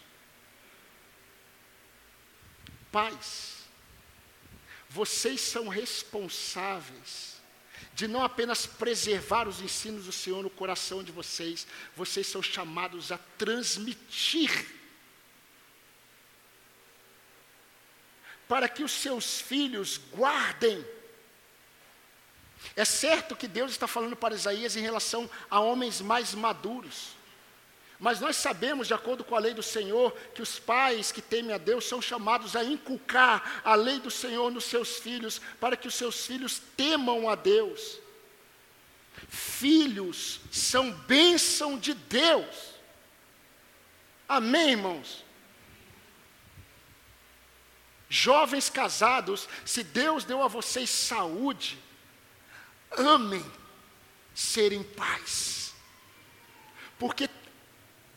Pais, 2.92 3.64
vocês 4.88 5.42
são 5.42 5.68
responsáveis 5.68 7.42
de 7.94 8.08
não 8.08 8.24
apenas 8.24 8.68
preservar 8.68 9.48
os 9.48 9.62
ensinos 9.62 10.06
do 10.06 10.12
Senhor 10.12 10.44
no 10.44 10.50
coração 10.50 11.04
de 11.04 11.12
vocês, 11.12 11.66
vocês 11.96 12.28
são 12.28 12.44
chamados 12.44 13.12
a 13.12 13.18
transmitir 13.38 14.81
para 18.52 18.68
que 18.68 18.84
os 18.84 18.92
seus 18.92 19.40
filhos 19.40 19.98
guardem. 20.14 20.86
É 22.76 22.84
certo 22.84 23.34
que 23.34 23.48
Deus 23.48 23.72
está 23.72 23.88
falando 23.88 24.14
para 24.14 24.36
Isaías 24.36 24.76
em 24.76 24.82
relação 24.82 25.30
a 25.50 25.62
homens 25.62 26.02
mais 26.02 26.34
maduros, 26.34 27.16
Mas 27.98 28.20
nós 28.20 28.36
sabemos, 28.36 28.88
de 28.88 28.94
acordo 28.94 29.24
com 29.24 29.38
a 29.38 29.40
lei 29.40 29.54
do 29.54 29.64
Senhor, 29.64 30.12
que 30.36 30.42
os 30.42 30.60
pais 30.60 31.14
que 31.14 31.22
temem 31.22 31.54
a 31.54 31.58
Deus 31.58 31.86
são 31.86 32.02
chamados 32.02 32.56
a 32.58 32.64
inculcar 32.64 33.62
a 33.64 33.74
lei 33.74 34.00
do 34.00 34.12
Senhor 34.12 34.52
nos 34.52 34.66
seus 34.66 34.98
filhos, 34.98 35.40
para 35.58 35.78
que 35.78 35.88
os 35.88 35.96
seus 35.96 36.26
filhos 36.26 36.62
temam 36.76 37.30
a 37.30 37.36
Deus. 37.36 38.00
Filhos 39.30 40.42
são 40.52 40.92
bênção 40.92 41.80
de 41.80 41.94
Deus. 41.94 42.74
Amém, 44.28 44.72
irmãos? 44.72 45.31
Jovens 48.14 48.70
casados, 48.70 49.48
se 49.66 49.86
Deus 49.86 50.26
deu 50.26 50.44
a 50.44 50.50
vocês 50.50 50.90
saúde, 50.90 51.80
amem 52.92 53.42
ser 54.36 54.74
em 54.74 54.84
paz. 54.84 55.74
Porque 57.00 57.30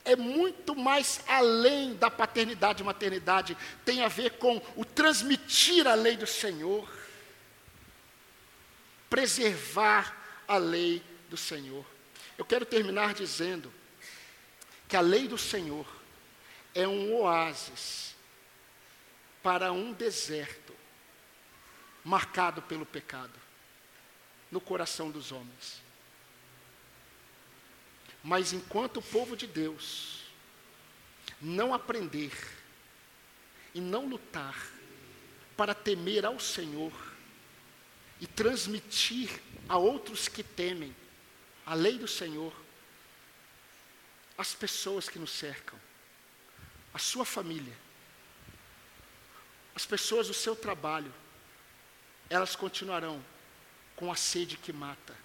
é 0.04 0.16
muito 0.16 0.74
mais 0.74 1.20
além 1.28 1.94
da 1.94 2.10
paternidade 2.10 2.82
e 2.82 2.84
maternidade, 2.84 3.56
tem 3.84 4.02
a 4.02 4.08
ver 4.08 4.30
com 4.30 4.60
o 4.74 4.84
transmitir 4.84 5.86
a 5.86 5.94
lei 5.94 6.16
do 6.16 6.26
Senhor, 6.26 6.92
preservar 9.08 10.42
a 10.48 10.56
lei 10.56 11.04
do 11.30 11.36
Senhor. 11.36 11.86
Eu 12.36 12.44
quero 12.44 12.66
terminar 12.66 13.14
dizendo 13.14 13.72
que 14.88 14.96
a 14.96 15.00
lei 15.00 15.28
do 15.28 15.38
Senhor 15.38 15.86
é 16.74 16.88
um 16.88 17.14
oásis 17.14 18.13
para 19.44 19.70
um 19.70 19.92
deserto 19.92 20.74
marcado 22.02 22.62
pelo 22.62 22.86
pecado 22.86 23.38
no 24.50 24.58
coração 24.58 25.10
dos 25.10 25.30
homens. 25.32 25.82
Mas 28.22 28.54
enquanto 28.54 28.96
o 28.96 29.02
povo 29.02 29.36
de 29.36 29.46
Deus 29.46 30.22
não 31.42 31.74
aprender 31.74 32.32
e 33.74 33.82
não 33.82 34.06
lutar 34.06 34.56
para 35.54 35.74
temer 35.74 36.24
ao 36.24 36.40
Senhor 36.40 36.92
e 38.22 38.26
transmitir 38.26 39.28
a 39.68 39.76
outros 39.76 40.26
que 40.26 40.42
temem 40.42 40.96
a 41.66 41.74
lei 41.74 41.98
do 41.98 42.08
Senhor, 42.08 42.54
as 44.38 44.54
pessoas 44.54 45.06
que 45.06 45.18
nos 45.18 45.32
cercam, 45.32 45.78
a 46.94 46.98
sua 46.98 47.26
família, 47.26 47.83
as 49.74 49.84
pessoas 49.84 50.28
do 50.28 50.34
seu 50.34 50.54
trabalho, 50.54 51.12
elas 52.30 52.54
continuarão 52.54 53.24
com 53.96 54.10
a 54.10 54.16
sede 54.16 54.56
que 54.56 54.72
mata, 54.72 55.16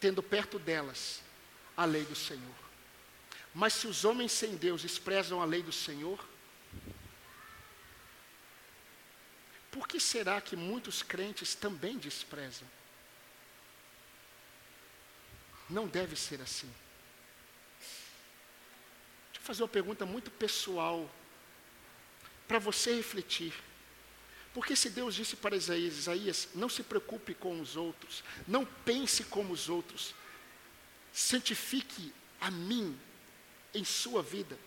tendo 0.00 0.22
perto 0.22 0.58
delas 0.58 1.22
a 1.76 1.84
lei 1.84 2.04
do 2.04 2.14
Senhor. 2.14 2.54
Mas 3.54 3.72
se 3.74 3.86
os 3.86 4.04
homens 4.04 4.32
sem 4.32 4.56
Deus 4.56 4.82
desprezam 4.82 5.40
a 5.40 5.44
lei 5.44 5.62
do 5.62 5.72
Senhor, 5.72 6.22
por 9.70 9.86
que 9.86 10.00
será 10.00 10.40
que 10.40 10.56
muitos 10.56 11.02
crentes 11.02 11.54
também 11.54 11.98
desprezam? 11.98 12.68
Não 15.68 15.86
deve 15.86 16.16
ser 16.16 16.40
assim. 16.40 16.72
Deixa 17.80 19.40
eu 19.40 19.42
fazer 19.42 19.62
uma 19.62 19.68
pergunta 19.68 20.06
muito 20.06 20.30
pessoal, 20.30 21.10
para 22.46 22.58
você 22.58 22.94
refletir. 22.94 23.52
Porque 24.54 24.74
se 24.74 24.88
Deus 24.88 25.14
disse 25.14 25.36
para 25.36 25.56
Isaías, 25.56 25.98
Isaías, 25.98 26.48
não 26.54 26.68
se 26.68 26.82
preocupe 26.82 27.34
com 27.34 27.60
os 27.60 27.76
outros, 27.76 28.24
não 28.48 28.64
pense 28.64 29.24
como 29.24 29.52
os 29.52 29.68
outros, 29.68 30.14
santifique 31.12 32.12
a 32.40 32.50
mim 32.50 32.98
em 33.74 33.84
sua 33.84 34.22
vida, 34.22 34.58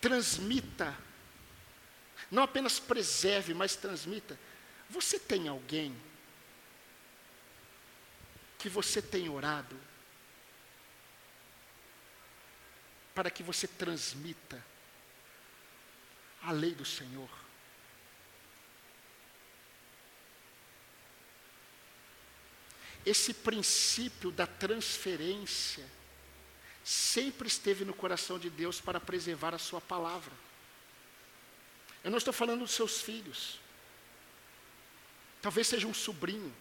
transmita, 0.00 0.96
não 2.30 2.42
apenas 2.42 2.78
preserve, 2.78 3.54
mas 3.54 3.76
transmita. 3.76 4.38
Você 4.90 5.18
tem 5.18 5.48
alguém 5.48 5.96
que 8.58 8.68
você 8.68 9.00
tem 9.00 9.28
orado 9.28 9.78
para 13.14 13.30
que 13.30 13.42
você 13.42 13.66
transmita 13.66 14.71
a 16.42 16.52
lei 16.52 16.74
do 16.74 16.84
Senhor? 16.84 17.28
Esse 23.04 23.34
princípio 23.34 24.30
da 24.30 24.46
transferência 24.46 25.84
sempre 26.84 27.48
esteve 27.48 27.84
no 27.84 27.94
coração 27.94 28.38
de 28.38 28.48
Deus 28.48 28.80
para 28.80 29.00
preservar 29.00 29.54
a 29.54 29.58
sua 29.58 29.80
palavra. 29.80 30.32
Eu 32.04 32.10
não 32.10 32.18
estou 32.18 32.32
falando 32.32 32.60
dos 32.60 32.72
seus 32.72 33.00
filhos. 33.00 33.58
Talvez 35.40 35.66
seja 35.66 35.86
um 35.86 35.94
sobrinho. 35.94 36.54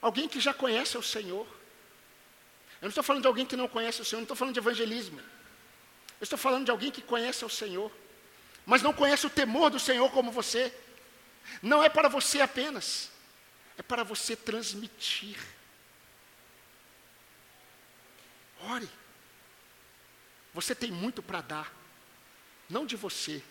Alguém 0.00 0.28
que 0.28 0.40
já 0.40 0.52
conhece 0.52 0.98
o 0.98 1.02
Senhor. 1.02 1.46
Eu 2.80 2.82
não 2.82 2.88
estou 2.88 3.04
falando 3.04 3.22
de 3.22 3.28
alguém 3.28 3.46
que 3.46 3.56
não 3.56 3.68
conhece 3.68 4.02
o 4.02 4.04
Senhor, 4.04 4.20
não 4.20 4.24
estou 4.24 4.36
falando 4.36 4.54
de 4.54 4.60
evangelismo. 4.60 5.20
Eu 6.20 6.24
estou 6.24 6.38
falando 6.38 6.64
de 6.64 6.70
alguém 6.70 6.90
que 6.90 7.02
conhece 7.02 7.44
o 7.44 7.50
Senhor, 7.50 7.90
mas 8.64 8.82
não 8.82 8.92
conhece 8.92 9.26
o 9.26 9.30
temor 9.30 9.70
do 9.70 9.78
Senhor 9.78 10.10
como 10.10 10.30
você. 10.30 10.72
Não 11.62 11.82
é 11.82 11.88
para 11.88 12.08
você 12.08 12.40
apenas 12.40 13.14
é 13.76 13.82
para 13.82 14.02
você 14.02 14.36
transmitir. 14.36 15.36
Ore. 18.60 18.88
Você 20.52 20.74
tem 20.74 20.90
muito 20.90 21.20
para 21.20 21.40
dar, 21.40 21.74
não 22.70 22.86
de 22.86 22.94
você, 22.94 23.42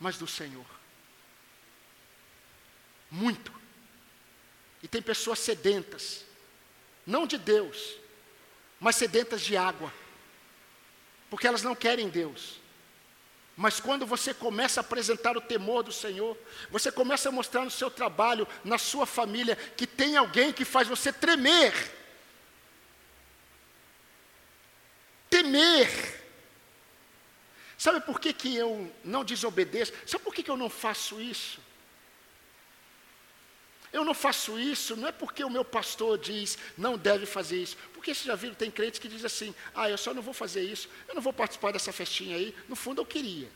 mas 0.00 0.16
do 0.16 0.26
Senhor. 0.26 0.66
Muito. 3.10 3.52
E 4.82 4.88
tem 4.88 5.02
pessoas 5.02 5.38
sedentas, 5.38 6.24
não 7.06 7.26
de 7.26 7.36
Deus, 7.36 7.98
mas 8.80 8.96
sedentas 8.96 9.42
de 9.42 9.58
água, 9.58 9.92
porque 11.36 11.46
elas 11.46 11.62
não 11.62 11.74
querem 11.74 12.08
Deus. 12.08 12.58
Mas 13.54 13.78
quando 13.78 14.06
você 14.06 14.32
começa 14.32 14.80
a 14.80 14.82
apresentar 14.82 15.36
o 15.36 15.40
temor 15.40 15.82
do 15.82 15.92
Senhor, 15.92 16.34
você 16.70 16.90
começa 16.90 17.28
a 17.28 17.32
mostrar 17.32 17.62
no 17.62 17.70
seu 17.70 17.90
trabalho, 17.90 18.48
na 18.64 18.78
sua 18.78 19.04
família, 19.04 19.54
que 19.54 19.86
tem 19.86 20.16
alguém 20.16 20.50
que 20.50 20.64
faz 20.64 20.88
você 20.88 21.12
tremer. 21.12 21.74
Temer. 25.28 26.24
Sabe 27.76 28.00
por 28.00 28.18
que, 28.18 28.32
que 28.32 28.56
eu 28.56 28.90
não 29.04 29.22
desobedeço? 29.22 29.92
Sabe 30.06 30.24
por 30.24 30.34
que, 30.34 30.42
que 30.42 30.50
eu 30.50 30.56
não 30.56 30.70
faço 30.70 31.20
isso? 31.20 31.60
Eu 33.92 34.04
não 34.04 34.14
faço 34.14 34.58
isso, 34.58 34.96
não 34.96 35.08
é 35.08 35.12
porque 35.12 35.42
o 35.44 35.50
meu 35.50 35.64
pastor 35.64 36.18
diz 36.18 36.58
não 36.76 36.98
deve 36.98 37.24
fazer 37.24 37.62
isso. 37.62 37.76
Porque 37.92 38.14
você 38.14 38.24
já 38.24 38.34
viram, 38.34 38.54
tem 38.54 38.70
crentes 38.70 38.98
que 38.98 39.08
dizem 39.08 39.26
assim: 39.26 39.54
ah, 39.74 39.88
eu 39.88 39.98
só 39.98 40.12
não 40.12 40.22
vou 40.22 40.34
fazer 40.34 40.62
isso, 40.62 40.88
eu 41.08 41.14
não 41.14 41.22
vou 41.22 41.32
participar 41.32 41.72
dessa 41.72 41.92
festinha 41.92 42.36
aí. 42.36 42.54
No 42.68 42.76
fundo, 42.76 43.00
eu 43.00 43.06
queria. 43.06 43.48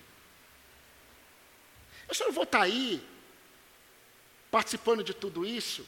Eu 2.09 2.15
só 2.15 2.25
não 2.25 2.33
vou 2.33 2.45
estar 2.45 2.63
aí 2.63 3.07
participando 4.51 5.05
de 5.05 5.15
tudo 5.15 5.47
isso, 5.47 5.87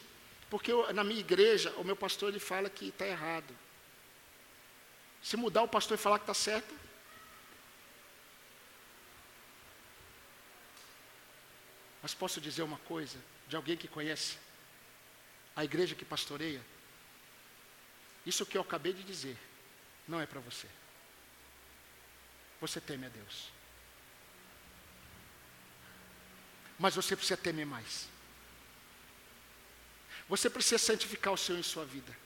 porque 0.49 0.71
eu, 0.71 0.93
na 0.93 1.03
minha 1.03 1.21
igreja, 1.21 1.73
o 1.79 1.85
meu 1.85 1.97
pastor 1.97 2.29
ele 2.29 2.39
fala 2.39 2.71
que 2.71 2.89
está 2.89 3.07
errado. 3.07 3.57
Se 5.23 5.37
mudar 5.37 5.63
o 5.63 5.69
pastor 5.69 5.97
e 5.97 6.01
falar 6.01 6.19
que 6.19 6.25
está 6.25 6.35
certo, 6.35 6.83
Mas 12.03 12.13
posso 12.13 12.41
dizer 12.41 12.65
uma 12.65 12.79
coisa 12.79 13.17
de 13.53 13.57
alguém 13.57 13.77
que 13.77 13.87
conhece 13.87 14.39
a 15.55 15.63
igreja 15.63 15.95
que 15.95 16.07
pastoreia? 16.07 16.63
Isso 18.25 18.47
que 18.47 18.57
eu 18.57 18.63
acabei 18.63 18.95
de 18.95 19.03
dizer 19.03 19.37
não 20.09 20.19
é 20.19 20.25
para 20.25 20.41
você. 20.41 20.67
Você 22.63 22.81
teme 22.81 23.05
a 23.05 23.11
Deus. 23.11 23.51
Mas 26.79 26.95
você 26.95 27.15
precisa 27.15 27.37
temer 27.37 27.67
mais. 27.67 28.09
Você 30.31 30.49
precisa 30.49 30.79
santificar 30.79 31.35
o 31.35 31.37
Senhor 31.37 31.59
em 31.59 31.63
sua 31.63 31.85
vida. 31.85 32.17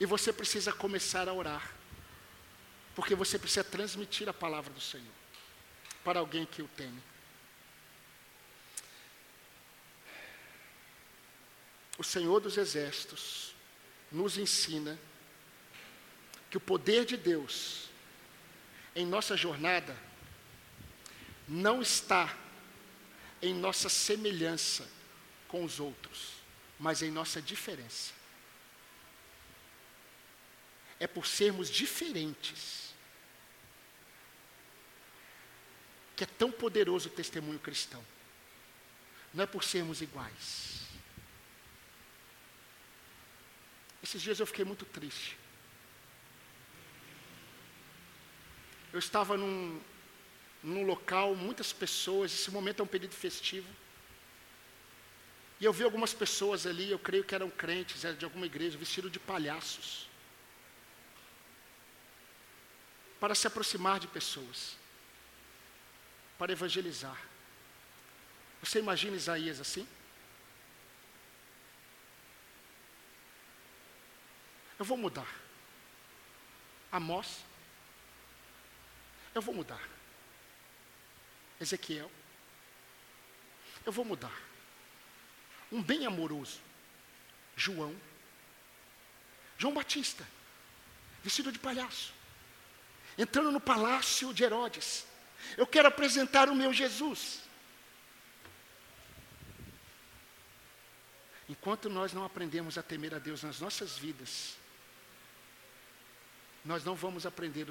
E 0.00 0.06
você 0.06 0.32
precisa 0.32 0.72
começar 0.72 1.28
a 1.28 1.32
orar. 1.32 1.72
Porque 2.96 3.14
você 3.14 3.38
precisa 3.38 3.62
transmitir 3.62 4.28
a 4.28 4.34
palavra 4.34 4.72
do 4.72 4.80
Senhor 4.80 5.14
para 6.02 6.18
alguém 6.18 6.44
que 6.44 6.62
o 6.62 6.66
teme. 6.66 7.00
O 11.98 12.04
Senhor 12.04 12.40
dos 12.40 12.56
Exércitos 12.56 13.54
nos 14.10 14.38
ensina 14.38 14.98
que 16.50 16.56
o 16.56 16.60
poder 16.60 17.04
de 17.04 17.16
Deus 17.16 17.90
em 18.94 19.04
nossa 19.04 19.36
jornada 19.36 19.94
não 21.46 21.82
está 21.82 22.34
em 23.42 23.52
nossa 23.52 23.88
semelhança 23.88 24.88
com 25.46 25.62
os 25.64 25.78
outros, 25.78 26.34
mas 26.78 27.02
em 27.02 27.10
nossa 27.10 27.42
diferença. 27.42 28.18
é 31.00 31.06
por 31.06 31.26
sermos 31.26 31.70
diferentes 31.70 32.88
que 36.16 36.24
é 36.24 36.26
tão 36.26 36.50
poderoso 36.50 37.08
o 37.08 37.12
testemunho 37.12 37.60
cristão. 37.60 38.04
Não 39.32 39.44
é 39.44 39.46
por 39.46 39.62
sermos 39.62 40.02
iguais. 40.02 40.87
Esses 44.08 44.22
dias 44.22 44.40
eu 44.40 44.46
fiquei 44.46 44.64
muito 44.64 44.86
triste. 44.86 45.36
Eu 48.90 48.98
estava 48.98 49.36
num, 49.36 49.78
num 50.62 50.82
local, 50.86 51.34
muitas 51.34 51.74
pessoas, 51.74 52.32
esse 52.32 52.50
momento 52.50 52.80
é 52.80 52.82
um 52.84 52.86
período 52.86 53.12
festivo. 53.12 53.68
E 55.60 55.64
eu 55.66 55.74
vi 55.74 55.84
algumas 55.84 56.14
pessoas 56.14 56.66
ali, 56.66 56.90
eu 56.90 56.98
creio 56.98 57.22
que 57.22 57.34
eram 57.34 57.50
crentes, 57.50 58.02
eram 58.02 58.16
de 58.16 58.24
alguma 58.24 58.46
igreja, 58.46 58.78
vestidos 58.78 59.12
de 59.12 59.18
palhaços. 59.18 60.08
Para 63.20 63.34
se 63.34 63.46
aproximar 63.46 64.00
de 64.00 64.06
pessoas. 64.06 64.78
Para 66.38 66.50
evangelizar. 66.50 67.20
Você 68.62 68.78
imagina 68.78 69.18
Isaías 69.18 69.60
assim? 69.60 69.86
Eu 74.78 74.84
vou 74.84 74.96
mudar. 74.96 75.28
Amós. 76.90 77.44
Eu 79.34 79.42
vou 79.42 79.54
mudar. 79.54 79.82
Ezequiel. 81.60 82.10
Eu 83.84 83.92
vou 83.92 84.04
mudar 84.04 84.48
um 85.70 85.82
bem 85.82 86.06
amoroso, 86.06 86.60
João, 87.56 87.94
João 89.58 89.74
Batista, 89.74 90.26
vestido 91.22 91.52
de 91.52 91.58
palhaço, 91.58 92.12
entrando 93.16 93.52
no 93.52 93.60
palácio 93.60 94.32
de 94.32 94.44
Herodes. 94.44 95.06
Eu 95.56 95.66
quero 95.66 95.88
apresentar 95.88 96.48
o 96.48 96.54
meu 96.54 96.72
Jesus. 96.72 97.40
Enquanto 101.48 101.88
nós 101.88 102.12
não 102.12 102.24
aprendemos 102.24 102.76
a 102.76 102.82
temer 102.82 103.14
a 103.14 103.18
Deus 103.18 103.42
nas 103.42 103.60
nossas 103.60 103.96
vidas, 103.96 104.56
nós 106.68 106.84
não 106.84 106.94
vamos 106.94 107.24
aprender 107.24 107.66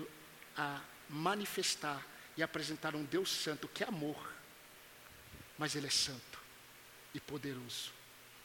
a 0.57 0.81
manifestar 1.07 2.03
e 2.35 2.41
apresentar 2.41 2.95
um 2.95 3.03
Deus 3.03 3.29
santo 3.29 3.67
que 3.67 3.83
é 3.83 3.87
amor, 3.87 4.17
mas 5.55 5.75
Ele 5.75 5.85
é 5.85 5.91
santo 5.91 6.39
e 7.13 7.19
poderoso 7.19 7.91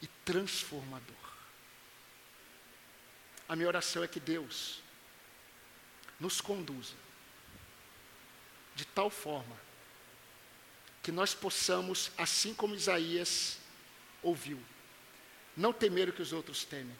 e 0.02 0.06
transformador. 0.26 1.16
A 3.48 3.56
minha 3.56 3.66
oração 3.66 4.04
é 4.04 4.08
que 4.08 4.20
Deus 4.20 4.82
nos 6.20 6.38
conduza 6.38 6.96
de 8.74 8.84
tal 8.84 9.08
forma 9.08 9.56
que 11.02 11.10
nós 11.10 11.34
possamos, 11.34 12.12
assim 12.18 12.52
como 12.52 12.74
Isaías 12.74 13.58
ouviu, 14.22 14.62
não 15.56 15.72
temer 15.72 16.10
o 16.10 16.12
que 16.12 16.20
os 16.20 16.34
outros 16.34 16.62
temem. 16.62 16.94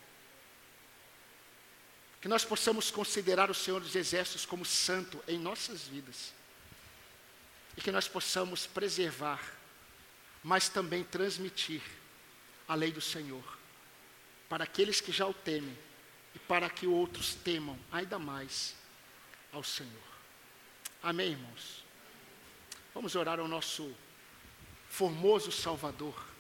Que 2.23 2.29
nós 2.29 2.45
possamos 2.45 2.91
considerar 2.91 3.51
o 3.51 3.55
Senhor 3.55 3.81
dos 3.81 3.95
Exércitos 3.95 4.47
como 4.47 4.65
santo 4.65 5.23
em 5.29 5.39
nossas 5.39 5.83
vidas. 5.83 6.33
E 7.77 7.83
que 7.83 7.93
nós 7.93 8.09
possamos 8.09 8.67
preservar 8.67 9.41
mas 10.43 10.69
também 10.69 11.05
transmitir 11.05 11.83
a 12.67 12.75
lei 12.75 12.91
do 12.91 13.01
Senhor 13.01 13.45
para 14.49 14.65
aqueles 14.65 15.01
que 15.01 15.13
já 15.13 15.27
o 15.27 15.33
temem 15.33 15.77
e 16.35 16.39
para 16.39 16.69
que 16.69 16.87
outros 16.87 17.35
temam 17.35 17.79
ainda 17.91 18.19
mais 18.19 18.75
ao 19.53 19.63
Senhor. 19.63 19.93
Amém, 21.03 21.33
irmãos? 21.33 21.85
Vamos 22.95 23.15
orar 23.15 23.39
ao 23.39 23.49
nosso 23.49 23.95
formoso 24.89 25.53
Salvador. 25.53 26.32